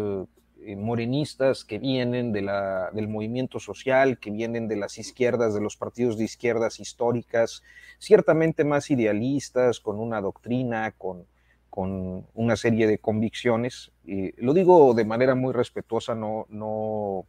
eh, 0.67 0.77
morenistas 0.77 1.62
que 1.62 1.79
vienen 1.79 2.33
del 2.33 3.09
movimiento 3.09 3.61
social, 3.61 4.19
que 4.19 4.31
vienen 4.31 4.67
de 4.67 4.77
las 4.77 4.97
izquierdas, 4.97 5.53
de 5.53 5.61
los 5.61 5.77
partidos 5.77 6.17
de 6.17 6.25
izquierdas 6.25 6.81
históricas, 6.81 7.62
ciertamente 7.99 8.65
más 8.65 8.91
idealistas, 8.91 9.79
con 9.79 10.01
una 10.01 10.23
doctrina, 10.23 10.93
con, 10.93 11.27
con 11.75 12.25
una 12.35 12.55
serie 12.55 12.87
de 12.87 12.99
convicciones. 12.99 13.91
Y 14.05 14.41
lo 14.41 14.55
digo 14.55 14.95
de 14.95 15.05
manera 15.05 15.35
muy 15.35 15.53
respetuosa, 15.53 16.14
no, 16.14 16.47
no 16.49 17.27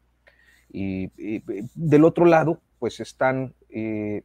y, 0.69 1.09
del 1.73 2.05
otro 2.05 2.25
lado, 2.25 2.61
pues 2.77 2.99
están 2.99 3.55
eh, 3.71 4.21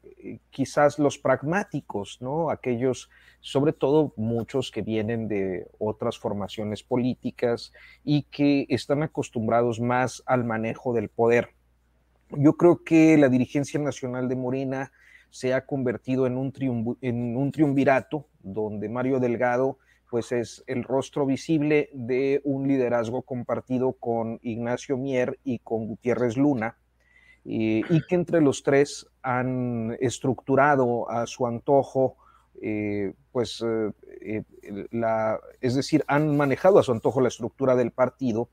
quizás 0.50 0.98
los 0.98 1.16
pragmáticos, 1.16 2.18
¿no? 2.20 2.50
Aquellos, 2.50 3.08
sobre 3.40 3.72
todo 3.72 4.12
muchos 4.18 4.70
que 4.70 4.82
vienen 4.82 5.26
de 5.26 5.66
otras 5.78 6.18
formaciones 6.18 6.82
políticas 6.82 7.72
y 8.04 8.24
que 8.24 8.66
están 8.68 9.02
acostumbrados 9.02 9.80
más 9.80 10.22
al 10.26 10.44
manejo 10.44 10.92
del 10.92 11.08
poder. 11.08 11.54
yo 12.28 12.58
creo 12.58 12.84
que 12.84 13.16
la 13.16 13.30
dirigencia 13.30 13.80
nacional 13.80 14.28
de 14.28 14.36
Morena 14.36 14.92
se 15.30 15.54
ha 15.54 15.64
convertido 15.64 16.26
en 16.26 16.36
un, 16.36 16.52
en 17.00 17.38
un 17.38 17.52
triunvirato 17.52 18.26
donde 18.42 18.90
Mario 18.90 19.18
Delgado 19.18 19.78
pues 20.10 20.32
es 20.32 20.64
el 20.66 20.84
rostro 20.84 21.26
visible 21.26 21.88
de 21.92 22.40
un 22.44 22.66
liderazgo 22.66 23.22
compartido 23.22 23.92
con 23.92 24.38
Ignacio 24.42 24.96
Mier 24.96 25.38
y 25.44 25.60
con 25.60 25.86
Gutiérrez 25.86 26.36
Luna, 26.36 26.76
y 27.44 27.82
que 28.06 28.14
entre 28.14 28.40
los 28.40 28.62
tres 28.62 29.06
han 29.22 29.96
estructurado 30.00 31.10
a 31.10 31.26
su 31.26 31.46
antojo, 31.46 32.16
eh, 32.60 33.14
pues, 33.32 33.64
eh, 33.64 33.92
eh, 34.20 34.42
la, 34.90 35.40
es 35.60 35.74
decir, 35.74 36.04
han 36.06 36.36
manejado 36.36 36.78
a 36.78 36.82
su 36.82 36.92
antojo 36.92 37.22
la 37.22 37.28
estructura 37.28 37.76
del 37.76 37.92
partido 37.92 38.50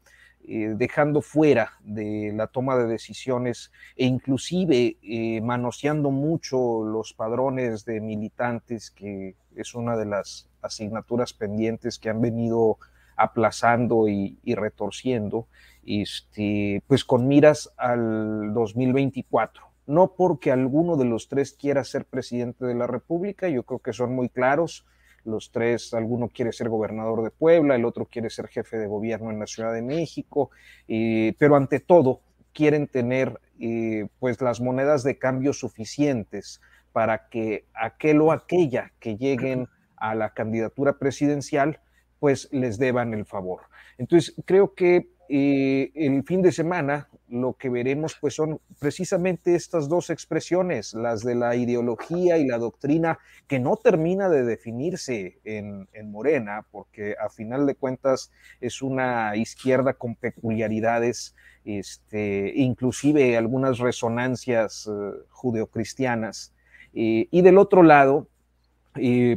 eh, 0.50 0.76
dejando 0.78 1.22
fuera 1.22 1.74
de 1.82 2.32
la 2.34 2.48
toma 2.48 2.78
de 2.78 2.88
decisiones 2.88 3.70
e 3.98 4.06
inclusive 4.06 4.96
eh, 5.04 5.42
manoseando 5.42 6.10
mucho 6.10 6.86
los 6.86 7.12
padrones 7.12 7.84
de 7.84 8.00
militantes, 8.00 8.90
que 8.90 9.36
es 9.58 9.76
una 9.76 9.98
de 9.98 10.06
las 10.06 10.47
asignaturas 10.68 11.34
pendientes 11.34 12.00
que 12.00 12.10
han 12.10 12.22
venido 12.22 12.78
aplazando 13.16 14.08
y, 14.08 14.38
retorciendo, 14.46 15.48
este, 15.86 16.84
pues 16.88 17.04
con 17.04 17.28
miras 17.28 17.74
al 17.78 18.54
2024. 18.54 19.66
No 19.88 20.14
porque 20.16 20.52
alguno 20.52 20.98
de 20.98 21.06
los 21.06 21.28
tres 21.28 21.54
quiera 21.54 21.84
ser 21.84 22.06
presidente 22.06 22.66
de 22.66 22.76
la 22.76 22.88
República, 22.88 23.48
yo 23.50 23.64
creo 23.64 23.80
que 23.80 23.94
son 23.94 24.14
muy 24.14 24.30
claros, 24.30 24.86
los 25.24 25.52
tres, 25.52 25.94
alguno 25.94 26.30
quiere 26.30 26.54
ser 26.54 26.70
gobernador 26.70 27.24
de 27.24 27.32
Puebla, 27.32 27.76
el 27.76 27.86
otro 27.86 28.06
quiere 28.06 28.30
ser 28.30 28.48
jefe 28.48 28.78
de 28.78 28.88
gobierno 28.88 29.32
en 29.32 29.40
la 29.40 29.48
Ciudad 29.48 29.74
de 29.74 29.82
México, 29.82 30.52
eh, 30.88 31.34
pero 31.38 31.56
ante 31.56 31.80
todo 31.80 32.22
quieren 32.54 32.88
tener 32.88 33.40
eh, 33.60 34.08
pues 34.20 34.42
las 34.42 34.62
monedas 34.62 35.04
de 35.04 35.18
cambio 35.18 35.54
suficientes 35.54 36.62
para 36.92 37.28
que 37.30 37.66
aquel 37.74 38.22
o 38.22 38.32
aquella 38.32 38.92
que 39.00 39.18
lleguen 39.18 39.68
a 39.98 40.16
la 40.16 40.34
candidatura 40.34 40.98
presidencial 40.98 41.80
pues 42.20 42.50
les 42.52 42.78
deban 42.78 43.14
el 43.14 43.26
favor. 43.26 43.62
Entonces 43.98 44.34
creo 44.46 44.74
que 44.74 45.10
eh, 45.30 45.92
el 45.94 46.24
fin 46.24 46.42
de 46.42 46.54
semana 46.54 47.10
lo 47.28 47.54
que 47.54 47.70
veremos 47.70 48.16
pues 48.20 48.36
son 48.36 48.62
precisamente 48.80 49.56
estas 49.56 49.90
dos 49.90 50.10
expresiones, 50.10 50.94
las 50.94 51.22
de 51.24 51.36
la 51.36 51.56
ideología 51.58 52.38
y 52.38 52.48
la 52.48 52.58
doctrina 52.58 53.20
que 53.48 53.60
no 53.60 53.76
termina 53.76 54.30
de 54.30 54.44
definirse 54.44 55.40
en, 55.44 55.88
Morena, 56.10 56.66
porque 56.72 57.16
a 57.20 57.30
final 57.30 57.66
de 57.66 57.76
cuentas 57.76 58.32
es 58.62 58.82
una 58.82 59.36
izquierda 59.36 59.94
con 59.94 60.16
peculiaridades, 60.16 61.36
este, 61.66 62.54
inclusive 62.56 63.36
algunas 63.36 63.80
resonancias 63.80 64.88
eh, 64.88 65.18
judeocristianas. 65.30 66.54
Eh, 66.94 67.28
y 67.30 67.42
del 67.42 67.58
otro 67.58 67.84
lado, 67.84 68.30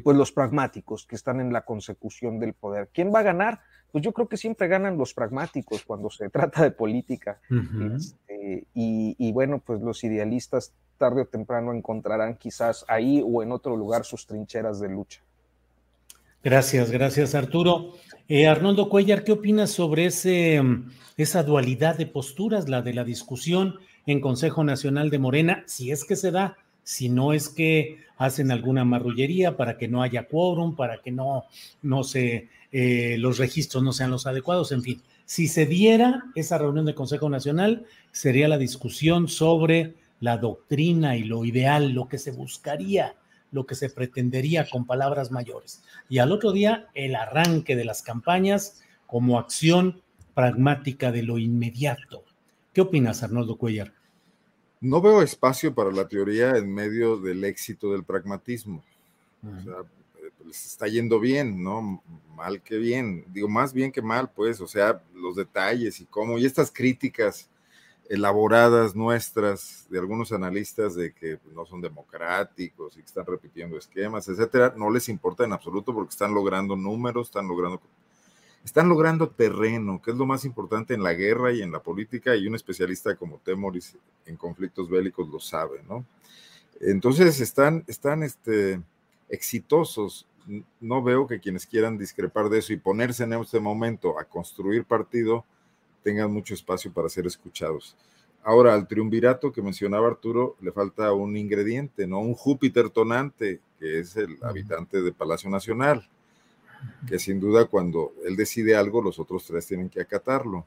pues 0.02 0.16
los 0.16 0.32
pragmáticos 0.32 1.06
que 1.06 1.16
están 1.16 1.40
en 1.40 1.52
la 1.52 1.64
consecución 1.64 2.38
del 2.38 2.54
poder. 2.54 2.88
¿Quién 2.92 3.12
va 3.14 3.20
a 3.20 3.24
ganar? 3.24 3.60
pues 3.90 4.04
yo 4.04 4.12
creo 4.12 4.28
que 4.28 4.36
siempre 4.36 4.68
ganan 4.68 4.96
los 4.96 5.14
pragmáticos 5.14 5.82
cuando 5.84 6.10
se 6.10 6.28
trata 6.30 6.62
de 6.62 6.70
política. 6.70 7.40
Este, 7.96 8.66
y, 8.74 9.32
bueno, 9.32 9.62
pues 9.64 9.80
los 9.80 10.02
idealistas 10.04 10.72
tarde 10.98 11.22
o 11.22 11.26
temprano 11.26 11.72
encontrarán 11.72 12.36
quizás 12.36 12.84
ahí 12.86 13.24
o 13.26 13.42
en 13.42 13.52
otro 13.52 13.76
lugar 13.76 14.04
sus 14.04 14.26
trincheras 14.26 14.80
de 14.80 14.90
lucha. 14.90 15.22
Gracias, 16.42 16.90
gracias 16.90 17.34
Arturo. 17.34 17.92
Eh, 18.28 18.46
Arnoldo 18.46 18.88
Cuellar, 18.88 19.24
¿qué 19.24 19.32
opinas 19.32 19.70
sobre 19.70 20.06
ese, 20.06 20.60
esa 21.16 21.42
dualidad 21.42 21.96
de 21.96 22.06
posturas, 22.06 22.68
la 22.68 22.82
de 22.82 22.94
la 22.94 23.04
discusión 23.04 23.76
en 24.06 24.20
Consejo 24.20 24.62
Nacional 24.62 25.10
de 25.10 25.18
Morena, 25.18 25.64
si 25.66 25.90
es 25.90 26.04
que 26.04 26.16
se 26.16 26.30
da, 26.30 26.56
si 26.90 27.08
no 27.08 27.32
es 27.32 27.48
que 27.48 27.98
hacen 28.16 28.50
alguna 28.50 28.84
marrullería 28.84 29.56
para 29.56 29.78
que 29.78 29.86
no 29.86 30.02
haya 30.02 30.26
quórum, 30.26 30.74
para 30.74 31.00
que 31.00 31.12
no, 31.12 31.44
no 31.82 32.02
se 32.02 32.48
eh, 32.72 33.14
los 33.16 33.38
registros 33.38 33.84
no 33.84 33.92
sean 33.92 34.10
los 34.10 34.26
adecuados, 34.26 34.72
en 34.72 34.82
fin. 34.82 35.00
Si 35.24 35.46
se 35.46 35.66
diera 35.66 36.24
esa 36.34 36.58
reunión 36.58 36.86
de 36.86 36.96
Consejo 36.96 37.30
Nacional, 37.30 37.86
sería 38.10 38.48
la 38.48 38.58
discusión 38.58 39.28
sobre 39.28 39.94
la 40.18 40.36
doctrina 40.36 41.16
y 41.16 41.22
lo 41.22 41.44
ideal, 41.44 41.90
lo 41.90 42.08
que 42.08 42.18
se 42.18 42.32
buscaría, 42.32 43.14
lo 43.52 43.66
que 43.66 43.76
se 43.76 43.88
pretendería 43.88 44.68
con 44.68 44.84
palabras 44.84 45.30
mayores. 45.30 45.84
Y 46.08 46.18
al 46.18 46.32
otro 46.32 46.50
día, 46.50 46.88
el 46.94 47.14
arranque 47.14 47.76
de 47.76 47.84
las 47.84 48.02
campañas 48.02 48.82
como 49.06 49.38
acción 49.38 50.02
pragmática 50.34 51.12
de 51.12 51.22
lo 51.22 51.38
inmediato. 51.38 52.24
¿Qué 52.72 52.80
opinas, 52.80 53.22
Arnoldo 53.22 53.58
Cuellar? 53.58 53.99
No 54.80 55.02
veo 55.02 55.20
espacio 55.20 55.74
para 55.74 55.92
la 55.92 56.08
teoría 56.08 56.56
en 56.56 56.72
medio 56.72 57.18
del 57.18 57.44
éxito 57.44 57.92
del 57.92 58.02
pragmatismo. 58.02 58.82
O 59.42 59.62
sea, 59.62 59.74
les 60.44 60.66
está 60.66 60.88
yendo 60.88 61.20
bien, 61.20 61.62
¿no? 61.62 62.02
Mal 62.34 62.62
que 62.62 62.78
bien, 62.78 63.24
digo, 63.28 63.48
más 63.48 63.72
bien 63.72 63.92
que 63.92 64.00
mal, 64.00 64.30
pues, 64.30 64.60
o 64.60 64.66
sea, 64.66 65.02
los 65.14 65.36
detalles 65.36 66.00
y 66.00 66.06
cómo, 66.06 66.38
y 66.38 66.46
estas 66.46 66.70
críticas 66.70 67.50
elaboradas 68.08 68.96
nuestras 68.96 69.86
de 69.88 69.98
algunos 69.98 70.32
analistas 70.32 70.96
de 70.96 71.12
que 71.12 71.38
no 71.54 71.64
son 71.64 71.80
democráticos 71.80 72.96
y 72.96 73.00
que 73.00 73.06
están 73.06 73.24
repitiendo 73.24 73.78
esquemas, 73.78 74.28
etcétera, 74.28 74.74
no 74.76 74.90
les 74.90 75.08
importa 75.08 75.44
en 75.44 75.52
absoluto 75.52 75.94
porque 75.94 76.10
están 76.10 76.34
logrando 76.34 76.74
números, 76.74 77.28
están 77.28 77.46
logrando 77.46 77.80
están 78.64 78.88
logrando 78.88 79.30
terreno, 79.30 80.00
que 80.02 80.10
es 80.10 80.16
lo 80.16 80.26
más 80.26 80.44
importante 80.44 80.94
en 80.94 81.02
la 81.02 81.14
guerra 81.14 81.52
y 81.52 81.62
en 81.62 81.72
la 81.72 81.82
política, 81.82 82.36
y 82.36 82.46
un 82.46 82.54
especialista 82.54 83.16
como 83.16 83.38
Temoris 83.38 83.96
en 84.26 84.36
conflictos 84.36 84.88
bélicos 84.88 85.28
lo 85.28 85.40
sabe, 85.40 85.82
¿no? 85.88 86.04
Entonces 86.80 87.40
están, 87.40 87.84
están 87.86 88.22
este, 88.22 88.80
exitosos 89.28 90.26
no 90.80 91.02
veo 91.02 91.26
que 91.26 91.40
quienes 91.40 91.66
quieran 91.66 91.98
discrepar 91.98 92.48
de 92.48 92.58
eso 92.58 92.72
y 92.72 92.76
ponerse 92.76 93.24
en 93.24 93.34
este 93.34 93.60
momento 93.60 94.18
a 94.18 94.24
construir 94.24 94.84
partido 94.84 95.44
tengan 96.02 96.32
mucho 96.32 96.54
espacio 96.54 96.92
para 96.92 97.08
ser 97.08 97.26
escuchados. 97.26 97.96
Ahora, 98.42 98.74
al 98.74 98.88
triunvirato 98.88 99.52
que 99.52 99.60
mencionaba 99.60 100.08
Arturo, 100.08 100.56
le 100.60 100.72
falta 100.72 101.12
un 101.12 101.36
ingrediente, 101.36 102.06
¿no? 102.06 102.20
Un 102.20 102.34
Júpiter 102.34 102.88
tonante, 102.88 103.60
que 103.78 104.00
es 104.00 104.16
el 104.16 104.38
habitante 104.42 105.02
de 105.02 105.12
Palacio 105.12 105.50
Nacional, 105.50 106.08
que 107.06 107.18
sin 107.18 107.40
duda 107.40 107.66
cuando 107.66 108.12
él 108.26 108.36
decide 108.36 108.76
algo, 108.76 109.02
los 109.02 109.18
otros 109.18 109.44
tres 109.44 109.66
tienen 109.66 109.88
que 109.88 110.00
acatarlo. 110.00 110.66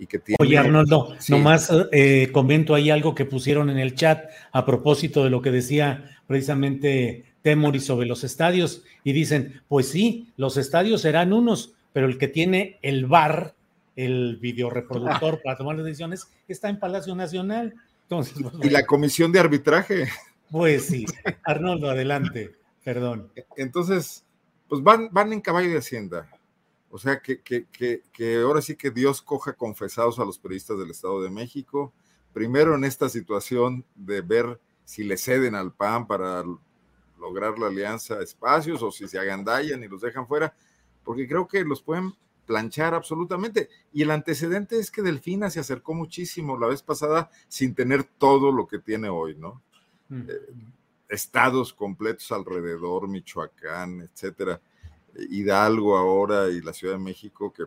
Y 0.00 0.06
que 0.06 0.20
tiene, 0.20 0.36
Oye, 0.38 0.56
Arnoldo, 0.56 1.16
nomás 1.28 1.72
eh, 1.90 2.30
comento 2.30 2.76
ahí 2.76 2.88
algo 2.88 3.16
que 3.16 3.24
pusieron 3.24 3.68
en 3.68 3.78
el 3.78 3.96
chat 3.96 4.30
a 4.52 4.64
propósito 4.64 5.24
de 5.24 5.30
lo 5.30 5.42
que 5.42 5.50
decía 5.50 6.18
precisamente 6.28 7.34
Temoris 7.42 7.86
sobre 7.86 8.06
los 8.06 8.22
estadios 8.22 8.84
y 9.02 9.12
dicen, 9.12 9.62
pues 9.66 9.88
sí, 9.88 10.32
los 10.36 10.56
estadios 10.56 11.00
serán 11.00 11.32
unos, 11.32 11.74
pero 11.92 12.06
el 12.06 12.18
que 12.18 12.28
tiene 12.28 12.78
el 12.82 13.06
bar, 13.06 13.54
el 13.96 14.36
videoreproductor 14.36 15.40
para 15.44 15.56
tomar 15.56 15.76
las 15.76 15.86
decisiones, 15.86 16.28
está 16.46 16.68
en 16.68 16.78
Palacio 16.78 17.14
Nacional. 17.16 17.74
Entonces, 18.02 18.34
pues, 18.40 18.54
y 18.62 18.70
la 18.70 18.86
comisión 18.86 19.32
de 19.32 19.40
arbitraje. 19.40 20.08
Pues 20.50 20.86
sí, 20.86 21.06
Arnoldo, 21.44 21.90
adelante, 21.90 22.52
perdón. 22.84 23.32
Entonces, 23.56 24.24
pues 24.68 24.82
van, 24.82 25.08
van 25.12 25.32
en 25.32 25.40
caballo 25.40 25.70
de 25.70 25.78
Hacienda. 25.78 26.30
O 26.90 26.98
sea, 26.98 27.20
que, 27.20 27.42
que, 27.42 27.66
que, 27.66 28.02
que 28.12 28.40
ahora 28.40 28.62
sí 28.62 28.76
que 28.76 28.90
Dios 28.90 29.20
coja 29.20 29.54
confesados 29.54 30.18
a 30.18 30.24
los 30.24 30.38
periodistas 30.38 30.78
del 30.78 30.90
Estado 30.90 31.22
de 31.22 31.30
México. 31.30 31.92
Primero 32.32 32.74
en 32.74 32.84
esta 32.84 33.08
situación 33.08 33.84
de 33.94 34.20
ver 34.20 34.60
si 34.84 35.04
le 35.04 35.16
ceden 35.16 35.54
al 35.54 35.72
PAN 35.72 36.06
para 36.06 36.44
lograr 37.18 37.58
la 37.58 37.66
alianza 37.66 38.22
espacios 38.22 38.82
o 38.82 38.90
si 38.90 39.08
se 39.08 39.18
agandallan 39.18 39.82
y 39.82 39.88
los 39.88 40.00
dejan 40.00 40.26
fuera, 40.26 40.54
porque 41.04 41.28
creo 41.28 41.46
que 41.46 41.64
los 41.64 41.82
pueden 41.82 42.14
planchar 42.46 42.94
absolutamente. 42.94 43.68
Y 43.92 44.02
el 44.02 44.10
antecedente 44.10 44.78
es 44.78 44.90
que 44.90 45.02
Delfina 45.02 45.50
se 45.50 45.60
acercó 45.60 45.94
muchísimo 45.94 46.58
la 46.58 46.68
vez 46.68 46.82
pasada 46.82 47.30
sin 47.48 47.74
tener 47.74 48.04
todo 48.04 48.50
lo 48.50 48.66
que 48.66 48.78
tiene 48.78 49.08
hoy, 49.10 49.36
¿no? 49.36 49.62
Mm. 50.08 50.22
Eh, 50.28 50.32
estados 51.08 51.72
completos 51.72 52.30
alrededor, 52.32 53.08
Michoacán, 53.08 54.00
etcétera, 54.02 54.60
Hidalgo 55.30 55.96
ahora 55.96 56.48
y 56.48 56.60
la 56.60 56.72
Ciudad 56.72 56.94
de 56.94 57.00
México 57.00 57.52
que, 57.52 57.64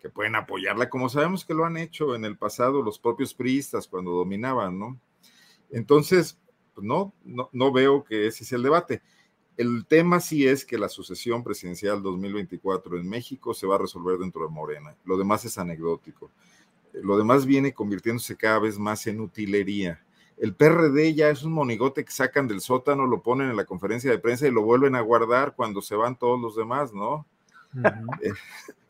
que 0.00 0.10
pueden 0.10 0.36
apoyarla, 0.36 0.90
como 0.90 1.08
sabemos 1.08 1.44
que 1.44 1.54
lo 1.54 1.64
han 1.64 1.76
hecho 1.76 2.14
en 2.14 2.24
el 2.24 2.36
pasado 2.36 2.82
los 2.82 2.98
propios 2.98 3.34
priistas 3.34 3.88
cuando 3.88 4.10
dominaban, 4.10 4.78
¿no? 4.78 5.00
Entonces, 5.70 6.38
pues 6.74 6.86
no, 6.86 7.14
no, 7.24 7.72
veo 7.72 8.04
que 8.04 8.26
ese 8.26 8.44
sea 8.44 8.56
el 8.56 8.62
debate. 8.62 9.02
El 9.56 9.86
tema 9.86 10.20
sí 10.20 10.46
es 10.46 10.64
que 10.64 10.78
la 10.78 10.88
sucesión 10.88 11.44
presidencial 11.44 12.02
2024 12.02 12.98
en 12.98 13.08
México 13.08 13.54
se 13.54 13.66
va 13.66 13.76
a 13.76 13.78
resolver 13.78 14.18
dentro 14.18 14.42
de 14.42 14.52
Morena. 14.52 14.96
Lo 15.04 15.16
demás 15.16 15.44
es 15.44 15.58
anecdótico. 15.58 16.30
Lo 16.94 17.16
demás 17.16 17.46
viene 17.46 17.72
convirtiéndose 17.72 18.36
cada 18.36 18.58
vez 18.58 18.78
más 18.78 19.06
en 19.06 19.20
utilería. 19.20 20.02
El 20.38 20.54
PRD 20.54 21.14
ya 21.14 21.28
es 21.28 21.42
un 21.42 21.52
monigote 21.52 22.04
que 22.04 22.10
sacan 22.10 22.48
del 22.48 22.60
sótano, 22.60 23.06
lo 23.06 23.22
ponen 23.22 23.50
en 23.50 23.56
la 23.56 23.64
conferencia 23.64 24.10
de 24.10 24.18
prensa 24.18 24.46
y 24.46 24.50
lo 24.50 24.62
vuelven 24.62 24.94
a 24.94 25.00
guardar 25.00 25.54
cuando 25.54 25.82
se 25.82 25.94
van 25.94 26.16
todos 26.16 26.40
los 26.40 26.56
demás, 26.56 26.92
¿no? 26.92 27.26
Eh, 28.22 28.32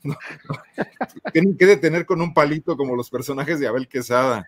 Tienen 1.32 1.57
que 1.57 1.66
detener 1.66 2.07
con 2.07 2.20
un 2.20 2.34
palito 2.34 2.76
como 2.76 2.97
los 2.97 3.11
personajes 3.11 3.61
de 3.61 3.68
Abel 3.68 3.88
Quesada 3.88 4.47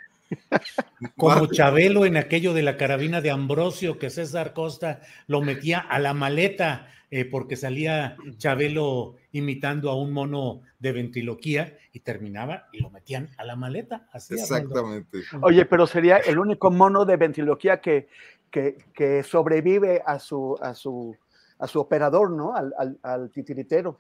Como 1.17 1.47
Chabelo 1.47 2.07
en 2.07 2.17
aquello 2.17 2.55
de 2.55 2.63
la 2.63 2.77
carabina 2.77 3.21
de 3.21 3.31
Ambrosio, 3.31 3.99
que 3.99 4.11
César 4.11 4.53
Costa 4.53 5.01
lo 5.27 5.43
metía 5.43 5.79
a 5.79 5.99
la 5.99 6.15
maleta 6.15 6.89
eh, 7.11 7.25
porque 7.25 7.55
salía 7.55 8.17
Chabelo 8.39 9.15
imitando 9.31 9.89
a 9.89 9.95
un 9.95 10.13
mono 10.13 10.63
de 10.81 10.91
ventriloquía 10.91 11.79
y 11.93 12.01
terminaba 12.01 12.67
y 12.73 12.81
lo 12.81 12.91
metían 12.91 13.31
a 13.37 13.45
la 13.45 13.55
maleta. 13.55 14.09
Así 14.13 14.35
Exactamente. 14.35 15.19
Oye, 15.43 15.65
pero 15.65 15.87
sería 15.87 16.17
el 16.17 16.41
único 16.41 16.73
mono 16.73 17.05
de 17.05 17.17
ventriloquía 17.17 17.81
que, 17.81 18.09
que, 18.51 19.23
sobrevive 19.23 20.03
a 20.05 20.19
su, 20.19 20.59
a, 20.61 20.75
su, 20.75 21.17
a 21.61 21.69
su 21.69 21.79
operador, 21.79 22.33
¿no? 22.33 22.55
Al, 22.57 22.75
al, 22.77 22.99
al 23.03 23.31
titiritero. 23.31 23.99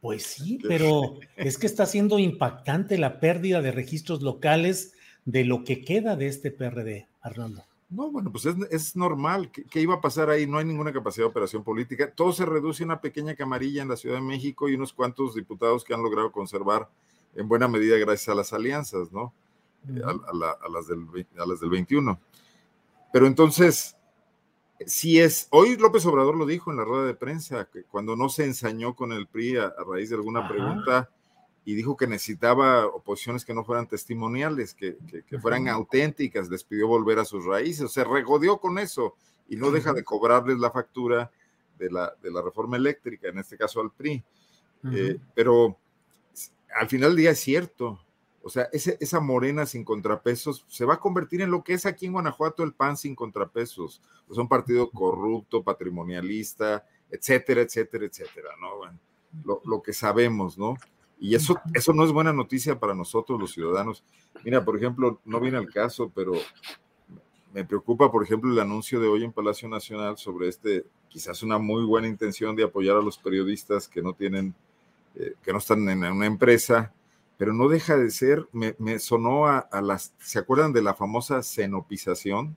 Pues 0.00 0.22
sí, 0.22 0.58
pero 0.66 1.18
es 1.36 1.58
que 1.58 1.66
está 1.66 1.84
siendo 1.84 2.18
impactante 2.18 2.96
la 2.96 3.20
pérdida 3.20 3.60
de 3.60 3.70
registros 3.70 4.22
locales 4.22 4.93
de 5.24 5.44
lo 5.44 5.64
que 5.64 5.84
queda 5.84 6.16
de 6.16 6.26
este 6.26 6.50
PRD, 6.50 7.08
Arnoldo. 7.22 7.64
No, 7.90 8.10
bueno, 8.10 8.32
pues 8.32 8.46
es, 8.46 8.96
normal. 8.96 9.50
¿Qué, 9.50 9.80
iba 9.80 9.94
a 9.94 10.00
pasar 10.00 10.28
ahí? 10.30 10.46
No 10.46 10.58
hay 10.58 10.64
ninguna 10.64 10.92
capacidad 10.92 11.24
de 11.24 11.30
operación 11.30 11.62
política. 11.62 12.10
Todo 12.10 12.32
se 12.32 12.44
reduce 12.44 12.82
a 12.82 12.86
una 12.86 13.00
pequeña 13.00 13.36
camarilla 13.36 13.82
en 13.82 13.88
la 13.88 13.96
Ciudad 13.96 14.16
de 14.16 14.22
México 14.22 14.68
y 14.68 14.74
unos 14.74 14.92
cuantos 14.92 15.34
diputados 15.34 15.84
que 15.84 15.94
han 15.94 16.02
logrado 16.02 16.32
conservar 16.32 16.88
en 17.36 17.48
buena 17.48 17.68
medida 17.68 17.96
gracias 17.98 18.28
a 18.30 18.34
las 18.34 18.52
alianzas, 18.52 19.12
¿no? 19.12 19.32
a, 20.04 20.68
las 20.68 20.88
del, 20.88 21.06
a 21.38 21.46
las 21.46 21.60
del 21.60 21.70
21. 21.70 22.18
Pero 23.12 23.26
entonces, 23.26 23.96
si 24.86 25.20
es, 25.20 25.46
hoy 25.50 25.76
López 25.76 26.04
Obrador 26.06 26.36
lo 26.36 26.46
dijo 26.46 26.70
en 26.70 26.78
la 26.78 26.84
rueda 26.84 27.06
de 27.06 27.14
prensa, 27.14 27.68
que 27.72 27.84
cuando 27.84 28.16
no 28.16 28.28
se 28.28 28.44
ensañó 28.44 28.94
con 28.94 29.12
el 29.12 29.26
PRI 29.26 29.58
a, 29.58 29.74
raíz 29.86 30.10
de 30.10 30.16
alguna 30.16 30.48
pregunta 30.48 31.10
y 31.64 31.74
dijo 31.74 31.96
que 31.96 32.06
necesitaba 32.06 32.86
oposiciones 32.86 33.44
que 33.44 33.54
no 33.54 33.64
fueran 33.64 33.86
testimoniales, 33.86 34.74
que, 34.74 34.96
fueran 35.40 35.68
auténticas, 35.68 36.50
les 36.50 36.62
pidió 36.62 36.86
volver 36.86 37.18
a 37.18 37.24
sus 37.24 37.44
raíces, 37.44 37.90
se 37.90 38.04
regodeó 38.04 38.58
con 38.58 38.78
eso 38.78 39.16
y 39.48 39.56
no 39.56 39.70
deja 39.70 39.92
de 39.92 40.04
cobrarles 40.04 40.58
la 40.58 40.70
factura 40.70 41.30
de 41.78 41.90
la, 41.90 42.14
de 42.22 42.30
la 42.30 42.42
reforma 42.42 42.76
eléctrica, 42.76 43.28
en 43.28 43.38
este 43.38 43.56
caso 43.56 43.80
al 43.80 43.90
PRI. 43.90 44.22
Eh, 44.92 45.18
pero 45.34 45.78
al 46.76 46.88
final 46.88 47.10
del 47.10 47.16
día 47.16 47.30
es 47.30 47.40
cierto, 47.40 47.98
o 48.42 48.50
sea, 48.50 48.68
esa 48.72 49.20
morena 49.20 49.64
sin 49.64 49.84
contrapesos 49.84 50.66
se 50.68 50.84
va 50.84 50.94
a 50.94 51.00
convertir 51.00 51.40
en 51.40 51.50
lo 51.50 51.64
que 51.64 51.72
es 51.72 51.86
aquí 51.86 52.04
en 52.04 52.12
Guanajuato 52.12 52.62
el 52.62 52.74
PAN 52.74 52.98
sin 52.98 53.14
contrapesos. 53.14 54.02
O 54.28 54.34
sea, 54.34 54.42
un 54.42 54.50
partido 54.50 54.90
corrupto, 54.90 55.62
patrimonialista, 55.62 56.84
etcétera, 57.10 57.62
etcétera, 57.62 58.04
etcétera, 58.04 58.50
¿no? 58.60 58.76
Bueno, 58.76 58.98
lo, 59.44 59.62
lo, 59.64 59.82
que 59.82 59.94
sabemos, 59.94 60.58
¿no? 60.58 60.76
Y 61.18 61.34
eso, 61.34 61.58
eso 61.72 61.92
no 61.92 62.04
es 62.04 62.12
buena 62.12 62.32
noticia 62.32 62.78
para 62.78 62.94
nosotros 62.94 63.40
los 63.40 63.52
ciudadanos. 63.52 64.04
Mira, 64.44 64.64
por 64.64 64.76
ejemplo, 64.76 65.20
no 65.24 65.40
viene 65.40 65.58
al 65.58 65.70
caso, 65.70 66.10
pero 66.14 66.32
me 67.52 67.64
preocupa, 67.64 68.10
por 68.10 68.24
ejemplo, 68.24 68.52
el 68.52 68.58
anuncio 68.58 69.00
de 69.00 69.08
hoy 69.08 69.24
en 69.24 69.32
Palacio 69.32 69.68
Nacional 69.68 70.18
sobre 70.18 70.48
este, 70.48 70.84
quizás 71.08 71.42
una 71.42 71.58
muy 71.58 71.84
buena 71.84 72.08
intención 72.08 72.56
de 72.56 72.64
apoyar 72.64 72.96
a 72.96 73.02
los 73.02 73.16
periodistas 73.16 73.88
que 73.88 74.02
no 74.02 74.12
tienen, 74.12 74.54
eh, 75.14 75.34
que 75.42 75.52
no 75.52 75.58
están 75.58 75.88
en 75.88 76.04
una 76.04 76.26
empresa 76.26 76.92
pero 77.36 77.52
no 77.52 77.68
deja 77.68 77.96
de 77.96 78.10
ser, 78.10 78.46
me, 78.52 78.98
sonó 78.98 79.46
a, 79.46 79.68
las, 79.82 80.14
¿se 80.18 80.38
acuerdan 80.38 80.72
de 80.72 80.82
la 80.82 80.94
famosa 80.94 81.42
cenopización? 81.42 82.56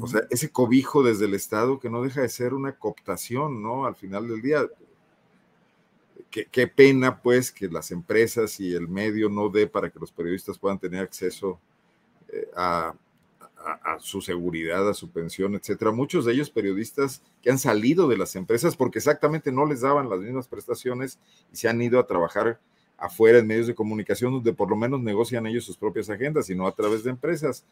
O 0.00 0.06
sea, 0.06 0.22
ese 0.30 0.50
cobijo 0.50 1.02
desde 1.02 1.26
el 1.26 1.34
Estado 1.34 1.78
que 1.78 1.88
no 1.88 2.02
deja 2.02 2.20
de 2.20 2.28
ser 2.28 2.52
una 2.52 2.72
cooptación, 2.72 3.62
¿no? 3.62 3.86
Al 3.86 3.94
final 3.94 4.28
del 4.28 4.42
día. 4.42 4.66
Qué, 6.30 6.66
pena, 6.66 7.22
pues, 7.22 7.50
que 7.50 7.66
las 7.66 7.90
empresas 7.90 8.60
y 8.60 8.74
el 8.74 8.88
medio 8.88 9.30
no 9.30 9.48
dé 9.48 9.66
para 9.66 9.88
que 9.88 9.98
los 9.98 10.12
periodistas 10.12 10.58
puedan 10.58 10.78
tener 10.78 11.00
acceso 11.00 11.58
eh, 12.28 12.46
a, 12.54 12.94
a, 13.66 13.98
su 14.00 14.20
seguridad, 14.20 14.88
a 14.88 14.94
su 14.94 15.10
pensión, 15.10 15.54
etcétera. 15.54 15.90
Muchos 15.90 16.24
de 16.24 16.32
ellos 16.32 16.50
periodistas 16.50 17.22
que 17.42 17.50
han 17.50 17.58
salido 17.58 18.06
de 18.08 18.16
las 18.16 18.36
empresas 18.36 18.76
porque 18.76 18.98
exactamente 18.98 19.50
no 19.50 19.66
les 19.66 19.80
daban 19.80 20.08
las 20.08 20.20
mismas 20.20 20.46
prestaciones 20.46 21.18
y 21.52 21.56
se 21.56 21.68
han 21.68 21.80
ido 21.82 21.98
a 21.98 22.06
trabajar 22.06 22.60
afuera 22.98 23.38
en 23.38 23.46
medios 23.46 23.66
de 23.66 23.74
comunicación 23.74 24.32
donde 24.32 24.52
por 24.52 24.70
lo 24.70 24.76
menos 24.76 25.00
negocian 25.00 25.46
ellos 25.46 25.64
sus 25.64 25.76
propias 25.76 26.08
agendas 26.08 26.48
y 26.48 26.54
no 26.54 26.66
a 26.66 26.74
través 26.74 27.04
de 27.04 27.10
empresas, 27.10 27.64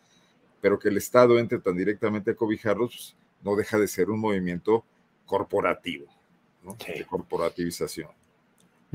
pero 0.60 0.78
que 0.78 0.88
el 0.88 0.96
Estado 0.96 1.38
entre 1.38 1.58
tan 1.58 1.76
directamente 1.76 2.32
a 2.32 2.36
cobijarlos 2.36 2.90
pues, 2.90 3.16
no 3.42 3.56
deja 3.56 3.78
de 3.78 3.88
ser 3.88 4.10
un 4.10 4.20
movimiento 4.20 4.84
corporativo, 5.26 6.06
¿no? 6.62 6.76
de 6.86 7.04
corporativización. 7.06 8.10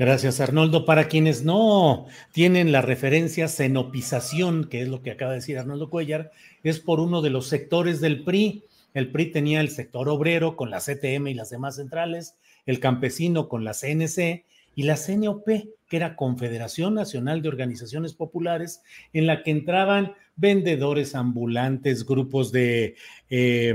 Gracias, 0.00 0.40
Arnoldo. 0.40 0.86
Para 0.86 1.08
quienes 1.08 1.44
no 1.44 2.06
tienen 2.32 2.72
la 2.72 2.80
referencia 2.80 3.48
cenopización, 3.48 4.64
que 4.64 4.80
es 4.80 4.88
lo 4.88 5.02
que 5.02 5.10
acaba 5.10 5.32
de 5.32 5.40
decir 5.40 5.58
Arnoldo 5.58 5.90
Cuellar, 5.90 6.30
es 6.62 6.80
por 6.80 7.00
uno 7.00 7.20
de 7.20 7.28
los 7.28 7.48
sectores 7.48 8.00
del 8.00 8.24
PRI. 8.24 8.64
El 8.94 9.10
PRI 9.10 9.26
tenía 9.26 9.60
el 9.60 9.68
sector 9.68 10.08
obrero 10.08 10.56
con 10.56 10.70
la 10.70 10.78
CTM 10.78 11.26
y 11.26 11.34
las 11.34 11.50
demás 11.50 11.76
centrales, 11.76 12.34
el 12.64 12.80
campesino 12.80 13.46
con 13.50 13.62
la 13.62 13.74
CNC 13.74 14.46
y 14.74 14.84
la 14.84 14.96
CNOP, 14.96 15.46
que 15.46 15.96
era 15.96 16.16
Confederación 16.16 16.94
Nacional 16.94 17.42
de 17.42 17.50
Organizaciones 17.50 18.14
Populares, 18.14 18.80
en 19.12 19.26
la 19.26 19.42
que 19.42 19.50
entraban 19.50 20.14
vendedores 20.34 21.14
ambulantes, 21.14 22.06
grupos 22.06 22.52
de, 22.52 22.94
eh, 23.28 23.74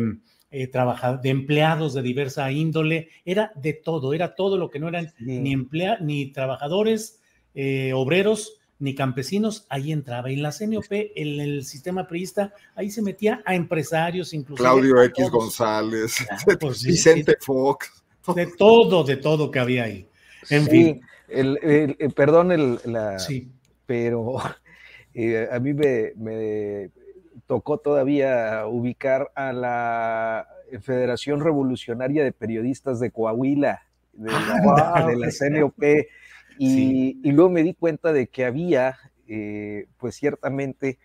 eh 0.63 0.71
de 1.21 1.29
empleados 1.29 1.93
de 1.93 2.01
diversa 2.01 2.51
índole, 2.51 3.09
era 3.25 3.51
de 3.55 3.73
todo, 3.73 4.13
era 4.13 4.35
todo 4.35 4.57
lo 4.57 4.69
que 4.69 4.79
no 4.79 4.87
eran 4.87 5.13
ni, 5.19 5.51
emplea 5.51 5.97
ni 5.99 6.31
trabajadores, 6.31 7.19
eh, 7.53 7.91
obreros, 7.93 8.59
ni 8.79 8.95
campesinos, 8.95 9.65
ahí 9.69 9.91
entraba. 9.91 10.29
Y 10.31 10.35
en 10.35 10.43
la 10.43 10.51
CNOP, 10.51 10.91
en 10.91 11.39
el 11.39 11.65
sistema 11.65 12.07
priista, 12.07 12.53
ahí 12.75 12.89
se 12.89 13.01
metía 13.01 13.41
a 13.45 13.55
empresarios, 13.55 14.33
incluso. 14.33 14.61
Claudio 14.61 15.01
X 15.03 15.29
González, 15.29 16.17
pues 16.59 16.83
Vicente 16.83 17.35
Fox. 17.39 18.03
De 18.35 18.47
todo, 18.57 19.03
de 19.03 19.17
todo 19.17 19.51
que 19.51 19.59
había 19.59 19.83
ahí. 19.83 20.07
En 20.49 20.67
fin. 20.67 21.01
El, 21.27 21.59
eh, 21.61 22.09
perdón, 22.15 22.51
el, 22.51 22.79
la, 22.85 23.19
sí. 23.19 23.49
pero 23.85 24.37
eh, 25.13 25.47
a 25.51 25.59
mí 25.59 25.73
me, 25.73 26.89
tocó 27.47 27.77
todavía 27.77 28.65
ubicar 28.67 29.31
a 29.35 29.53
la 29.53 30.47
Federación 30.81 31.41
Revolucionaria 31.41 32.23
de 32.23 32.31
Periodistas 32.31 32.99
de 32.99 33.11
Coahuila, 33.11 33.83
de 34.13 34.31
la, 34.31 35.05
de 35.07 35.15
la 35.15 35.29
CNOP, 35.31 35.83
y, 36.57 37.19
y, 37.21 37.31
luego 37.31 37.49
me 37.49 37.63
di 37.63 37.73
cuenta 37.73 38.13
de 38.13 38.27
que 38.27 38.45
había, 38.45 38.97
eh, 39.27 39.87
pues 39.97 40.15
ciertamente, 40.15 40.99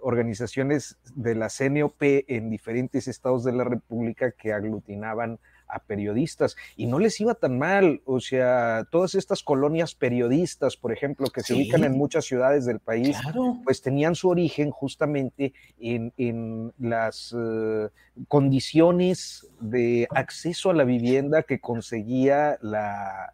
organizaciones 0.00 0.96
de 1.16 1.34
la 1.34 1.48
CNOP 1.48 2.00
en 2.00 2.50
diferentes 2.50 3.08
estados 3.08 3.42
de 3.42 3.50
la 3.50 3.64
República 3.64 4.30
que 4.30 4.52
aglutinaban 4.52 5.40
a 5.72 5.78
periodistas 5.80 6.56
y 6.76 6.86
no 6.86 6.98
les 6.98 7.20
iba 7.20 7.34
tan 7.34 7.58
mal, 7.58 8.02
o 8.04 8.20
sea, 8.20 8.86
todas 8.90 9.14
estas 9.14 9.42
colonias 9.42 9.94
periodistas, 9.94 10.76
por 10.76 10.92
ejemplo, 10.92 11.28
que 11.28 11.42
se 11.42 11.54
ubican 11.54 11.84
en 11.84 11.92
muchas 11.92 12.24
ciudades 12.24 12.64
del 12.64 12.80
país, 12.80 13.16
pues 13.64 13.82
tenían 13.82 14.14
su 14.14 14.28
origen 14.28 14.70
justamente 14.70 15.52
en, 15.78 16.72
las 16.78 17.34
eh, 17.38 17.88
condiciones 18.28 19.48
de 19.60 20.08
acceso 20.10 20.70
a 20.70 20.74
la 20.74 20.84
vivienda 20.84 21.42
que 21.42 21.60
conseguía 21.60 22.58
la, 22.62 23.32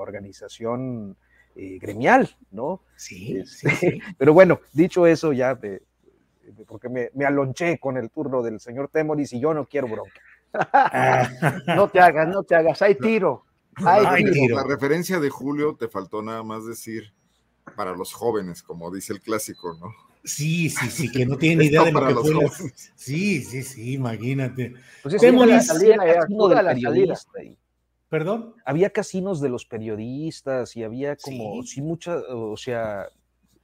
organización 0.00 1.16
eh, 1.54 1.78
gremial, 1.80 2.30
¿no? 2.50 2.80
Este, 2.96 3.44
sí, 3.46 4.00
Pero 4.18 4.34
bueno, 4.34 4.60
dicho 4.72 5.06
eso, 5.06 5.32
ya, 5.32 5.58
porque 6.66 6.88
me, 6.88 7.10
me 7.14 7.24
alonché 7.24 7.78
con 7.78 7.96
el 7.96 8.10
turno 8.10 8.42
del 8.42 8.60
señor 8.60 8.88
Temoris 8.88 9.32
y 9.32 9.40
yo 9.40 9.54
no 9.54 9.66
quiero 9.66 9.88
bronca. 9.88 10.20
no 11.66 11.88
te 11.88 12.00
hagas, 12.00 12.28
no 12.28 12.42
te 12.42 12.54
hagas, 12.54 12.82
hay 12.82 12.94
tiro. 12.94 13.44
Hay 13.76 14.24
tiro. 14.24 14.56
La 14.56 14.64
referencia 14.64 15.18
de 15.18 15.30
Julio 15.30 15.76
te 15.78 15.88
faltó 15.88 16.22
nada 16.22 16.42
más 16.42 16.66
decir 16.66 17.12
para 17.76 17.94
los 17.94 18.12
jóvenes, 18.12 18.62
como 18.62 18.90
dice 18.90 19.12
el 19.12 19.20
clásico, 19.20 19.76
¿no? 19.80 19.92
Sí, 20.24 20.70
sí, 20.70 20.88
sí, 20.90 21.10
que 21.10 21.26
no 21.26 21.36
tienen 21.36 21.66
idea 21.68 21.84
de 21.84 21.92
lo 21.92 22.22
que 22.22 22.48
fue. 22.48 22.72
Sí, 22.94 23.42
sí, 23.42 23.62
sí, 23.62 23.94
imagínate. 23.94 24.74
Pues 25.02 25.20
la 25.20 25.60
salida, 25.60 25.96
¿Perdón? 28.08 28.54
Había 28.66 28.90
casinos 28.90 29.40
de 29.40 29.48
los 29.48 29.64
periodistas 29.64 30.76
y 30.76 30.84
había 30.84 31.16
como, 31.16 31.62
sí, 31.62 31.80
mucha, 31.80 32.18
o 32.28 32.58
sea, 32.58 33.08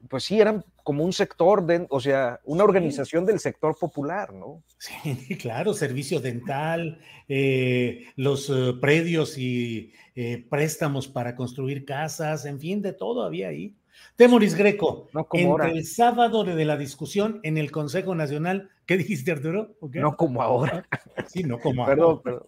pues 0.08 0.24
sí, 0.24 0.40
eran 0.40 0.64
como 0.82 1.04
un 1.04 1.12
sector, 1.12 1.66
de, 1.66 1.86
o 1.90 2.00
sea, 2.00 2.40
una 2.44 2.64
organización 2.64 3.26
del 3.26 3.40
sector 3.40 3.76
popular, 3.78 4.32
¿no? 4.32 4.62
Sí, 4.78 4.92
claro, 5.38 5.74
servicio 5.74 6.20
dental, 6.20 7.00
eh, 7.28 8.06
los 8.16 8.48
eh, 8.50 8.74
predios 8.80 9.36
y 9.38 9.92
eh, 10.14 10.46
préstamos 10.48 11.08
para 11.08 11.34
construir 11.34 11.84
casas, 11.84 12.44
en 12.44 12.58
fin, 12.60 12.80
de 12.80 12.92
todo 12.92 13.22
había 13.22 13.48
ahí. 13.48 13.74
Temoris 14.16 14.54
Greco, 14.54 15.08
no 15.12 15.26
como 15.26 15.60
entre 15.60 15.76
el 15.76 15.84
sábado 15.84 16.44
de 16.44 16.64
la 16.64 16.76
discusión 16.76 17.40
en 17.42 17.58
el 17.58 17.70
Consejo 17.70 18.14
Nacional, 18.14 18.70
¿qué 18.86 18.96
dijiste, 18.96 19.32
Arturo? 19.32 19.76
No 19.92 20.16
como 20.16 20.42
ahora. 20.42 20.86
Sí, 21.26 21.42
no 21.42 21.58
como 21.58 21.82
ahora. 21.82 21.96
Perdón, 21.96 22.22
perdón. 22.24 22.44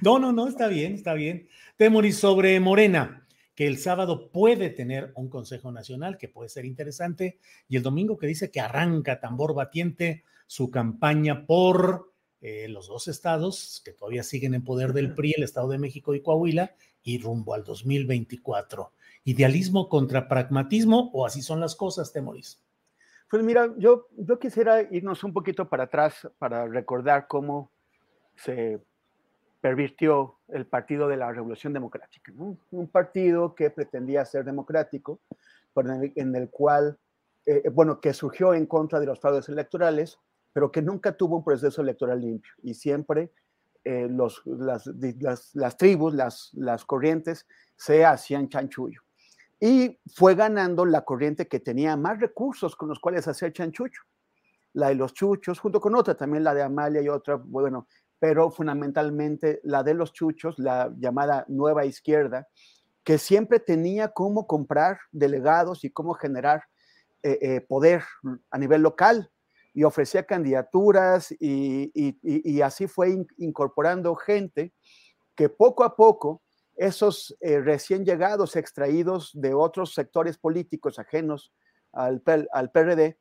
No, 0.00 0.18
no, 0.18 0.32
no, 0.32 0.46
está 0.48 0.68
bien, 0.68 0.94
está 0.94 1.14
bien. 1.14 1.48
Temoris 1.76 2.16
sobre 2.16 2.58
Morena 2.60 3.19
que 3.60 3.66
el 3.66 3.76
sábado 3.76 4.30
puede 4.32 4.70
tener 4.70 5.12
un 5.16 5.28
Consejo 5.28 5.70
Nacional 5.70 6.16
que 6.16 6.30
puede 6.30 6.48
ser 6.48 6.64
interesante 6.64 7.38
y 7.68 7.76
el 7.76 7.82
domingo 7.82 8.16
que 8.16 8.26
dice 8.26 8.50
que 8.50 8.58
arranca 8.58 9.20
tambor 9.20 9.52
batiente 9.52 10.24
su 10.46 10.70
campaña 10.70 11.44
por 11.44 12.10
eh, 12.40 12.68
los 12.68 12.88
dos 12.88 13.06
estados 13.06 13.82
que 13.84 13.92
todavía 13.92 14.22
siguen 14.22 14.54
en 14.54 14.64
poder 14.64 14.94
del 14.94 15.12
PRI, 15.12 15.34
el 15.36 15.42
Estado 15.42 15.68
de 15.68 15.76
México 15.76 16.14
y 16.14 16.22
Coahuila, 16.22 16.74
y 17.02 17.20
rumbo 17.20 17.52
al 17.52 17.62
2024. 17.62 18.94
¿Idealismo 19.24 19.90
contra 19.90 20.26
pragmatismo 20.26 21.10
o 21.12 21.26
así 21.26 21.42
son 21.42 21.60
las 21.60 21.76
cosas, 21.76 22.14
Temoris? 22.14 22.64
Pues 23.28 23.42
mira, 23.42 23.74
yo, 23.76 24.06
yo 24.16 24.38
quisiera 24.38 24.80
irnos 24.90 25.22
un 25.22 25.34
poquito 25.34 25.68
para 25.68 25.84
atrás 25.84 26.26
para 26.38 26.66
recordar 26.66 27.26
cómo 27.28 27.70
se 28.36 28.80
pervirtió 29.60 30.38
el 30.48 30.66
Partido 30.66 31.06
de 31.08 31.16
la 31.16 31.30
Revolución 31.32 31.72
Democrática, 31.72 32.32
un 32.36 32.88
partido 32.88 33.54
que 33.54 33.70
pretendía 33.70 34.24
ser 34.24 34.44
democrático, 34.44 35.20
en 35.76 36.34
el, 36.34 36.50
cual, 36.50 36.98
eh, 37.46 37.68
bueno, 37.72 38.00
que 38.00 38.12
surgió 38.12 38.54
en 38.54 38.66
contra 38.66 39.00
de 39.00 39.06
los 39.06 39.20
fraudes 39.20 39.48
electorales, 39.48 40.18
pero 40.52 40.70
que 40.70 40.82
nunca 40.82 41.16
tuvo 41.16 41.36
un 41.36 41.44
proceso 41.44 41.82
electoral 41.82 42.20
limpio 42.20 42.52
y 42.62 42.74
siempre 42.74 43.32
eh, 43.84 44.08
las, 44.10 45.76
tribus, 45.76 46.14
las, 46.14 46.50
las 46.54 46.84
corrientes 46.84 47.46
se 47.76 48.04
hacían 48.04 48.48
chanchullo. 48.48 49.02
Y 49.60 49.98
fue 50.14 50.34
ganando 50.34 50.84
la 50.84 51.02
corriente 51.04 51.46
que 51.46 51.60
tenía 51.60 51.96
más 51.96 52.18
recursos 52.18 52.74
con 52.74 52.88
los 52.88 52.98
cuales 52.98 53.28
hacer 53.28 53.52
chanchullo. 53.52 54.00
La 54.72 54.88
de 54.88 54.94
los 54.94 55.12
chuchos, 55.14 55.58
junto 55.58 55.80
con 55.80 55.94
otra, 55.94 56.14
también 56.16 56.44
la 56.44 56.54
de 56.54 56.62
Amalia 56.62 57.02
y 57.02 57.08
otra, 57.08 57.34
bueno, 57.36 57.86
pero 58.20 58.50
fundamentalmente 58.50 59.60
la 59.64 59.82
de 59.82 59.94
los 59.94 60.12
chuchos, 60.12 60.58
la 60.58 60.92
llamada 60.98 61.44
nueva 61.48 61.86
izquierda, 61.86 62.46
que 63.02 63.16
siempre 63.18 63.58
tenía 63.58 64.08
cómo 64.08 64.46
comprar 64.46 64.98
delegados 65.10 65.84
y 65.84 65.90
cómo 65.90 66.12
generar 66.14 66.62
eh, 67.22 67.38
eh, 67.40 67.60
poder 67.62 68.02
a 68.50 68.58
nivel 68.58 68.82
local 68.82 69.30
y 69.72 69.84
ofrecía 69.84 70.24
candidaturas 70.24 71.34
y, 71.40 72.60
así 72.60 72.86
fue 72.86 73.24
incorporando 73.38 74.14
gente 74.14 74.74
que 75.34 75.48
poco 75.48 75.82
a 75.84 75.96
poco 75.96 76.42
esos 76.76 77.36
eh, 77.40 77.60
recién 77.60 78.04
llegados 78.04 78.56
extraídos 78.56 79.30
de 79.34 79.54
otros 79.54 79.94
sectores 79.94 80.36
políticos 80.36 80.98
ajenos 80.98 81.52
al, 81.92 82.22
al 82.52 82.70
PRD, 82.70 83.18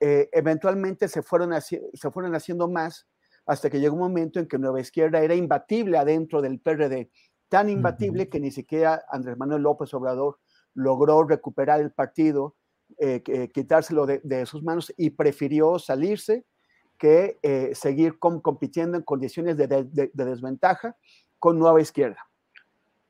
eventualmente 0.00 1.08
se 1.08 1.22
fueron, 1.22 1.52
se 1.60 2.10
fueron 2.10 2.34
haciendo 2.34 2.68
más 2.68 3.06
hasta 3.46 3.70
que 3.70 3.80
llegó 3.80 3.94
un 3.94 4.02
momento 4.02 4.38
en 4.38 4.46
que 4.46 4.58
Nueva 4.58 4.80
Izquierda 4.80 5.20
era 5.20 5.34
imbatible 5.34 5.98
adentro 5.98 6.40
del 6.42 6.60
PRD, 6.60 7.10
tan 7.48 7.68
imbatible 7.68 8.28
que 8.28 8.40
ni 8.40 8.50
siquiera 8.50 9.04
Andrés 9.10 9.36
Manuel 9.36 9.62
López 9.62 9.92
Obrador 9.94 10.38
logró 10.74 11.24
recuperar 11.24 11.80
el 11.80 11.92
partido 11.92 12.56
eh, 12.98 13.22
quitárselo 13.52 14.06
de, 14.06 14.46
sus 14.46 14.62
manos 14.62 14.92
y 14.96 15.10
prefirió 15.10 15.78
salirse 15.78 16.44
que 16.98 17.38
eh, 17.42 17.74
seguir 17.74 18.18
compitiendo 18.18 18.96
en 18.96 19.02
condiciones 19.02 19.56
de, 19.56 20.10
desventaja 20.12 20.96
con 21.38 21.58
Nueva 21.58 21.80
Izquierda. 21.80 22.18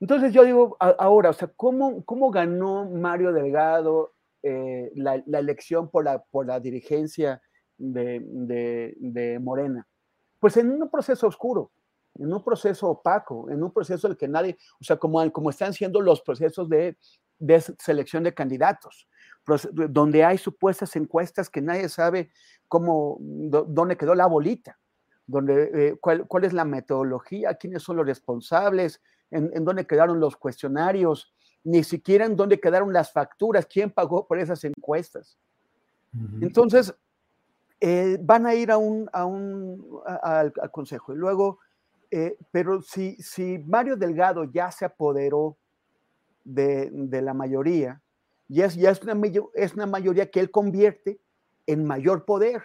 Entonces 0.01 0.33
yo 0.33 0.45
digo 0.45 0.77
ahora, 0.81 1.31
o 1.31 1.33
sea, 1.33 1.49
¿cómo, 1.55 2.05
cómo 2.05 2.31
ganó 2.31 2.89
Mario 2.89 3.33
Delgado 3.33 4.15
eh, 4.43 4.91
la, 4.95 5.23
elección 5.39 5.91
por 5.91 6.05
la, 6.05 6.23
por 6.23 6.47
la 6.47 6.59
dirigencia 6.59 7.43
de, 7.77 9.39
Morena? 9.41 9.87
Pues 10.43 10.57
en 10.57 10.83
un 10.83 10.91
proceso 10.91 11.29
oscuro, 11.29 11.71
en 12.17 12.33
un 12.33 12.43
proceso 12.43 12.89
opaco, 12.89 13.49
en 13.49 13.63
un 13.63 13.73
proceso 13.73 14.09
en 14.09 14.11
el 14.11 14.17
que 14.19 14.27
nadie, 14.27 14.59
o 14.81 14.83
sea, 14.83 14.97
como, 14.97 15.31
como 15.31 15.51
están 15.51 15.73
siendo 15.73 16.01
los 16.01 16.21
procesos 16.21 16.69
de, 16.69 16.99
de 17.39 17.61
selección 17.79 18.25
de 18.25 18.35
candidatos 18.35 19.07
donde 19.45 20.25
hay 20.25 20.39
supuestas 20.39 20.95
encuestas 20.97 21.51
que 21.51 21.61
nadie 21.61 21.89
sabe 21.89 22.31
cómo, 22.69 23.19
dónde 23.21 23.97
quedó 23.97 24.15
la 24.15 24.27
bolita, 24.27 24.79
donde, 25.27 25.71
eh, 25.75 25.97
cuál, 26.01 26.27
cuál, 26.27 26.45
es 26.45 26.53
la 26.53 26.65
metodología, 26.65 27.55
quiénes 27.55 27.83
son 27.83 27.97
los 27.97 28.07
responsables, 28.07 29.01
en, 29.31 29.65
dónde 29.65 29.87
quedaron 29.87 30.21
los 30.21 30.37
cuestionarios, 30.37 31.33
ni 31.65 31.83
siquiera 31.85 32.27
en 32.27 32.37
dónde 32.37 32.61
quedaron 32.61 32.93
las 32.93 33.13
facturas, 33.13 33.67
quién 33.67 33.91
pagó 33.91 34.27
por 34.27 34.39
esas 34.39 34.63
encuestas. 34.65 35.39
Entonces, 36.43 36.95
eh, 37.85 38.17
van 38.21 38.47
a 38.47 38.55
ir 38.55 38.71
a 38.71 38.79
un, 38.79 39.11
a 39.13 39.25
un, 39.25 40.01
al, 40.23 40.53
consejo. 40.71 41.13
Y 41.13 41.17
luego, 41.17 41.59
eh, 42.13 42.39
pero 42.53 42.81
si, 42.81 43.17
si 43.17 43.59
Mario 43.59 43.97
Delgado 43.97 44.45
ya 44.45 44.71
se 44.71 44.85
apoderó 44.85 45.57
de, 46.45 46.91
de 46.93 47.23
la 47.23 47.35
mayoría, 47.35 48.01
y 48.49 48.61
es, 48.61 48.77
ya 48.77 48.91
es 48.91 49.03
una, 49.03 49.21
es 49.55 49.75
una 49.75 49.87
mayoría 49.87 50.31
que 50.31 50.39
él 50.39 50.53
convierte 50.53 51.19
en 51.67 51.85
mayor 51.85 52.25
poder, 52.25 52.63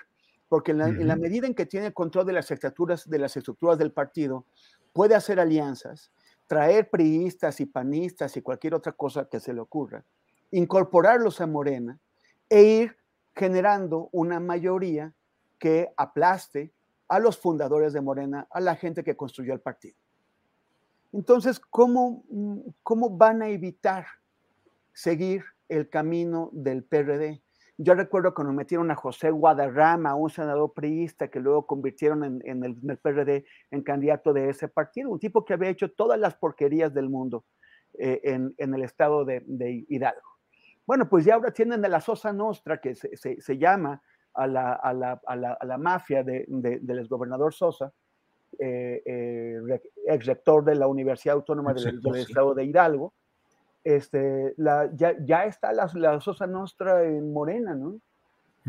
porque 0.50 0.70
en 0.70 1.08
la, 1.08 1.16
medida 1.16 1.48
en 1.48 1.56
que 1.56 1.66
tiene 1.66 1.94
control 1.94 2.28
de 2.28 2.34
las 2.34 2.52
estructuras, 2.52 3.10
de 3.10 3.18
las 3.18 3.36
estructuras 3.36 3.80
del 3.80 3.92
partido, 3.92 4.46
puede 4.94 5.16
hacer 5.16 5.40
alianzas, 5.40 6.12
traer 6.46 6.92
priistas 6.92 7.60
y 7.60 7.66
panistas 7.66 8.38
y 8.38 8.44
cualquier 8.44 8.76
otra 8.76 8.92
cosa 8.92 9.28
que 9.28 9.40
se 9.40 9.52
le 9.52 9.62
ocurra, 9.62 10.06
incorporarlos 10.52 11.42
a 11.42 11.48
Morena 11.48 12.00
e 12.50 12.62
ir 12.62 12.97
generando 13.38 14.10
una 14.12 14.40
mayoría 14.40 15.14
que 15.60 15.94
aplaste 15.96 16.74
a 17.08 17.20
los 17.20 17.38
fundadores 17.38 17.94
de 17.94 18.02
Morena, 18.02 18.48
a 18.52 18.60
la 18.60 18.76
gente 18.76 19.04
que 19.04 19.16
construyó 19.16 19.54
el 19.54 19.62
partido. 19.62 19.96
Entonces, 21.14 21.60
¿cómo, 21.60 22.26
cómo 22.84 23.10
van 23.10 23.42
a 23.42 23.48
evitar 23.48 24.06
seguir 24.98 25.44
el 25.70 25.90
camino 25.90 26.50
del 26.54 26.84
PRD. 26.84 27.42
Yo 27.78 27.94
recuerdo 27.94 28.34
cuando 28.34 28.52
metieron 28.52 28.90
a 28.90 28.96
José 28.96 29.30
Guadarrama, 29.30 30.16
un 30.16 30.32
senador 30.32 30.74
priista 30.74 31.28
que 31.28 31.40
luego 31.40 31.68
convirtieron 31.68 32.42
en, 32.44 32.64
el, 32.64 32.98
PRD 32.98 33.46
en 33.70 33.84
candidato 33.84 34.34
de 34.34 34.50
ese 34.50 34.68
partido, 34.68 35.12
un 35.12 35.20
tipo 35.20 35.46
que 35.46 35.54
había 35.54 35.70
hecho 35.70 35.92
todas 35.92 36.20
las 36.20 36.34
porquerías 36.36 36.92
del 36.96 37.10
mundo 37.10 37.46
eh, 38.00 38.20
en, 38.24 38.74
el 38.74 38.84
estado 38.84 39.24
de, 39.24 39.86
Hidalgo. 39.88 40.37
Bueno, 40.88 41.10
pues 41.10 41.26
ya 41.26 41.36
ahora 41.36 41.52
tienen 41.52 41.84
a 41.84 41.90
la 41.90 42.00
Sosa 42.00 42.32
Nostra, 42.32 42.80
que 42.80 42.96
se, 42.96 43.58
llama 43.58 44.02
a 44.34 44.48
la, 44.48 44.72
a, 44.74 44.94
la, 44.94 45.22
a, 45.28 45.36
la, 45.36 45.78
mafia 45.78 46.24
del 46.24 47.00
exgobernador 47.00 47.54
Sosa, 47.54 47.92
eh, 48.58 49.04
eh, 49.06 49.82
ex 50.08 50.26
rector 50.26 50.64
de 50.64 50.76
la 50.76 50.88
Universidad 50.88 51.36
Autónoma 51.36 51.74
del, 51.74 52.02
del 52.02 52.16
Estado 52.16 52.56
de 52.56 52.64
Hidalgo, 52.64 53.14
este, 53.84 54.54
la, 54.58 54.90
ya, 54.96 55.16
ya, 55.20 55.44
está 55.46 55.74
la, 55.74 55.92
la, 55.94 56.22
Sosa 56.22 56.48
Nostra 56.48 57.04
en 57.04 57.34
Morena, 57.34 57.76
¿no? 57.76 58.00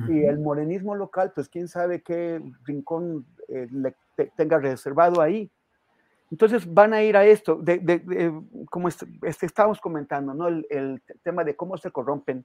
Y 0.08 0.24
el 0.24 0.38
morenismo 0.38 0.94
local, 0.94 1.32
pues 1.34 1.48
quién 1.48 1.66
sabe 1.66 2.02
qué 2.02 2.40
rincón 2.62 3.26
eh, 3.48 3.66
le 3.72 3.96
tenga 4.36 4.58
reservado 4.58 5.20
ahí. 5.20 5.50
Entonces 6.30 6.72
van 6.72 6.92
a 6.92 7.02
ir 7.02 7.16
a 7.16 7.24
esto, 7.24 7.56
de, 7.56 7.78
de, 7.78 8.32
como 8.70 8.88
este, 8.88 9.06
estábamos 9.22 9.80
comentando, 9.80 10.34
¿no? 10.34 10.48
El, 10.48 11.02
tema 11.22 11.44
de 11.44 11.56
cómo 11.56 11.76
se 11.76 11.90
corrompen 11.90 12.44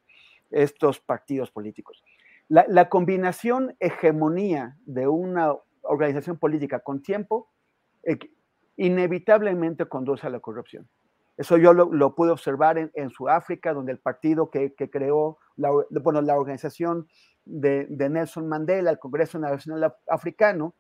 estos 0.52 1.00
partidos 1.00 1.52
políticos. 1.52 2.04
La, 2.48 2.66
la, 2.68 2.90
combinación 2.90 3.76
hegemonía 3.80 4.78
de 4.86 5.08
una 5.08 5.56
organización 5.82 6.38
política 6.38 6.80
con 6.80 7.02
tiempo 7.02 7.50
eh, 8.04 8.18
inevitablemente 8.78 9.86
conduce 9.86 10.28
a 10.28 10.30
la 10.30 10.40
corrupción. 10.40 10.88
Eso 11.38 11.58
yo 11.58 11.74
lo, 11.74 12.16
pude 12.16 12.30
observar 12.30 12.78
en, 12.78 13.10
Sudáfrica, 13.10 13.74
donde 13.74 13.92
el 13.92 13.98
partido 13.98 14.52
que, 14.52 14.74
creó, 14.76 15.40
la, 15.56 15.72
bueno, 15.90 16.22
la 16.22 16.38
organización 16.38 17.08
de, 17.46 17.88
Nelson 17.90 18.48
Mandela, 18.48 18.92
el 18.92 19.00
Congreso 19.00 19.40
Nacional 19.40 19.96
Africano, 20.08 20.76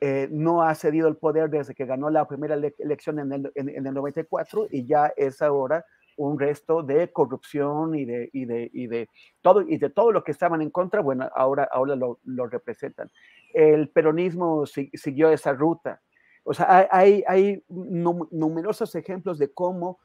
eh, 0.00 0.28
no 0.30 0.62
ha 0.62 0.74
cedido 0.74 1.08
el 1.08 1.16
poder 1.16 1.48
desde 1.48 1.74
que 1.74 1.86
ganó 1.86 2.10
la 2.10 2.26
primera 2.28 2.54
elección 2.54 3.18
en 3.18 3.32
el, 3.32 3.52
en, 3.54 3.86
el, 3.86 3.94
94 3.94 4.68
y 4.70 4.84
ya 4.84 5.12
es 5.16 5.40
ahora 5.40 5.84
un 6.16 6.38
resto 6.38 6.82
de 6.82 7.10
corrupción 7.12 7.94
y 7.94 8.04
de, 8.04 8.28
y 8.32 8.44
de, 8.44 8.70
y 8.72 8.86
de, 8.86 9.08
todo, 9.42 9.62
y 9.62 9.78
de 9.78 9.90
todo 9.90 10.12
lo 10.12 10.22
que 10.22 10.32
estaban 10.32 10.62
en 10.62 10.70
contra, 10.70 11.00
bueno, 11.00 11.28
ahora, 11.34 11.68
ahora 11.70 11.96
lo, 11.96 12.46
representan. 12.46 13.10
El 13.52 13.88
peronismo 13.88 14.64
siguió 14.66 15.30
esa 15.30 15.52
ruta. 15.52 16.00
O 16.44 16.54
sea, 16.54 16.88
hay, 16.90 17.24
hay 17.26 17.62
numerosos 17.68 18.94
ejemplos 18.94 19.38
de 19.38 19.52
cómo 19.52 19.98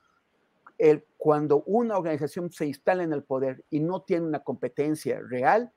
cuando 1.18 1.64
una 1.66 1.98
organización 1.98 2.50
se 2.50 2.66
instala 2.66 3.04
en 3.04 3.14
el 3.14 3.24
poder 3.24 3.64
y 3.70 3.80
no 3.80 4.02
tiene 4.02 4.26
una 4.26 4.40
competencia 4.40 5.20
real, 5.22 5.72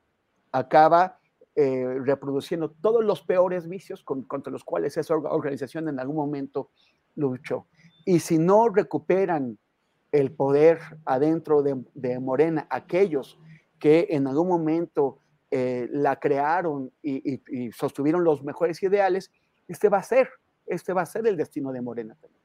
acaba 0.50 1.18
eh, 1.56 1.98
reproduciendo 2.04 2.70
todos 2.70 3.04
los 3.04 3.22
peores 3.22 3.68
vicios 3.68 4.02
contra 4.02 4.52
los 4.52 4.64
cuales 4.64 4.96
esa 4.96 5.14
organización 5.14 5.88
en 5.88 6.00
algún 6.00 6.16
momento 6.16 6.70
luchó. 7.14 7.66
Y 8.04 8.20
si 8.20 8.38
no 8.38 8.68
recuperan 8.68 9.58
el 10.12 10.32
poder 10.32 10.80
adentro 11.04 11.62
de, 11.62 12.18
Morena, 12.20 12.66
aquellos 12.70 13.38
que 13.78 14.08
en 14.10 14.26
algún 14.26 14.48
momento 14.48 15.18
eh, 15.50 15.88
la 15.90 16.18
crearon 16.18 16.92
y, 17.02 17.34
y, 17.34 17.72
sostuvieron 17.72 18.24
los 18.24 18.42
mejores 18.42 18.82
ideales, 18.82 19.30
este 19.68 19.88
va 19.88 19.98
a 19.98 20.02
ser 20.02 20.28
este 20.66 20.92
va 20.92 21.02
a 21.02 21.06
ser 21.06 21.26
el 21.26 21.36
destino 21.36 21.72
de 21.72 21.80
Morena 21.80 22.16
también. 22.20 22.42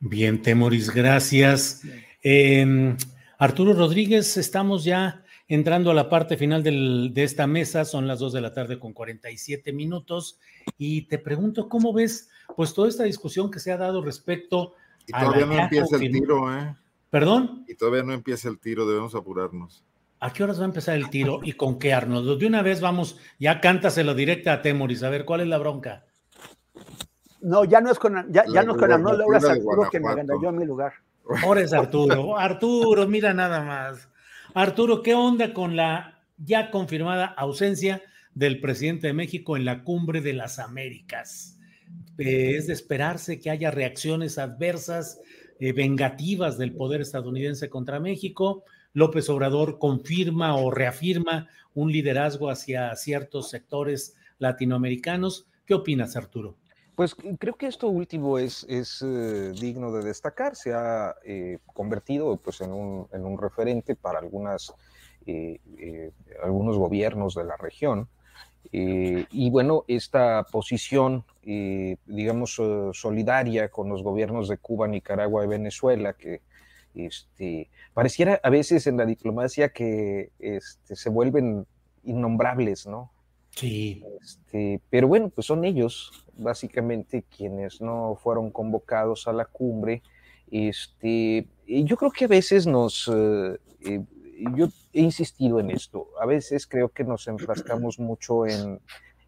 Bien, 0.00 0.42
Temoris, 0.42 0.90
gracias. 0.90 1.82
Em, 2.22 2.96
Arturo 3.38 3.72
Rodríguez, 3.74 4.36
estamos 4.36 4.84
ya 4.84 5.24
entrando 5.48 5.90
a 5.90 5.94
la 5.94 6.08
parte 6.08 6.36
final 6.36 6.62
de 6.62 7.22
esta 7.22 7.46
mesa, 7.46 7.84
son 7.84 8.06
las 8.06 8.18
2 8.18 8.34
de 8.34 8.40
la 8.42 8.52
tarde 8.52 8.78
con 8.78 8.92
47 8.92 9.72
minutos, 9.72 10.38
y 10.76 11.02
te 11.02 11.18
pregunto, 11.18 11.68
¿cómo 11.68 11.92
ves 11.92 12.30
pues 12.54 12.74
toda 12.74 12.88
esta 12.88 13.04
discusión 13.04 13.50
que 13.50 13.58
se 13.58 13.72
ha 13.72 13.76
dado 13.76 14.02
respecto 14.02 14.74
y 15.06 15.12
todavía 15.12 15.46
no 15.46 15.58
empieza 15.58 15.96
el 15.96 16.12
tiro, 16.12 16.54
¿eh? 16.54 16.76
¿Perdón? 17.10 17.64
Y 17.66 17.74
todavía 17.74 18.02
no 18.02 18.12
empieza 18.12 18.48
el 18.48 18.58
tiro, 18.58 18.86
debemos 18.86 19.14
apurarnos. 19.14 19.82
¿A 20.20 20.32
qué 20.32 20.42
horas 20.42 20.58
va 20.58 20.64
a 20.64 20.66
empezar 20.66 20.96
el 20.96 21.08
tiro 21.08 21.40
y 21.42 21.52
con 21.52 21.78
qué, 21.78 21.94
Arnoldo? 21.94 22.36
De 22.36 22.46
una 22.46 22.60
vez 22.60 22.80
vamos, 22.80 23.18
ya 23.38 23.60
cántaselo 23.60 24.14
directa 24.14 24.52
a 24.52 24.62
Temoris, 24.62 25.02
a 25.02 25.08
ver 25.08 25.24
cuál 25.24 25.40
es 25.40 25.46
la 25.46 25.58
bronca. 25.58 26.04
No, 27.40 27.64
ya 27.64 27.80
no 27.80 27.90
es 27.90 27.98
con, 27.98 28.30
ya, 28.30 28.44
ya 28.52 28.62
no 28.64 28.72
es 28.72 28.78
con 28.78 28.92
Arnoldo, 28.92 29.24
ahora 29.24 29.38
es 29.38 29.44
Arturo 29.44 29.88
que 29.90 30.00
me 30.00 30.08
yo 30.42 30.48
en 30.48 30.58
mi 30.58 30.66
lugar. 30.66 30.92
Ahora 31.42 31.60
es 31.60 31.72
Arturo. 31.72 32.36
Arturo, 32.36 33.06
mira 33.06 33.32
nada 33.32 33.62
más. 33.62 34.08
Arturo, 34.60 35.04
¿qué 35.04 35.14
onda 35.14 35.54
con 35.54 35.76
la 35.76 36.24
ya 36.36 36.72
confirmada 36.72 37.26
ausencia 37.26 38.02
del 38.34 38.60
presidente 38.60 39.06
de 39.06 39.12
México 39.12 39.56
en 39.56 39.64
la 39.64 39.84
cumbre 39.84 40.20
de 40.20 40.32
las 40.32 40.58
Américas? 40.58 41.60
Eh, 42.18 42.56
es 42.56 42.66
de 42.66 42.72
esperarse 42.72 43.38
que 43.38 43.50
haya 43.50 43.70
reacciones 43.70 44.36
adversas, 44.36 45.20
eh, 45.60 45.72
vengativas 45.72 46.58
del 46.58 46.72
poder 46.72 47.00
estadounidense 47.02 47.70
contra 47.70 48.00
México. 48.00 48.64
López 48.94 49.28
Obrador 49.28 49.78
confirma 49.78 50.56
o 50.56 50.72
reafirma 50.72 51.46
un 51.72 51.92
liderazgo 51.92 52.50
hacia 52.50 52.96
ciertos 52.96 53.50
sectores 53.50 54.16
latinoamericanos. 54.40 55.46
¿Qué 55.66 55.74
opinas, 55.74 56.16
Arturo? 56.16 56.56
Pues 56.98 57.14
creo 57.14 57.54
que 57.54 57.68
esto 57.68 57.86
último 57.86 58.40
es, 58.40 58.66
es 58.68 59.02
eh, 59.02 59.52
digno 59.52 59.92
de 59.92 60.02
destacar. 60.02 60.56
Se 60.56 60.74
ha 60.74 61.14
eh, 61.24 61.58
convertido 61.64 62.36
pues, 62.38 62.60
en, 62.60 62.72
un, 62.72 63.06
en, 63.12 63.24
un, 63.24 63.38
referente 63.38 63.94
para 63.94 64.18
algunas, 64.18 64.74
eh, 65.24 65.60
algunos 66.42 66.76
gobiernos 66.76 67.36
de 67.36 67.44
la 67.44 67.56
región. 67.56 68.08
y 68.72 69.48
bueno, 69.48 69.84
esta 69.86 70.44
posición, 70.50 71.24
digamos, 71.44 72.60
solidaria 72.94 73.68
con 73.68 73.88
los 73.88 74.02
gobiernos 74.02 74.48
de 74.48 74.58
Cuba, 74.58 74.88
Nicaragua 74.88 75.44
y 75.44 75.46
Venezuela, 75.46 76.14
que 76.14 76.40
este, 76.96 77.70
pareciera 77.94 78.40
a 78.42 78.50
veces 78.50 78.88
en 78.88 78.96
la 78.96 79.06
diplomacia 79.06 79.68
que 79.68 80.32
este, 80.40 80.96
se 80.96 81.10
vuelven 81.10 81.64
innombrables, 82.02 82.88
¿no? 82.88 83.12
Sí. 83.58 84.04
Este, 84.20 84.80
pero 84.88 85.08
bueno, 85.08 85.30
pues 85.30 85.48
son 85.48 85.64
ellos, 85.64 86.12
básicamente, 86.36 87.24
quienes 87.36 87.80
no 87.80 88.16
fueron 88.22 88.52
convocados 88.52 89.26
a 89.26 89.32
la 89.32 89.46
cumbre. 89.46 90.02
Este, 90.48 91.48
yo 91.66 91.96
creo 91.96 92.12
que 92.12 92.26
a 92.26 92.28
veces 92.28 92.68
nos, 92.68 93.10
eh, 93.12 93.58
eh, 93.80 94.00
yo 94.54 94.68
he 94.92 95.00
insistido 95.00 95.58
en 95.58 95.70
esto, 95.70 96.06
a 96.20 96.26
veces 96.26 96.68
creo 96.68 96.88
que 96.90 97.02
nos 97.02 97.26
enfrascamos 97.26 97.98
mucho 97.98 98.46
en, 98.46 98.80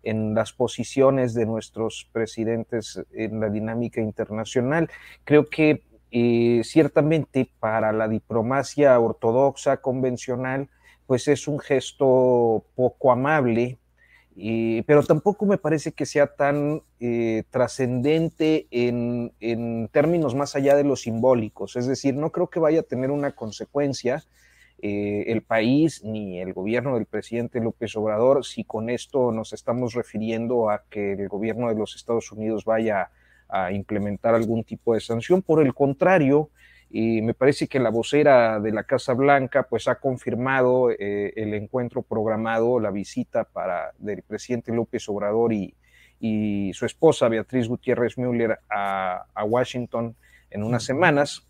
en 0.04 0.34
las 0.34 0.52
posiciones 0.52 1.34
de 1.34 1.46
nuestros 1.46 2.08
presidentes 2.12 3.02
en 3.12 3.40
la 3.40 3.50
dinámica 3.50 4.00
internacional. 4.00 4.88
Creo 5.24 5.48
que 5.48 5.82
eh, 6.12 6.62
ciertamente 6.62 7.50
para 7.58 7.92
la 7.92 8.06
diplomacia 8.06 8.98
ortodoxa, 8.98 9.78
convencional, 9.78 10.68
pues 11.06 11.26
es 11.26 11.48
un 11.48 11.58
gesto 11.58 12.64
poco 12.76 13.10
amable, 13.10 13.79
pero 14.86 15.02
tampoco 15.02 15.44
me 15.44 15.58
parece 15.58 15.92
que 15.92 16.06
sea 16.06 16.28
tan 16.28 16.82
eh, 16.98 17.44
trascendente 17.50 18.66
en, 18.70 19.32
términos 19.92 20.34
más 20.34 20.56
allá 20.56 20.76
de 20.76 20.84
los 20.84 21.02
simbólicos. 21.02 21.76
Es 21.76 21.86
decir, 21.86 22.14
no 22.14 22.30
creo 22.30 22.48
que 22.48 22.60
vaya 22.60 22.80
a 22.80 22.84
tener 22.84 23.10
una 23.10 23.32
consecuencia 23.32 24.24
eh, 24.82 25.24
el 25.26 25.42
país 25.42 26.02
ni 26.04 26.40
el 26.40 26.54
gobierno 26.54 26.94
del 26.94 27.04
presidente 27.04 27.60
López 27.60 27.94
Obrador 27.96 28.46
si 28.46 28.64
con 28.64 28.88
esto 28.88 29.30
nos 29.30 29.52
estamos 29.52 29.92
refiriendo 29.92 30.70
a 30.70 30.84
que 30.88 31.12
el 31.12 31.28
gobierno 31.28 31.68
de 31.68 31.74
los 31.74 31.94
Estados 31.96 32.32
Unidos 32.32 32.64
vaya 32.64 33.10
a 33.46 33.72
implementar 33.72 34.34
algún 34.34 34.64
tipo 34.64 34.94
de 34.94 35.00
sanción. 35.00 35.42
Por 35.42 35.60
el 35.60 35.74
contrario, 35.74 36.48
y 36.90 37.22
me 37.22 37.34
parece 37.34 37.68
que 37.68 37.78
la 37.78 37.90
vocera 37.90 38.58
de 38.58 38.72
la 38.72 38.82
Casa 38.82 39.14
Blanca 39.14 39.62
pues 39.62 39.86
ha 39.86 40.00
confirmado 40.00 40.90
eh, 40.90 41.32
el 41.36 41.54
encuentro 41.54 42.02
programado, 42.02 42.80
la 42.80 42.90
visita 42.90 43.44
para 43.44 43.92
del 43.98 44.22
presidente 44.22 44.72
López 44.72 45.08
Obrador 45.08 45.52
y, 45.52 45.74
y 46.18 46.72
su 46.74 46.86
esposa 46.86 47.28
Beatriz 47.28 47.68
Gutiérrez 47.68 48.18
Müller 48.18 48.58
a, 48.68 49.24
a 49.32 49.44
Washington 49.44 50.16
en 50.50 50.64
unas 50.64 50.82
semanas. 50.82 51.46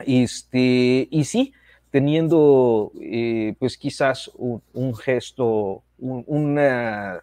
Este, 0.00 1.06
y 1.08 1.24
sí, 1.24 1.52
teniendo 1.90 2.90
eh, 3.00 3.54
pues 3.60 3.78
quizás 3.78 4.28
un, 4.34 4.60
un 4.72 4.96
gesto, 4.96 5.84
un, 5.98 6.24
una, 6.26 7.20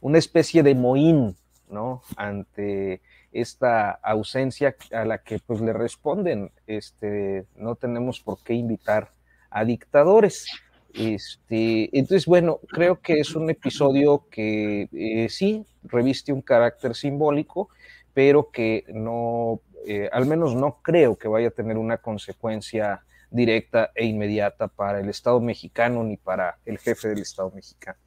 una 0.00 0.18
especie 0.18 0.64
de 0.64 0.74
mohín, 0.74 1.36
¿no? 1.68 2.02
Ante 2.16 3.00
esta 3.32 3.90
ausencia 3.90 4.76
a 4.92 5.04
la 5.04 5.18
que 5.18 5.38
pues 5.38 5.60
le 5.60 5.72
responden, 5.72 6.50
este, 6.66 7.46
no 7.56 7.76
tenemos 7.76 8.20
por 8.20 8.42
qué 8.42 8.54
invitar 8.54 9.12
a 9.50 9.64
dictadores. 9.64 10.46
Este, 10.92 11.96
entonces, 11.96 12.26
bueno, 12.26 12.60
creo 12.68 13.00
que 13.00 13.20
es 13.20 13.34
un 13.34 13.48
episodio 13.50 14.26
que 14.30 14.88
eh, 14.92 15.28
sí 15.28 15.64
reviste 15.84 16.32
un 16.32 16.42
carácter 16.42 16.94
simbólico, 16.94 17.68
pero 18.12 18.50
que 18.50 18.84
no, 18.88 19.60
eh, 19.86 20.08
al 20.12 20.26
menos 20.26 20.54
no 20.54 20.78
creo 20.82 21.16
que 21.16 21.28
vaya 21.28 21.48
a 21.48 21.52
tener 21.52 21.78
una 21.78 21.98
consecuencia 21.98 23.04
directa 23.30 23.92
e 23.94 24.04
inmediata 24.06 24.66
para 24.66 25.00
el 25.00 25.08
Estado 25.08 25.40
mexicano 25.40 26.02
ni 26.02 26.16
para 26.16 26.58
el 26.64 26.78
jefe 26.78 27.08
del 27.08 27.20
Estado 27.20 27.52
mexicano. 27.54 27.98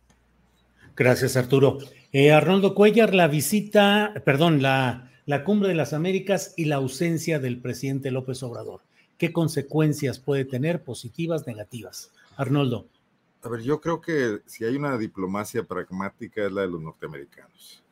Gracias, 0.95 1.37
Arturo. 1.37 1.79
Eh, 2.11 2.31
Arnoldo 2.31 2.75
Cuellar, 2.75 3.15
la 3.15 3.27
visita, 3.27 4.13
perdón, 4.25 4.61
la 4.61 5.09
la 5.25 5.43
cumbre 5.43 5.69
de 5.69 5.75
las 5.75 5.93
Américas 5.93 6.53
y 6.57 6.65
la 6.65 6.75
ausencia 6.75 7.39
del 7.39 7.61
presidente 7.61 8.11
López 8.11 8.43
Obrador. 8.43 8.81
¿Qué 9.17 9.31
consecuencias 9.31 10.19
puede 10.19 10.43
tener, 10.43 10.83
positivas, 10.83 11.47
negativas? 11.47 12.11
Arnoldo. 12.35 12.87
A 13.41 13.49
ver, 13.49 13.61
yo 13.61 13.79
creo 13.79 14.01
que 14.01 14.39
si 14.45 14.65
hay 14.65 14.75
una 14.75 14.97
diplomacia 14.97 15.63
pragmática 15.63 16.45
es 16.45 16.51
la 16.51 16.61
de 16.61 16.67
los 16.67 16.81
norteamericanos 16.81 17.83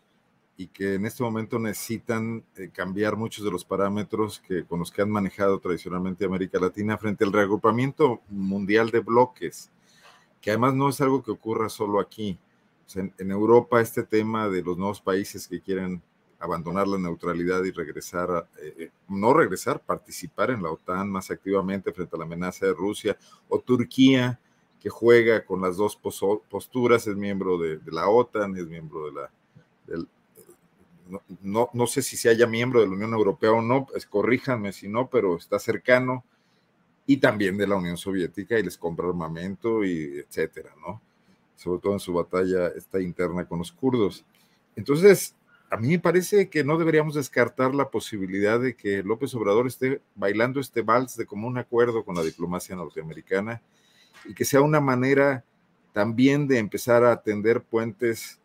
y 0.57 0.67
que 0.67 0.95
en 0.95 1.05
este 1.05 1.23
momento 1.23 1.57
necesitan 1.57 2.43
eh, 2.55 2.69
cambiar 2.71 3.15
muchos 3.15 3.45
de 3.45 3.51
los 3.51 3.63
parámetros 3.63 4.39
que, 4.39 4.65
con 4.65 4.79
los 4.79 4.91
que 4.91 5.01
han 5.01 5.09
manejado 5.09 5.59
tradicionalmente 5.59 6.25
América 6.25 6.59
Latina 6.59 6.97
frente 6.97 7.23
al 7.23 7.33
reagrupamiento 7.33 8.21
mundial 8.29 8.91
de 8.91 8.99
bloques, 8.99 9.71
que 10.41 10.51
además 10.51 10.73
no 10.73 10.89
es 10.89 10.99
algo 10.99 11.23
que 11.23 11.31
ocurra 11.31 11.69
solo 11.69 11.99
aquí. 11.99 12.37
en 12.95 13.31
Europa 13.31 13.79
este 13.79 14.03
tema 14.03 14.49
de 14.49 14.61
los 14.61 14.77
nuevos 14.77 14.99
países 14.99 15.47
que 15.47 15.61
quieren 15.61 16.01
abandonar 16.41 16.87
la 16.87 16.97
neutralidad 16.97 17.63
y 17.63 17.71
regresar, 17.71 18.47
eh, 18.61 18.73
eh, 18.77 18.89
no 19.07 19.33
regresar, 19.33 19.79
participar 19.79 20.51
en 20.51 20.63
la 20.63 20.71
OTAN 20.71 21.09
más 21.09 21.29
activamente 21.29 21.93
frente 21.93 22.15
a 22.15 22.19
la 22.19 22.25
amenaza 22.25 22.65
de 22.65 22.73
Rusia, 22.73 23.17
o 23.47 23.59
Turquía, 23.59 24.39
que 24.79 24.89
juega 24.89 25.45
con 25.45 25.61
las 25.61 25.77
dos 25.77 25.95
posturas, 25.95 27.05
es 27.05 27.15
miembro 27.15 27.59
de, 27.59 27.79
la 27.85 28.07
OTAN, 28.09 28.57
es 28.57 28.67
miembro 28.67 29.05
de 29.05 29.11
la... 29.13 29.31
no, 31.43 31.69
no, 31.71 31.87
sé 31.87 32.01
si 32.01 32.17
se 32.17 32.29
haya 32.29 32.47
miembro 32.47 32.81
de 32.81 32.87
la 32.87 32.93
Unión 32.93 33.13
Europea 33.13 33.51
o 33.51 33.61
no, 33.61 33.85
pues 33.85 34.07
corríjanme 34.07 34.73
si 34.73 34.87
no, 34.87 35.07
pero 35.07 35.37
está 35.37 35.59
cercano, 35.59 36.23
y 37.05 37.17
también 37.17 37.57
de 37.57 37.67
la 37.67 37.75
Unión 37.75 37.97
Soviética 37.97 38.57
y 38.57 38.63
les 38.63 38.77
compra 38.77 39.07
armamento 39.07 39.83
y 39.83 40.19
etcétera, 40.19 40.73
¿no? 40.79 41.01
Sobre 41.55 41.79
todo 41.79 41.93
en 41.93 41.99
su 41.99 42.13
batalla 42.13 42.71
interna 42.99 43.45
con 43.45 43.59
los 43.59 43.71
kurdos. 43.71 44.25
Entonces, 44.75 45.35
a 45.71 45.77
mí 45.77 45.87
me 45.87 45.99
parece 45.99 46.49
que 46.49 46.65
no 46.65 46.77
deberíamos 46.77 47.15
descartar 47.15 47.73
la 47.73 47.89
posibilidad 47.89 48.59
de 48.59 48.75
que 48.75 49.03
López 49.03 49.33
Obrador 49.35 49.67
esté 49.67 50.01
bailando 50.15 50.59
este 50.59 50.81
vals 50.81 51.15
de 51.15 51.25
común 51.25 51.57
acuerdo 51.57 52.03
con 52.03 52.13
la 52.13 52.23
diplomacia 52.23 52.75
norteamericana 52.75 53.61
y 54.25 54.33
que 54.33 54.43
sea 54.43 54.59
una 54.59 54.81
manera 54.81 55.45
también 55.93 56.45
de 56.49 56.57
empezar 56.57 57.05
a 57.05 57.13
atender 57.13 57.61
puentes 57.61 58.37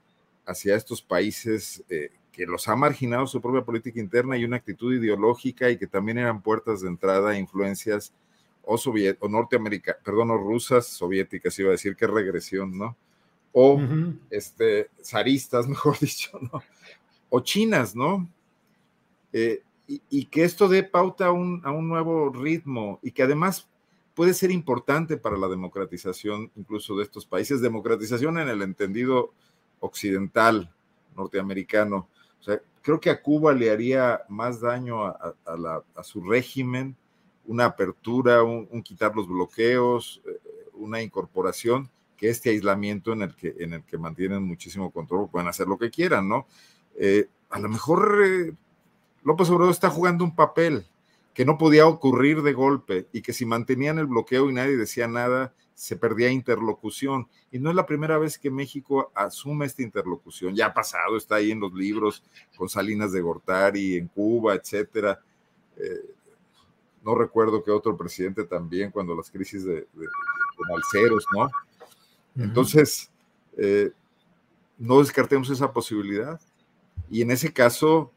hacia 0.46 0.76
estos 0.76 1.02
países 1.02 1.82
eh, 1.88 2.12
que 2.30 2.46
los 2.46 2.68
ha 2.68 2.76
marginado 2.76 3.26
su 3.26 3.42
propia 3.42 3.64
política 3.64 3.98
interna 3.98 4.36
y 4.36 4.44
una 4.44 4.58
actitud 4.58 4.94
ideológica 4.94 5.68
y 5.68 5.78
que 5.78 5.88
también 5.88 6.18
eran 6.18 6.42
puertas 6.42 6.80
de 6.80 6.88
entrada 6.88 7.30
a 7.30 7.38
influencias 7.38 8.12
o, 8.62 8.76
o 8.76 9.28
norteamericanas, 9.28 10.00
perdón, 10.04 10.30
o 10.30 10.36
rusas, 10.36 10.86
soviéticas, 10.86 11.58
iba 11.58 11.70
a 11.70 11.72
decir 11.72 11.96
que 11.96 12.06
regresión, 12.06 12.78
¿no? 12.78 12.96
O 13.50 13.80
este, 14.30 14.90
zaristas, 15.02 15.66
mejor 15.68 15.98
dicho, 15.98 16.38
¿no? 16.40 16.62
O 17.28 17.40
chinas, 17.40 17.94
¿no? 17.94 18.28
Eh, 19.32 19.62
y, 19.86 20.24
que 20.26 20.44
esto 20.44 20.68
dé 20.68 20.82
pauta 20.82 21.26
a 21.26 21.30
un, 21.30 21.60
nuevo 21.88 22.30
ritmo 22.30 22.98
y 23.02 23.12
que 23.12 23.22
además 23.22 23.68
puede 24.14 24.34
ser 24.34 24.50
importante 24.50 25.16
para 25.16 25.36
la 25.36 25.46
democratización 25.46 26.50
incluso 26.56 26.96
de 26.96 27.04
estos 27.04 27.24
países, 27.24 27.60
democratización 27.60 28.38
en 28.38 28.48
el 28.48 28.62
entendido 28.62 29.32
occidental 29.78 30.72
norteamericano. 31.16 32.08
O 32.40 32.42
sea, 32.42 32.60
creo 32.82 32.98
que 32.98 33.10
a 33.10 33.22
Cuba 33.22 33.52
le 33.52 33.70
haría 33.70 34.22
más 34.28 34.60
daño 34.60 35.04
a, 35.04 36.02
su 36.02 36.22
régimen, 36.22 36.96
una 37.44 37.66
apertura, 37.66 38.42
un, 38.42 38.82
quitar 38.82 39.14
los 39.14 39.28
bloqueos, 39.28 40.20
eh, 40.26 40.40
una 40.74 41.00
incorporación, 41.00 41.88
que 42.16 42.28
este 42.30 42.50
aislamiento 42.50 43.12
en 43.12 43.22
el 43.22 43.36
que, 43.36 43.54
en 43.58 43.74
el 43.74 43.84
que 43.84 43.98
mantienen 43.98 44.42
muchísimo 44.42 44.90
control, 44.90 45.28
pueden 45.28 45.48
hacer 45.48 45.68
lo 45.68 45.78
que 45.78 45.90
quieran, 45.90 46.28
¿no? 46.28 46.46
Eh, 46.98 47.28
a 47.50 47.58
lo 47.58 47.68
mejor 47.68 48.22
eh, 48.24 48.52
López 49.22 49.50
Obrador 49.50 49.72
está 49.72 49.90
jugando 49.90 50.24
un 50.24 50.34
papel 50.34 50.86
que 51.34 51.44
no 51.44 51.58
podía 51.58 51.86
ocurrir 51.86 52.42
de 52.42 52.54
golpe 52.54 53.08
y 53.12 53.22
que 53.22 53.32
si 53.32 53.44
mantenían 53.44 53.98
el 53.98 54.06
bloqueo 54.06 54.48
y 54.48 54.54
nadie 54.54 54.76
decía 54.76 55.06
nada, 55.06 55.52
se 55.74 55.96
perdía 55.96 56.30
interlocución. 56.30 57.28
Y 57.52 57.58
no 57.58 57.68
es 57.68 57.76
la 57.76 57.84
primera 57.84 58.16
vez 58.16 58.38
que 58.38 58.50
México 58.50 59.12
asume 59.14 59.66
esta 59.66 59.82
interlocución. 59.82 60.56
Ya 60.56 60.66
ha 60.66 60.74
pasado, 60.74 61.16
está 61.16 61.34
ahí 61.34 61.50
en 61.50 61.60
los 61.60 61.74
libros 61.74 62.24
con 62.56 62.70
Salinas 62.70 63.12
de 63.12 63.20
Gortari, 63.20 63.96
en 63.96 64.08
Cuba, 64.08 64.54
etcétera. 64.54 65.20
Eh, 65.76 66.14
no 67.04 67.14
recuerdo 67.14 67.62
que 67.62 67.70
otro 67.70 67.96
presidente 67.96 68.44
también, 68.44 68.90
cuando 68.90 69.14
las 69.14 69.30
crisis 69.30 69.64
de, 69.64 69.86
de, 69.92 70.06
Malceros, 70.70 71.26
¿no? 71.34 71.50
Entonces, 72.42 73.10
eh, 73.58 73.92
no 74.78 75.00
descartemos 75.00 75.50
esa 75.50 75.70
posibilidad. 75.72 76.40
Y 77.10 77.22
en 77.22 77.30
ese 77.30 77.52
caso, 77.52 78.12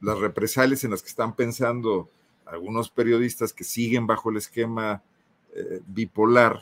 las 0.00 0.18
represalias 0.18 0.84
en 0.84 0.90
las 0.90 1.02
que 1.02 1.08
están 1.08 1.34
pensando 1.36 2.10
algunos 2.44 2.90
periodistas 2.90 3.52
que 3.52 3.64
siguen 3.64 4.06
bajo 4.06 4.30
el 4.30 4.36
esquema 4.36 5.02
eh, 5.54 5.80
bipolar, 5.86 6.60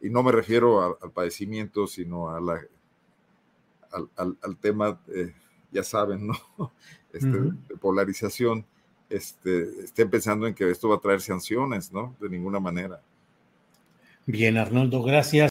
y 0.00 0.10
no 0.10 0.22
me 0.22 0.32
refiero 0.32 0.98
al 1.02 1.10
padecimiento, 1.12 1.86
sino 1.86 2.28
a 2.30 2.40
la, 2.40 2.60
al, 4.16 4.56
tema, 4.58 5.00
eh, 5.14 5.32
ya 5.70 5.82
saben, 5.82 6.26
¿no? 6.26 6.34
Este, 7.14 7.28
De 7.28 7.76
polarización, 7.80 8.66
este, 9.08 9.84
estén 9.84 10.10
pensando 10.10 10.48
en 10.48 10.54
que 10.54 10.68
esto 10.68 10.88
va 10.88 10.96
a 10.96 11.00
traer 11.00 11.20
sanciones, 11.20 11.92
¿no? 11.92 12.16
De 12.20 12.28
ninguna 12.28 12.58
manera. 12.58 13.00
Bien, 14.26 14.56
Arnoldo, 14.56 15.00
gracias. 15.00 15.48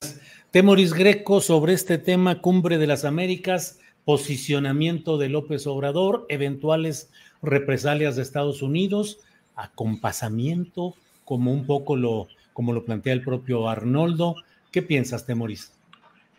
Temoris 0.51 0.93
Greco 0.93 1.39
sobre 1.39 1.71
este 1.71 1.97
tema, 1.97 2.41
Cumbre 2.41 2.77
de 2.77 2.87
las 2.87 3.05
Américas, 3.05 3.79
posicionamiento 4.05 5.17
de 5.17 5.29
López 5.29 5.67
Obrador, 5.67 6.25
eventuales 6.29 7.11
represalias 7.41 8.15
de 8.15 8.21
Estados 8.21 8.61
Unidos, 8.61 9.19
acompasamiento, 9.55 10.95
como 11.25 11.51
un 11.51 11.65
poco 11.65 11.95
lo, 11.95 12.27
como 12.53 12.73
lo 12.73 12.83
plantea 12.83 13.13
el 13.13 13.23
propio 13.23 13.69
Arnoldo. 13.69 14.35
¿Qué 14.71 14.81
piensas, 14.81 15.25
Temoris? 15.25 15.73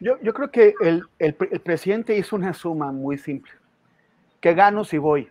Yo, 0.00 0.20
yo 0.22 0.34
creo 0.34 0.50
que 0.50 0.74
el, 0.80 1.04
el, 1.18 1.36
el, 1.50 1.60
presidente 1.60 2.16
hizo 2.18 2.36
una 2.36 2.52
suma 2.52 2.92
muy 2.92 3.16
simple. 3.16 3.52
¿Qué 4.40 4.52
gano 4.52 4.84
si 4.84 4.98
voy? 4.98 5.28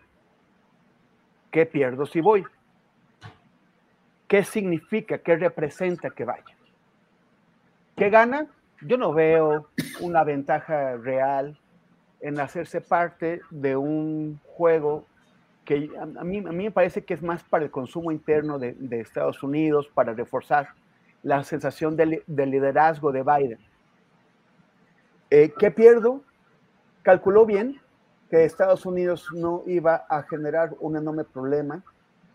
¿Qué 1.51 1.65
pierdo 1.65 2.05
si 2.05 2.21
voy? 2.21 2.43
¿Qué 4.27 4.43
significa, 4.43 5.19
qué 5.19 5.35
representa 5.35 6.09
que 6.09 6.25
vaya? 6.25 6.57
¿Qué 7.95 8.09
gana? 8.09 8.47
yo 8.85 8.97
no 8.97 9.13
veo 9.13 9.69
una 10.01 10.23
ventaja 10.23 10.97
real 10.97 11.57
en 12.23 12.39
hacerse 12.39 12.79
parte 12.79 13.41
de 13.51 13.75
un 13.75 14.39
juego 14.45 15.05
que 15.65 15.89
a 15.99 16.23
mí, 16.23 16.37
a 16.39 16.51
mí 16.51 16.63
me 16.63 16.71
parece 16.71 17.03
que 17.03 17.13
es 17.13 17.21
más 17.21 17.43
para 17.43 17.65
el 17.65 17.71
consumo 17.71 18.11
interno 18.13 18.57
de, 18.57 18.75
Estados 18.91 19.43
Unidos, 19.43 19.89
para 19.93 20.13
reforzar 20.13 20.69
la 21.21 21.43
sensación 21.43 21.97
de, 21.97 22.23
liderazgo 22.27 23.11
de 23.11 23.23
Biden. 23.23 23.59
Eh, 25.29 25.53
¿Qué 25.57 25.69
pierdo? 25.69 26.21
Calculó 27.01 27.45
bien 27.45 27.81
que 28.29 28.45
Estados 28.45 28.85
Unidos 28.85 29.27
no 29.33 29.63
iba 29.67 30.05
a 30.09 30.23
generar 30.23 30.73
un 30.79 30.95
enorme 30.95 31.25
problema. 31.25 31.83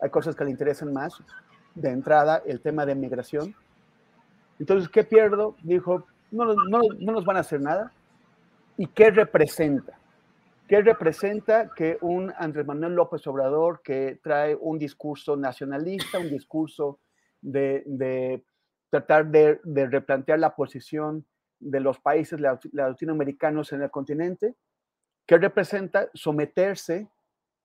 Hay 0.01 0.11
cosas 0.11 0.37
que 0.37 0.45
le 0.45 0.51
interesan 0.51 0.93
más. 0.93 1.15
De 1.75 1.91
entrada, 1.91 2.43
el 2.45 2.61
tema 2.61 2.85
de 2.85 2.95
migración. 2.95 3.55
Entonces, 4.59 4.89
¿qué 4.91 5.03
pierdo? 5.05 5.55
Dijo, 5.63 6.07
no, 6.31 6.45
no, 6.45 6.81
no 6.99 7.13
nos 7.13 7.25
van 7.25 7.39
a 7.39 7.41
hacer 7.41 7.61
nada. 7.61 7.93
¿Y 8.79 8.87
qué 8.87 9.11
representa? 9.11 9.99
¿Qué 10.69 10.81
representa 10.81 11.71
que 11.75 11.99
un 12.01 12.33
Andrés 12.39 12.65
Manuel 12.65 12.95
López 12.95 13.27
Obrador 13.27 13.83
que 13.83 14.21
trae 14.23 14.55
un 14.55 14.79
discurso 14.79 15.37
nacionalista, 15.37 16.19
un 16.19 16.31
discurso 16.31 17.01
de, 17.41 18.45
tratar 18.89 19.27
de, 19.27 19.61
de, 19.65 19.87
replantear 19.89 20.39
la 20.39 20.55
posición 20.55 21.27
de 21.59 21.81
los 21.81 21.99
países 21.99 22.41
latinoamericanos 22.73 23.73
en 23.73 23.83
el 23.83 23.91
continente? 23.91 24.55
¿Qué 25.27 25.39
representa 25.39 26.09
someterse, 26.15 27.09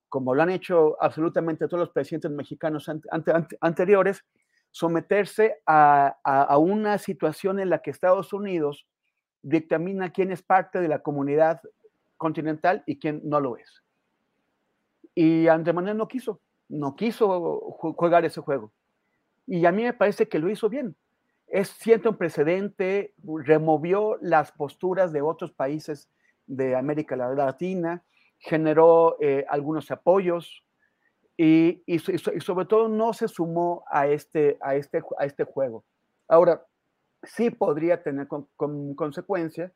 como 0.10 0.34
lo 0.34 0.42
han 0.42 0.50
hecho 0.50 0.98
absolutamente 1.00 1.68
todos 1.68 1.82
los 1.82 1.90
presidentes 1.92 2.32
mexicanos 2.32 2.90
anteriores, 3.62 4.26
someterse 4.74 5.62
a, 5.68 6.58
una 6.58 6.98
situación 6.98 7.60
en 7.60 7.70
la 7.70 7.84
que 7.84 7.92
Estados 7.92 8.34
Unidos 8.34 8.88
dictamina 9.44 10.12
quién 10.12 10.32
es 10.32 10.42
parte 10.42 10.80
de 10.80 10.88
la 10.88 11.00
comunidad 11.00 11.62
continental 12.18 12.84
y 12.88 12.98
quién 12.98 13.22
no 13.24 13.40
lo 13.40 13.58
es. 13.58 13.84
Y 15.14 15.48
Andrés 15.48 15.76
Manuel 15.76 15.98
no 15.98 16.08
quiso, 16.08 16.40
no 16.70 16.96
quiso 16.96 17.60
jugar 17.72 18.26
ese 18.26 18.42
juego. 18.42 18.72
Y 19.46 19.66
a 19.66 19.72
mí 19.72 19.84
me 19.84 19.94
parece 19.94 20.28
que 20.28 20.40
lo 20.40 20.50
hizo 20.50 20.70
bien. 20.70 20.96
Es 21.48 21.70
cierto 21.70 22.10
un 22.12 22.18
precedente, 22.18 23.14
removió 23.24 24.18
las 24.22 24.52
posturas 24.52 25.12
de 25.12 25.22
otros 25.22 25.52
países 25.52 26.10
de 26.48 26.76
América 26.76 27.16
Latina, 27.16 28.04
generó 28.40 29.18
eh, 29.22 29.46
algunos 29.50 29.92
apoyos, 29.92 30.64
y, 31.36 31.84
sobre 32.00 32.66
todo 32.66 32.88
no 32.88 33.14
se 33.14 33.28
sumó 33.28 33.84
a 33.90 34.08
este, 34.08 34.58
a 34.62 34.76
este, 34.76 35.02
a 35.18 35.26
este 35.26 35.44
juego. 35.44 35.84
Ahora, 36.28 36.66
sí 37.24 37.50
podría 37.50 38.04
tener 38.04 38.28
con, 38.28 38.96
consecuencia, 38.96 39.74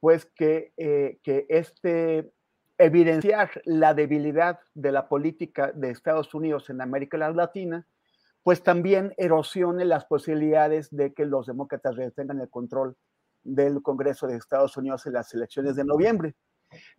pues 0.00 0.26
que, 0.26 0.72
eh, 0.76 1.18
que 1.22 1.46
este 1.48 2.32
evidenciar 2.78 3.50
la 3.64 3.94
debilidad 3.94 4.60
de 4.74 4.92
la 4.92 5.08
política 5.08 5.72
de 5.72 5.90
Estados 5.90 6.34
Unidos 6.34 6.68
en 6.68 6.80
América 6.80 7.16
Latina, 7.16 7.86
pues 8.42 8.62
también 8.62 9.14
erosione 9.16 9.84
las 9.84 10.04
posibilidades 10.04 10.94
de 10.94 11.14
que 11.14 11.24
los 11.24 11.46
demócratas 11.46 11.96
retengan 11.96 12.40
el 12.40 12.50
control 12.50 12.96
del 13.42 13.82
Congreso 13.82 14.26
de 14.26 14.36
Estados 14.36 14.76
Unidos 14.76 15.06
en 15.06 15.14
las 15.14 15.32
elecciones 15.34 15.76
de 15.76 15.84
noviembre. 15.84 16.34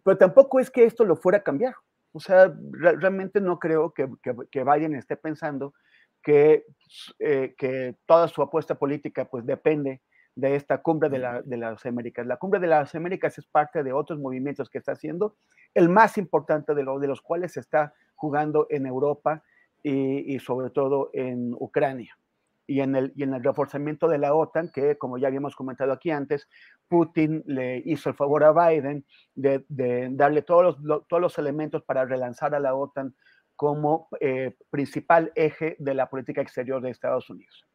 Pero 0.04 0.18
tampoco 0.18 0.60
es 0.60 0.72
que 0.72 0.86
esto 0.86 1.06
lo 1.06 1.16
fuera 1.16 1.40
a 1.40 1.44
cambiar. 1.44 1.76
O 2.14 2.20
sea, 2.20 2.54
realmente 2.72 3.40
no 3.42 3.60
creo 3.60 3.94
que, 3.94 4.10
que, 4.52 4.64
Biden 4.64 4.96
esté 4.96 5.18
pensando 5.18 5.74
que, 6.28 6.66
eh, 7.20 7.56
que, 7.58 7.96
toda 8.06 8.28
su 8.28 8.42
apuesta 8.42 8.76
política 8.76 9.24
pues 9.24 9.46
depende 9.46 10.02
de 10.36 10.56
esta 10.56 10.82
cumbre 10.82 11.08
de, 11.10 11.20
las 11.58 11.86
Américas. 11.86 12.28
La 12.28 12.36
cumbre 12.36 12.60
de 12.60 12.68
las 12.68 12.94
Américas 12.96 13.38
es 13.38 13.46
parte 13.46 13.82
de 13.82 13.94
otros 13.94 14.20
movimientos 14.20 14.70
que 14.70 14.78
está 14.78 14.92
haciendo, 14.92 15.38
el 15.74 15.88
más 15.88 16.18
importante 16.18 16.76
de, 16.76 16.84
de 16.84 17.08
los 17.08 17.22
cuales 17.22 17.54
se 17.54 17.62
está 17.62 17.94
jugando 18.16 18.68
en 18.70 18.86
Europa 18.86 19.42
y 19.84 20.38
sobre 20.40 20.70
todo 20.70 21.12
en 21.14 21.54
Ucrania 21.54 22.18
y 22.68 22.82
en, 22.82 22.96
el, 22.96 23.14
y 23.16 23.24
en 23.24 23.34
el 23.34 23.44
reforzamiento 23.44 24.10
de 24.10 24.18
la 24.18 24.34
OTAN, 24.34 24.70
que 24.70 24.98
como 24.98 25.18
ya 25.18 25.30
habíamos 25.30 25.56
comentado 25.56 25.94
aquí 25.94 26.12
antes, 26.12 26.50
Putin 26.90 27.42
le 27.46 27.82
hizo 27.86 28.10
el 28.10 28.16
favor 28.16 28.44
a 28.44 28.52
Biden 28.52 29.06
de, 29.36 29.64
darle 30.12 30.42
todos 30.42 30.78
los, 30.84 31.08
todos 31.08 31.22
los 31.22 31.38
elementos 31.38 31.84
para 31.84 32.04
relanzar 32.04 32.54
a 32.54 32.60
la 32.60 32.76
OTAN 32.76 33.16
como 33.58 34.08
eh, 34.22 34.56
principal 34.70 35.34
eje 35.36 35.76
de 35.80 35.94
la 35.96 36.10
política 36.10 36.42
exterior 36.42 36.82
de 36.82 36.92
Estados 36.92 37.30
Unidos. 37.30 37.66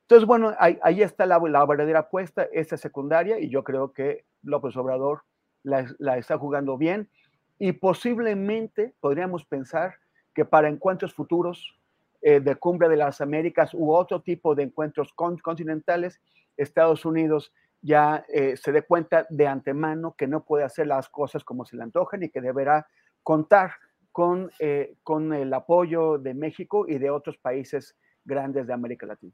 Entonces, 0.00 0.26
bueno, 0.26 0.54
ahí, 0.58 1.02
está 1.02 1.26
la, 1.26 1.38
verdadera 1.38 2.00
apuesta, 2.00 2.48
esta 2.50 2.78
secundaria, 2.78 3.38
y 3.38 3.50
yo 3.50 3.62
creo 3.62 3.92
que 3.92 4.24
López 4.42 4.74
Obrador 4.78 5.24
la, 5.62 6.16
está 6.16 6.38
jugando 6.38 6.78
bien, 6.78 7.10
y 7.58 7.72
posiblemente 7.72 8.94
podríamos 9.00 9.44
pensar 9.44 9.96
que 10.34 10.46
para 10.46 10.68
encuentros 10.68 11.12
futuros 11.12 11.78
eh, 12.22 12.40
de 12.40 12.56
Cumbre 12.56 12.88
de 12.88 12.96
las 12.96 13.20
Américas 13.20 13.74
u 13.74 13.92
otro 13.92 14.22
tipo 14.22 14.54
de 14.54 14.62
encuentros 14.62 15.12
continentales, 15.12 16.22
Estados 16.56 17.04
Unidos 17.04 17.52
ya 17.82 18.24
eh, 18.32 18.56
se 18.56 18.72
dé 18.72 18.82
cuenta 18.82 19.26
de 19.28 19.46
antemano 19.46 20.14
que 20.16 20.26
no 20.26 20.42
puede 20.42 20.64
hacer 20.64 20.86
las 20.86 21.10
cosas 21.10 21.44
como 21.44 21.66
se 21.66 21.76
le 21.76 21.82
antojan 21.82 22.22
y 22.22 22.30
que 22.30 22.40
deberá 22.40 22.88
contar 23.22 23.72
con, 24.18 24.50
eh, 24.58 24.96
con 25.04 25.32
el 25.32 25.54
apoyo 25.54 26.18
de 26.18 26.34
México 26.34 26.86
y 26.88 26.98
de 26.98 27.08
otros 27.08 27.36
países 27.38 27.94
grandes 28.24 28.66
de 28.66 28.72
América 28.72 29.06
Latina. 29.06 29.32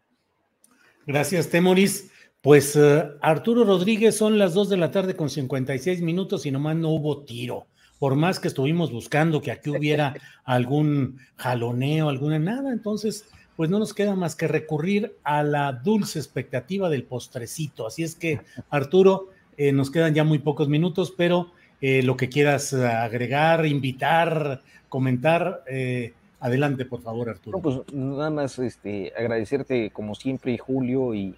Gracias, 1.07 1.49
Temoris. 1.49 2.13
Pues 2.43 2.79
Arturo 3.23 3.65
Rodríguez, 3.65 4.15
son 4.15 4.37
las 4.37 4.53
2 4.53 4.69
de 4.69 4.77
la 4.77 4.91
tarde 4.91 5.17
con 5.17 5.31
56 5.31 6.03
minutos 6.03 6.45
y 6.45 6.51
nomás 6.51 6.77
no 6.77 6.91
hubo 6.91 7.25
tiro 7.25 7.67
por 7.99 8.15
más 8.15 8.39
que 8.39 8.49
estuvimos 8.49 8.93
buscando 8.93 9.41
que 9.41 9.51
aquí 9.51 9.71
hubiera 9.71 10.15
algún 10.45 11.19
jaloneo, 11.37 12.11
alguna 12.11 12.39
nada, 12.39 12.71
entonces 12.71 13.25
pues 13.57 13.71
no 13.71 13.79
nos 13.79 13.95
queda 13.95 14.15
más 14.15 14.37
que 14.37 14.47
recurrir 14.47 15.17
a 15.25 15.43
la 15.43 15.73
dulce 15.73 16.19
expectativa 16.19 16.91
del 16.91 17.05
postrecito. 17.05 17.87
Así 17.87 18.03
es 18.03 18.15
que, 18.15 18.43
Arturo, 18.69 19.31
eh, 19.57 19.73
nos 19.73 19.91
quedan 19.91 20.13
ya 20.13 20.25
muy 20.25 20.41
pocos 20.41 20.69
minutos, 20.69 21.15
pero 21.17 21.53
eh, 21.81 22.03
lo 22.03 22.17
que 22.17 22.29
quieras 22.29 22.73
agregar, 22.73 23.67
invitar, 23.67 24.63
comentar. 24.89 25.63
Eh, 25.67 26.13
adelante, 26.41 26.85
por 26.85 27.01
favor, 27.03 27.31
Arturo. 27.31 27.59
No, 27.59 27.63
pues 27.63 27.81
nada 27.93 28.31
más 28.31 28.59
este, 28.59 29.13
agradecerte, 29.17 29.91
como 29.91 30.15
siempre, 30.15 30.59
Julio 30.59 31.15
y, 31.15 31.35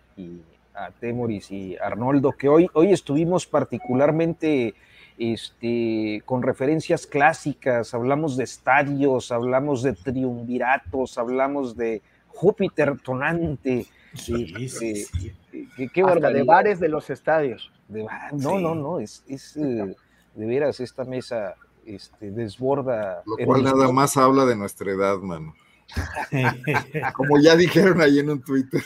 a 0.74 0.91
Temoris 0.91 1.51
y 1.51 1.76
Arnoldo, 1.76 2.32
que 2.32 2.49
hoy, 2.49 2.68
hoy 2.74 2.93
estuvimos 2.93 3.47
particularmente 3.47 4.74
este, 5.16 6.22
con 6.26 6.43
referencias 6.43 7.07
clásicas, 7.07 7.95
hablamos 7.95 8.37
de 8.37 8.45
estadios, 8.45 9.32
hablamos 9.32 9.82
de 9.82 9.95
triunviratos, 9.95 11.16
hablamos 11.16 11.76
de 11.76 12.03
Júpiter 12.28 12.99
tonante. 12.99 13.87
Sí, 14.14 14.68
sí, 14.68 14.97
sí. 14.97 15.32
Qué, 15.76 15.89
qué 15.89 16.03
de 16.03 16.43
bares 16.43 16.80
de 16.80 16.89
los 16.89 17.09
estadios. 17.11 17.70
no, 17.89 18.59
no, 18.59 18.74
no, 18.74 18.99
es, 18.99 19.24
es 19.28 19.57
eh, 19.57 19.95
de 20.37 20.47
veras 20.47 20.80
esta 20.80 21.05
mesa 21.05 21.55
este, 21.84 22.30
desborda. 22.30 23.22
Lo 23.26 23.45
cual 23.45 23.64
nada 23.64 23.91
más 23.91 24.16
habla 24.16 24.45
de 24.45 24.57
nuestra 24.57 24.93
edad, 24.93 25.18
mano. 25.18 25.55
Como 27.14 27.41
ya 27.41 27.57
dijeron 27.57 28.01
ahí 28.01 28.18
en 28.18 28.30
un 28.30 28.43
Twitter. 28.43 28.82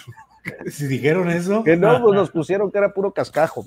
Si 0.71 0.87
dijeron 0.87 1.29
eso. 1.29 1.63
Que 1.65 1.77
no, 1.77 2.01
pues 2.03 2.15
nos 2.15 2.31
pusieron 2.31 2.71
que 2.71 2.79
era 2.79 2.95
puro 2.95 3.13
cascajo. 3.13 3.65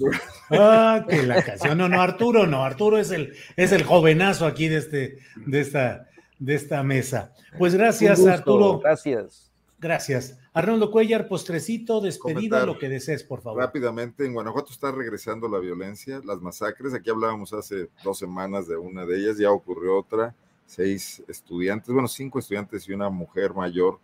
Ah, 0.50 1.06
que 1.08 1.24
la 1.24 1.44
canción. 1.44 1.78
No, 1.78 1.88
no, 1.88 2.02
Arturo, 2.02 2.48
no. 2.48 2.64
Arturo 2.64 2.98
es 2.98 3.12
el, 3.12 3.34
es 3.56 3.72
el 3.72 3.84
jovenazo 3.84 4.46
aquí 4.46 4.68
de, 4.68 4.78
este, 4.78 5.18
de, 5.46 5.60
esta, 5.60 6.08
de 6.40 6.56
esta 6.56 6.82
mesa. 6.84 7.34
Pues 7.58 7.76
gracias, 7.76 8.26
Arturo. 8.26 8.80
Gracias. 8.80 9.53
Gracias. 9.84 10.40
Arnoldo 10.54 10.90
Cuellar, 10.92 11.28
postrecito, 11.28 12.00
despedida, 12.00 12.66
lo 12.66 12.80
que 12.80 12.88
desees, 12.88 13.22
por 13.22 13.42
favor. 13.42 13.62
Rápidamente, 13.62 14.26
en 14.26 14.34
Guanajuato 14.34 14.72
está 14.72 14.94
regresando 14.94 15.50
la 15.50 15.60
violencia, 15.60 16.22
las 16.24 16.40
masacres. 16.40 16.94
Aquí 16.94 17.10
hablábamos 17.10 17.52
hace 17.52 17.90
dos 18.02 18.18
semanas 18.18 18.66
de 18.66 18.78
una 18.78 19.06
de 19.06 19.18
ellas, 19.18 19.38
ya 19.38 19.52
ocurrió 19.52 20.00
otra. 20.00 20.34
Seis 20.66 21.22
estudiantes, 21.28 21.94
bueno, 21.94 22.08
cinco 22.08 22.40
estudiantes 22.40 22.88
y 22.88 22.94
una 22.94 23.10
mujer 23.10 23.54
mayor 23.54 24.00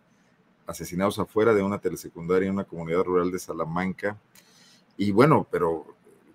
asesinados 0.66 1.18
afuera 1.18 1.54
de 1.54 1.62
una 1.62 1.78
telesecundaria 1.78 2.48
en 2.48 2.54
una 2.56 2.64
comunidad 2.64 3.02
rural 3.02 3.30
de 3.30 3.38
Salamanca. 3.38 4.20
Y 4.98 5.12
bueno, 5.12 5.48
pero 5.50 5.86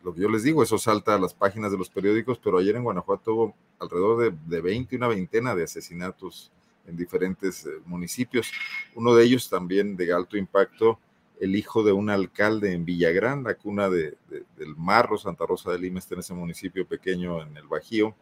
lo 0.03 0.11
que 0.15 0.21
yo 0.21 0.29
les 0.29 0.41
digo, 0.41 0.63
eso 0.63 0.79
salta 0.79 1.13
a 1.13 1.19
las 1.19 1.35
páginas 1.35 1.71
de 1.71 1.77
los 1.77 1.91
periódicos, 1.91 2.39
pero 2.43 2.57
ayer 2.57 2.75
en 2.75 2.83
Guanajuato 2.83 3.35
hubo 3.35 3.55
alrededor 3.77 4.23
de, 4.23 4.55
de 4.55 4.61
20, 4.61 4.95
una 4.95 5.07
veintena 5.07 5.53
de 5.53 5.65
asesinatos 5.65 6.51
en 6.87 6.95
diferentes 6.95 7.65
eh, 7.65 7.69
municipios. 7.85 8.51
Uno 8.95 9.15
de 9.15 9.23
ellos 9.23 9.49
también 9.49 9.95
de 9.95 10.13
alto 10.13 10.37
impacto, 10.37 10.99
el 11.39 11.55
hijo 11.55 11.83
de 11.83 11.91
un 11.91 12.09
alcalde 12.09 12.73
en 12.73 12.85
Villagrán, 12.85 13.43
la 13.43 13.55
cuna 13.55 13.89
de, 13.89 14.17
del 14.29 14.75
Marro, 14.77 15.17
Santa 15.17 15.45
Rosa 15.45 15.71
de 15.71 15.79
Lima, 15.79 15.99
está 15.99 16.15
en 16.15 16.21
ese 16.21 16.33
municipio 16.33 16.87
pequeño 16.87 17.41
en 17.41 17.57
el 17.57 17.67
Bajío, 17.67 18.15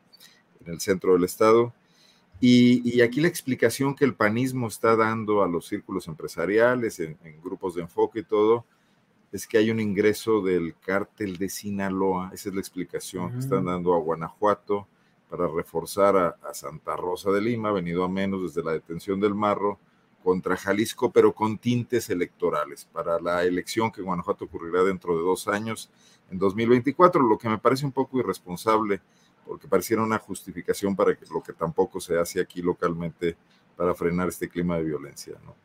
en 0.66 0.74
el 0.74 0.80
centro 0.80 1.14
del 1.14 1.24
estado. 1.24 1.74
Y, 2.40 3.02
aquí 3.02 3.22
la 3.22 3.28
explicación 3.28 3.96
que 3.96 4.04
el 4.06 4.16
panismo 4.16 4.68
está 4.68 4.96
dando 4.96 5.44
a 5.44 5.48
los 5.48 5.68
círculos 5.68 6.08
empresariales, 6.08 7.00
en, 7.00 7.18
grupos 7.42 7.76
de 7.76 7.84
enfoque 7.84 8.20
y 8.20 8.24
todo, 8.24 8.66
es 9.32 9.48
que 9.48 9.58
hay 9.58 9.72
un 9.72 9.80
ingreso 9.80 10.42
del 10.42 10.76
cártel 10.80 11.38
de 11.38 11.50
Sinaloa, 11.50 12.32
esa 12.34 12.50
es 12.50 12.56
la 12.56 12.62
explicación 12.62 13.32
que 13.32 13.40
están 13.40 13.66
dando 13.66 13.94
a 13.94 14.00
Guanajuato 14.00 14.88
para 15.34 15.48
reforzar 15.48 16.16
a, 16.16 16.54
Santa 16.54 16.96
Rosa 16.96 17.32
de 17.32 17.42
Lima, 17.42 17.72
venido 17.72 18.04
a 18.04 18.08
menos 18.08 18.44
desde 18.44 18.64
la 18.64 18.74
detención 18.74 19.20
del 19.20 19.34
Marro, 19.34 19.80
contra 20.24 20.56
Jalisco, 20.56 21.12
pero 21.12 21.34
con 21.34 21.58
tintes 21.58 22.12
electorales, 22.12 22.86
para 22.86 23.20
la 23.20 23.44
elección 23.44 23.92
que 23.92 24.02
en 24.02 24.06
Guanajuato 24.06 24.46
ocurrirá 24.46 24.84
dentro 24.84 25.18
de 25.18 25.24
dos 25.24 25.48
años, 25.48 25.90
en 26.30 26.38
2024, 26.38 27.24
lo 27.24 27.40
que 27.40 27.50
me 27.50 27.58
parece 27.58 27.84
un 27.84 27.92
poco 27.92 28.20
irresponsable 28.20 29.02
porque 29.44 29.68
pareciera 29.68 30.04
una 30.04 30.20
justificación 30.20 30.96
para 30.96 31.18
lo 31.32 31.42
que 31.42 31.54
tampoco 31.54 32.00
se 32.00 32.20
hace 32.20 32.40
aquí 32.40 32.62
localmente 32.62 33.36
para 33.76 33.96
frenar 33.96 34.30
este 34.30 34.48
clima 34.48 34.78
de 34.78 34.84
violencia. 34.84 35.34
¿no? 35.44 35.56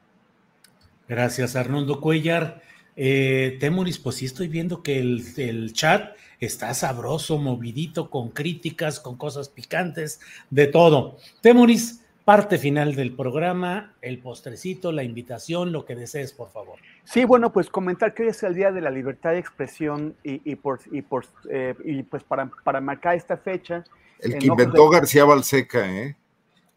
Gracias, 1.07 1.57
Arnoldo 1.57 2.01
Cuellar. 2.01 2.62
Eh, 2.97 3.59
Temoris, 3.61 3.99
pues 3.99 4.16
sí 4.16 4.25
estoy 4.25 4.49
viendo 4.49 4.83
que 4.83 4.99
el, 4.99 5.73
chat 5.75 6.16
está 6.47 6.72
sabroso, 6.74 7.39
movidito, 7.39 8.11
con 8.11 8.30
críticas, 8.30 9.01
con 9.01 9.16
cosas 9.16 9.49
picantes, 9.49 10.20
de 10.51 10.66
todo. 10.66 11.16
Temoris, 11.41 12.05
parte 12.24 12.59
final 12.59 12.95
del 12.95 13.14
programa, 13.14 13.95
el 14.03 14.18
postrecito, 14.18 14.93
la 14.93 15.03
invitación, 15.03 15.72
lo 15.72 15.84
que 15.84 15.97
desees, 15.97 16.32
por 16.32 16.51
favor. 16.51 16.78
Sí, 17.05 17.24
bueno, 17.24 17.53
pues 17.53 17.70
comentar 17.70 18.12
que 18.12 18.24
hoy 18.24 18.28
es 18.28 18.43
el 18.43 18.55
Día 18.55 18.70
de 18.70 18.82
la 18.82 18.91
Libertad 18.91 19.30
de 19.30 19.39
Expresión 19.39 20.14
y, 20.22 20.55
por, 20.57 20.80
y, 20.93 21.01
por, 21.01 21.24
eh, 21.51 21.74
y 21.84 22.03
pues 22.03 22.22
para, 22.22 22.51
para, 22.64 22.82
marcar 22.82 23.16
esta 23.16 23.39
fecha. 23.39 23.82
El 24.20 24.39
que 24.39 24.47
inventó 24.47 24.91
García 24.91 25.24
Balseca, 25.24 25.91
¿eh? 25.91 26.16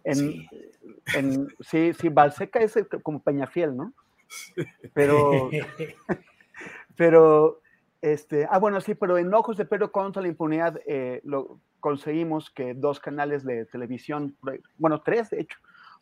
En, 0.05 0.15
sí. 0.15 0.49
En, 1.15 1.47
sí, 1.59 1.91
sí, 1.99 2.07
Balseca 2.07 2.59
es 2.59 2.79
como 3.03 3.21
Peñafiel, 3.21 3.75
¿no? 3.75 3.93
Pero, 4.93 5.49
pero, 6.95 7.60
este, 8.01 8.47
ah, 8.49 8.57
bueno, 8.57 8.81
sí, 8.81 8.95
pero 8.95 9.17
en 9.17 9.33
Ojos 9.33 9.57
de 9.57 9.65
Pedro 9.65 9.91
contra 9.91 10.21
la 10.21 10.27
impunidad 10.27 10.79
eh, 10.87 11.21
lo 11.23 11.59
conseguimos 11.79 12.49
que 12.49 12.73
dos 12.73 12.99
canales 12.99 13.43
de 13.43 13.65
televisión, 13.65 14.35
bueno, 14.77 15.01
tres 15.01 15.29
de 15.29 15.41
hecho, 15.41 15.57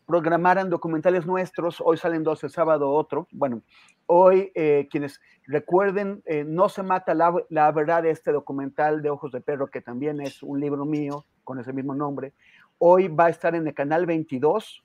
programaran 0.10 0.72
documentales 0.72 1.28
nuestros. 1.28 1.80
Hoy 1.80 1.98
salen 1.98 2.24
dos, 2.24 2.44
el 2.44 2.50
sábado 2.50 2.90
otro. 2.92 3.28
Bueno, 3.32 3.62
hoy 4.08 4.52
eh, 4.56 4.88
quienes 4.90 5.22
recuerden, 5.46 6.24
eh, 6.26 6.44
No 6.44 6.68
se 6.68 6.82
mata 6.82 7.14
la, 7.14 7.32
la, 7.50 7.72
verdad, 7.72 8.04
este 8.08 8.32
documental 8.32 9.04
de 9.04 9.12
Ojos 9.12 9.32
de 9.32 9.42
Perro, 9.42 9.68
que 9.68 9.82
también 9.82 10.20
es 10.20 10.42
un 10.42 10.60
libro 10.60 10.84
mío 10.84 11.26
con 11.44 11.60
ese 11.60 11.74
mismo 11.74 11.94
nombre. 11.94 12.34
Hoy 12.80 13.08
va 13.08 13.26
a 13.26 13.30
estar 13.30 13.54
en 13.54 13.68
el 13.68 13.74
canal 13.76 14.08
22 14.08 14.84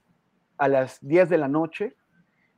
a 0.59 0.69
las 0.69 0.99
10 1.01 1.31
de 1.31 1.39
la 1.39 1.49
noche. 1.49 1.97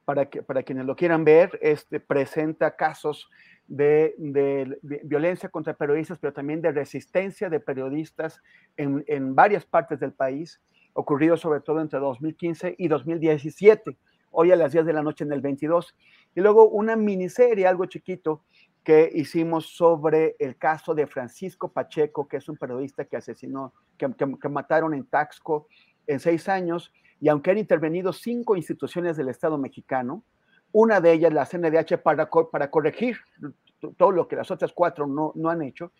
Para, 0.04 0.26
que, 0.26 0.40
para 0.42 0.62
quienes 0.62 0.86
lo 0.86 0.94
quieran 0.94 1.24
ver, 1.24 1.58
este 1.62 1.98
presenta 1.98 2.76
casos 2.76 3.28
de, 3.66 4.14
violencia 5.04 5.48
contra 5.48 5.74
periodistas, 5.74 6.18
pero 6.18 6.32
también 6.32 6.62
de 6.62 6.72
resistencia 6.72 7.50
de 7.50 7.60
periodistas 7.60 8.40
en, 8.76 9.04
en 9.06 9.34
varias 9.34 9.64
partes 9.64 10.00
del 10.00 10.12
país 10.12 10.60
ocurrido 10.96 11.36
sobre 11.36 11.60
todo 11.60 11.80
entre 11.80 11.98
2015 11.98 12.74
y 12.78 12.88
2017, 12.88 13.96
hoy 14.30 14.50
a 14.50 14.56
las 14.56 14.72
10 14.72 14.86
de 14.86 14.92
la 14.92 15.02
noche 15.02 15.24
en 15.24 15.32
el 15.32 15.40
22. 15.40 15.94
Y 16.34 16.40
luego 16.40 16.68
una 16.68 16.96
miniserie, 16.96 17.66
algo 17.66 17.86
chiquito, 17.86 18.42
que 18.82 19.10
hicimos 19.12 19.66
sobre 19.76 20.36
el 20.38 20.56
caso 20.56 20.94
de 20.94 21.06
Francisco 21.06 21.72
Pacheco, 21.72 22.28
que 22.28 22.38
es 22.38 22.48
un 22.48 22.56
periodista 22.56 23.04
que 23.04 23.16
asesinó, 23.16 23.74
que, 23.98 24.08
que, 24.14 24.48
mataron 24.48 24.94
en 24.94 25.04
Taxco 25.04 25.66
en 26.06 26.20
seis 26.20 26.48
años, 26.48 26.92
y 27.20 27.28
aunque 27.28 27.50
han 27.50 27.58
intervenido 27.58 28.12
cinco 28.12 28.56
instituciones 28.56 29.16
del 29.16 29.28
Estado 29.28 29.58
mexicano, 29.58 30.22
una 30.78 31.00
de 31.00 31.10
ellas, 31.10 31.32
la 31.32 31.46
CNDH, 31.46 32.02
para, 32.02 32.28
para 32.28 32.70
corregir 32.70 33.16
todo 33.96 34.10
lo 34.10 34.28
que 34.28 34.36
las 34.36 34.50
otras 34.50 34.74
cuatro 34.74 35.06
no, 35.06 35.32
no 35.34 35.48
han 35.48 35.62
hecho, 35.62 35.92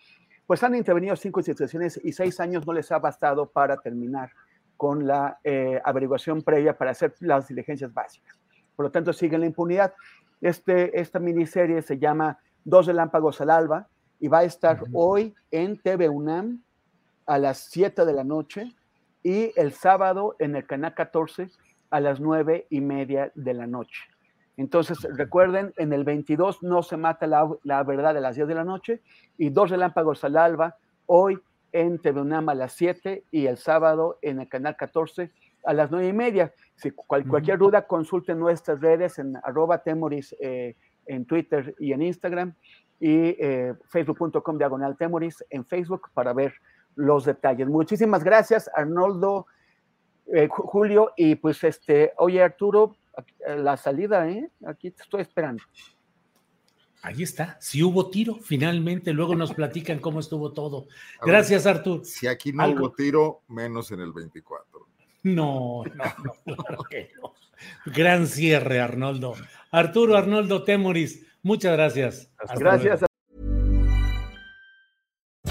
pues 0.47 0.63
han 0.63 0.75
intervenido 0.75 1.17
cinco 1.17 1.41
instituciones 1.41 1.99
y 2.05 2.13
seis 2.13 2.39
años 2.41 2.67
no 2.67 2.75
les 2.75 2.93
ha 2.93 2.99
bastado 2.99 3.49
para 3.49 3.79
terminar 3.79 4.31
con 4.77 5.07
la 5.07 5.41
eh, 5.43 5.81
averiguación 5.83 6.43
previa 6.43 6.77
para 6.77 6.91
hacer 6.91 7.15
las 7.21 7.49
diligencias 7.49 7.95
básicas. 7.95 8.39
Por 8.77 8.85
lo 8.85 8.91
tanto, 8.93 9.15
sigue 9.15 9.39
la 9.39 9.47
impunidad. 9.47 9.95
Este, 10.43 11.01
esta 11.01 11.21
miniserie 11.21 11.81
se 11.81 11.99
llama 11.99 12.39
Dos 12.63 12.85
relámpagos 12.85 13.41
al 13.41 13.49
alba 13.49 13.89
y 14.21 14.29
va 14.29 14.41
a 14.41 14.45
estar 14.45 14.83
hoy 14.93 15.35
en 15.51 15.81
TV 15.81 16.11
UNAM 16.11 16.63
a 17.25 17.39
las 17.39 17.71
7 17.71 18.05
de 18.05 18.13
la 18.13 18.25
noche 18.25 18.77
y 19.23 19.53
el 19.57 19.73
sábado 19.73 20.37
en 20.39 20.55
el 20.55 20.67
canal 20.67 20.93
14 20.93 21.49
a 21.89 22.01
las 22.01 22.21
9 22.21 22.67
y 22.69 22.83
media 22.83 23.33
de 23.35 23.55
la 23.55 23.67
noche. 23.67 24.03
Entonces, 24.57 24.99
recuerden, 25.03 25.73
en 25.77 25.93
el 25.93 26.05
22 26.05 26.63
no 26.63 26.83
se 26.83 26.97
mata 26.97 27.27
la, 27.27 27.49
la 27.63 27.83
verdad 27.83 28.17
a 28.17 28.21
las 28.21 28.37
10 28.37 28.49
de 28.49 28.55
la 28.55 28.65
noche 28.65 29.03
y 29.37 29.51
dos 29.51 29.71
relámpagos 29.71 30.25
al 30.25 30.37
alba 30.37 30.77
hoy 31.07 31.39
en 31.73 31.99
TV 31.99 32.23
a 32.35 32.55
las 32.55 32.73
7 32.73 33.25
y 33.31 33.47
el 33.47 33.59
sábado 33.59 34.19
en 34.23 34.41
el 34.41 34.49
canal 34.49 34.77
14 34.77 35.31
a 35.65 35.73
las 35.75 35.91
9 35.91 36.09
y 36.09 36.13
media. 36.13 36.53
Si 36.77 36.91
cualquier 36.91 37.59
duda, 37.59 37.87
consulte 37.87 38.35
nuestras 38.35 38.81
redes 38.81 39.19
en 39.19 39.37
arroba 39.43 39.83
temoris 39.83 40.35
eh, 40.41 40.75
en 41.07 41.27
Twitter 41.27 41.75
y 41.79 41.93
en 41.93 42.03
Instagram 42.03 42.55
y 42.99 43.37
eh, 43.39 43.75
facebook.com 43.89 44.57
diagonal 44.57 44.97
temoris 44.97 45.45
en 45.51 45.67
Facebook 45.67 46.09
para 46.15 46.33
ver 46.33 46.55
los 46.95 47.25
detalles. 47.25 47.69
Muchísimas 47.69 48.25
gracias, 48.25 48.71
Arnoldo, 48.75 49.47
eh, 50.33 50.49
Julio, 50.49 51.13
y 51.17 51.35
pues 51.35 51.63
este, 51.63 52.13
oye 52.17 52.43
Arturo, 52.43 52.97
la 53.47 53.77
salida, 53.77 54.29
¿eh? 54.29 54.51
Aquí 54.67 54.91
te 54.91 55.03
estoy 55.03 55.23
esperando. 55.23 55.63
Ahí 57.03 57.23
está, 57.23 57.57
si 57.61 57.83
hubo 57.83 58.11
tiro, 58.11 58.37
finalmente, 58.43 59.13
luego 59.13 59.37
nos 59.37 59.55
platican 59.55 60.01
cómo 60.01 60.19
estuvo 60.19 60.53
todo. 60.53 60.89
Gracias, 61.23 61.67
Artur. 61.67 62.05
Si 62.05 62.27
aquí 62.27 62.53
no 62.53 62.65
¿Algo? 62.65 62.81
hubo 62.81 62.93
tiro, 62.93 63.43
menos 63.49 63.93
en 63.93 64.01
el 64.01 64.13
24. 64.13 64.89
No, 65.23 65.85
no, 65.85 66.05
no, 66.45 66.57
claro 66.57 66.85
que 66.91 67.11
no. 67.21 67.35
Gran 67.93 68.27
cierre, 68.27 68.81
Arnoldo. 68.81 69.35
Arturo 69.71 70.17
Arnoldo 70.17 70.65
Temoris, 70.65 71.25
muchas 71.43 71.73
gracias. 71.73 72.33
Hasta 72.39 72.55
gracias. 72.59 73.01
Luego. 73.01 73.07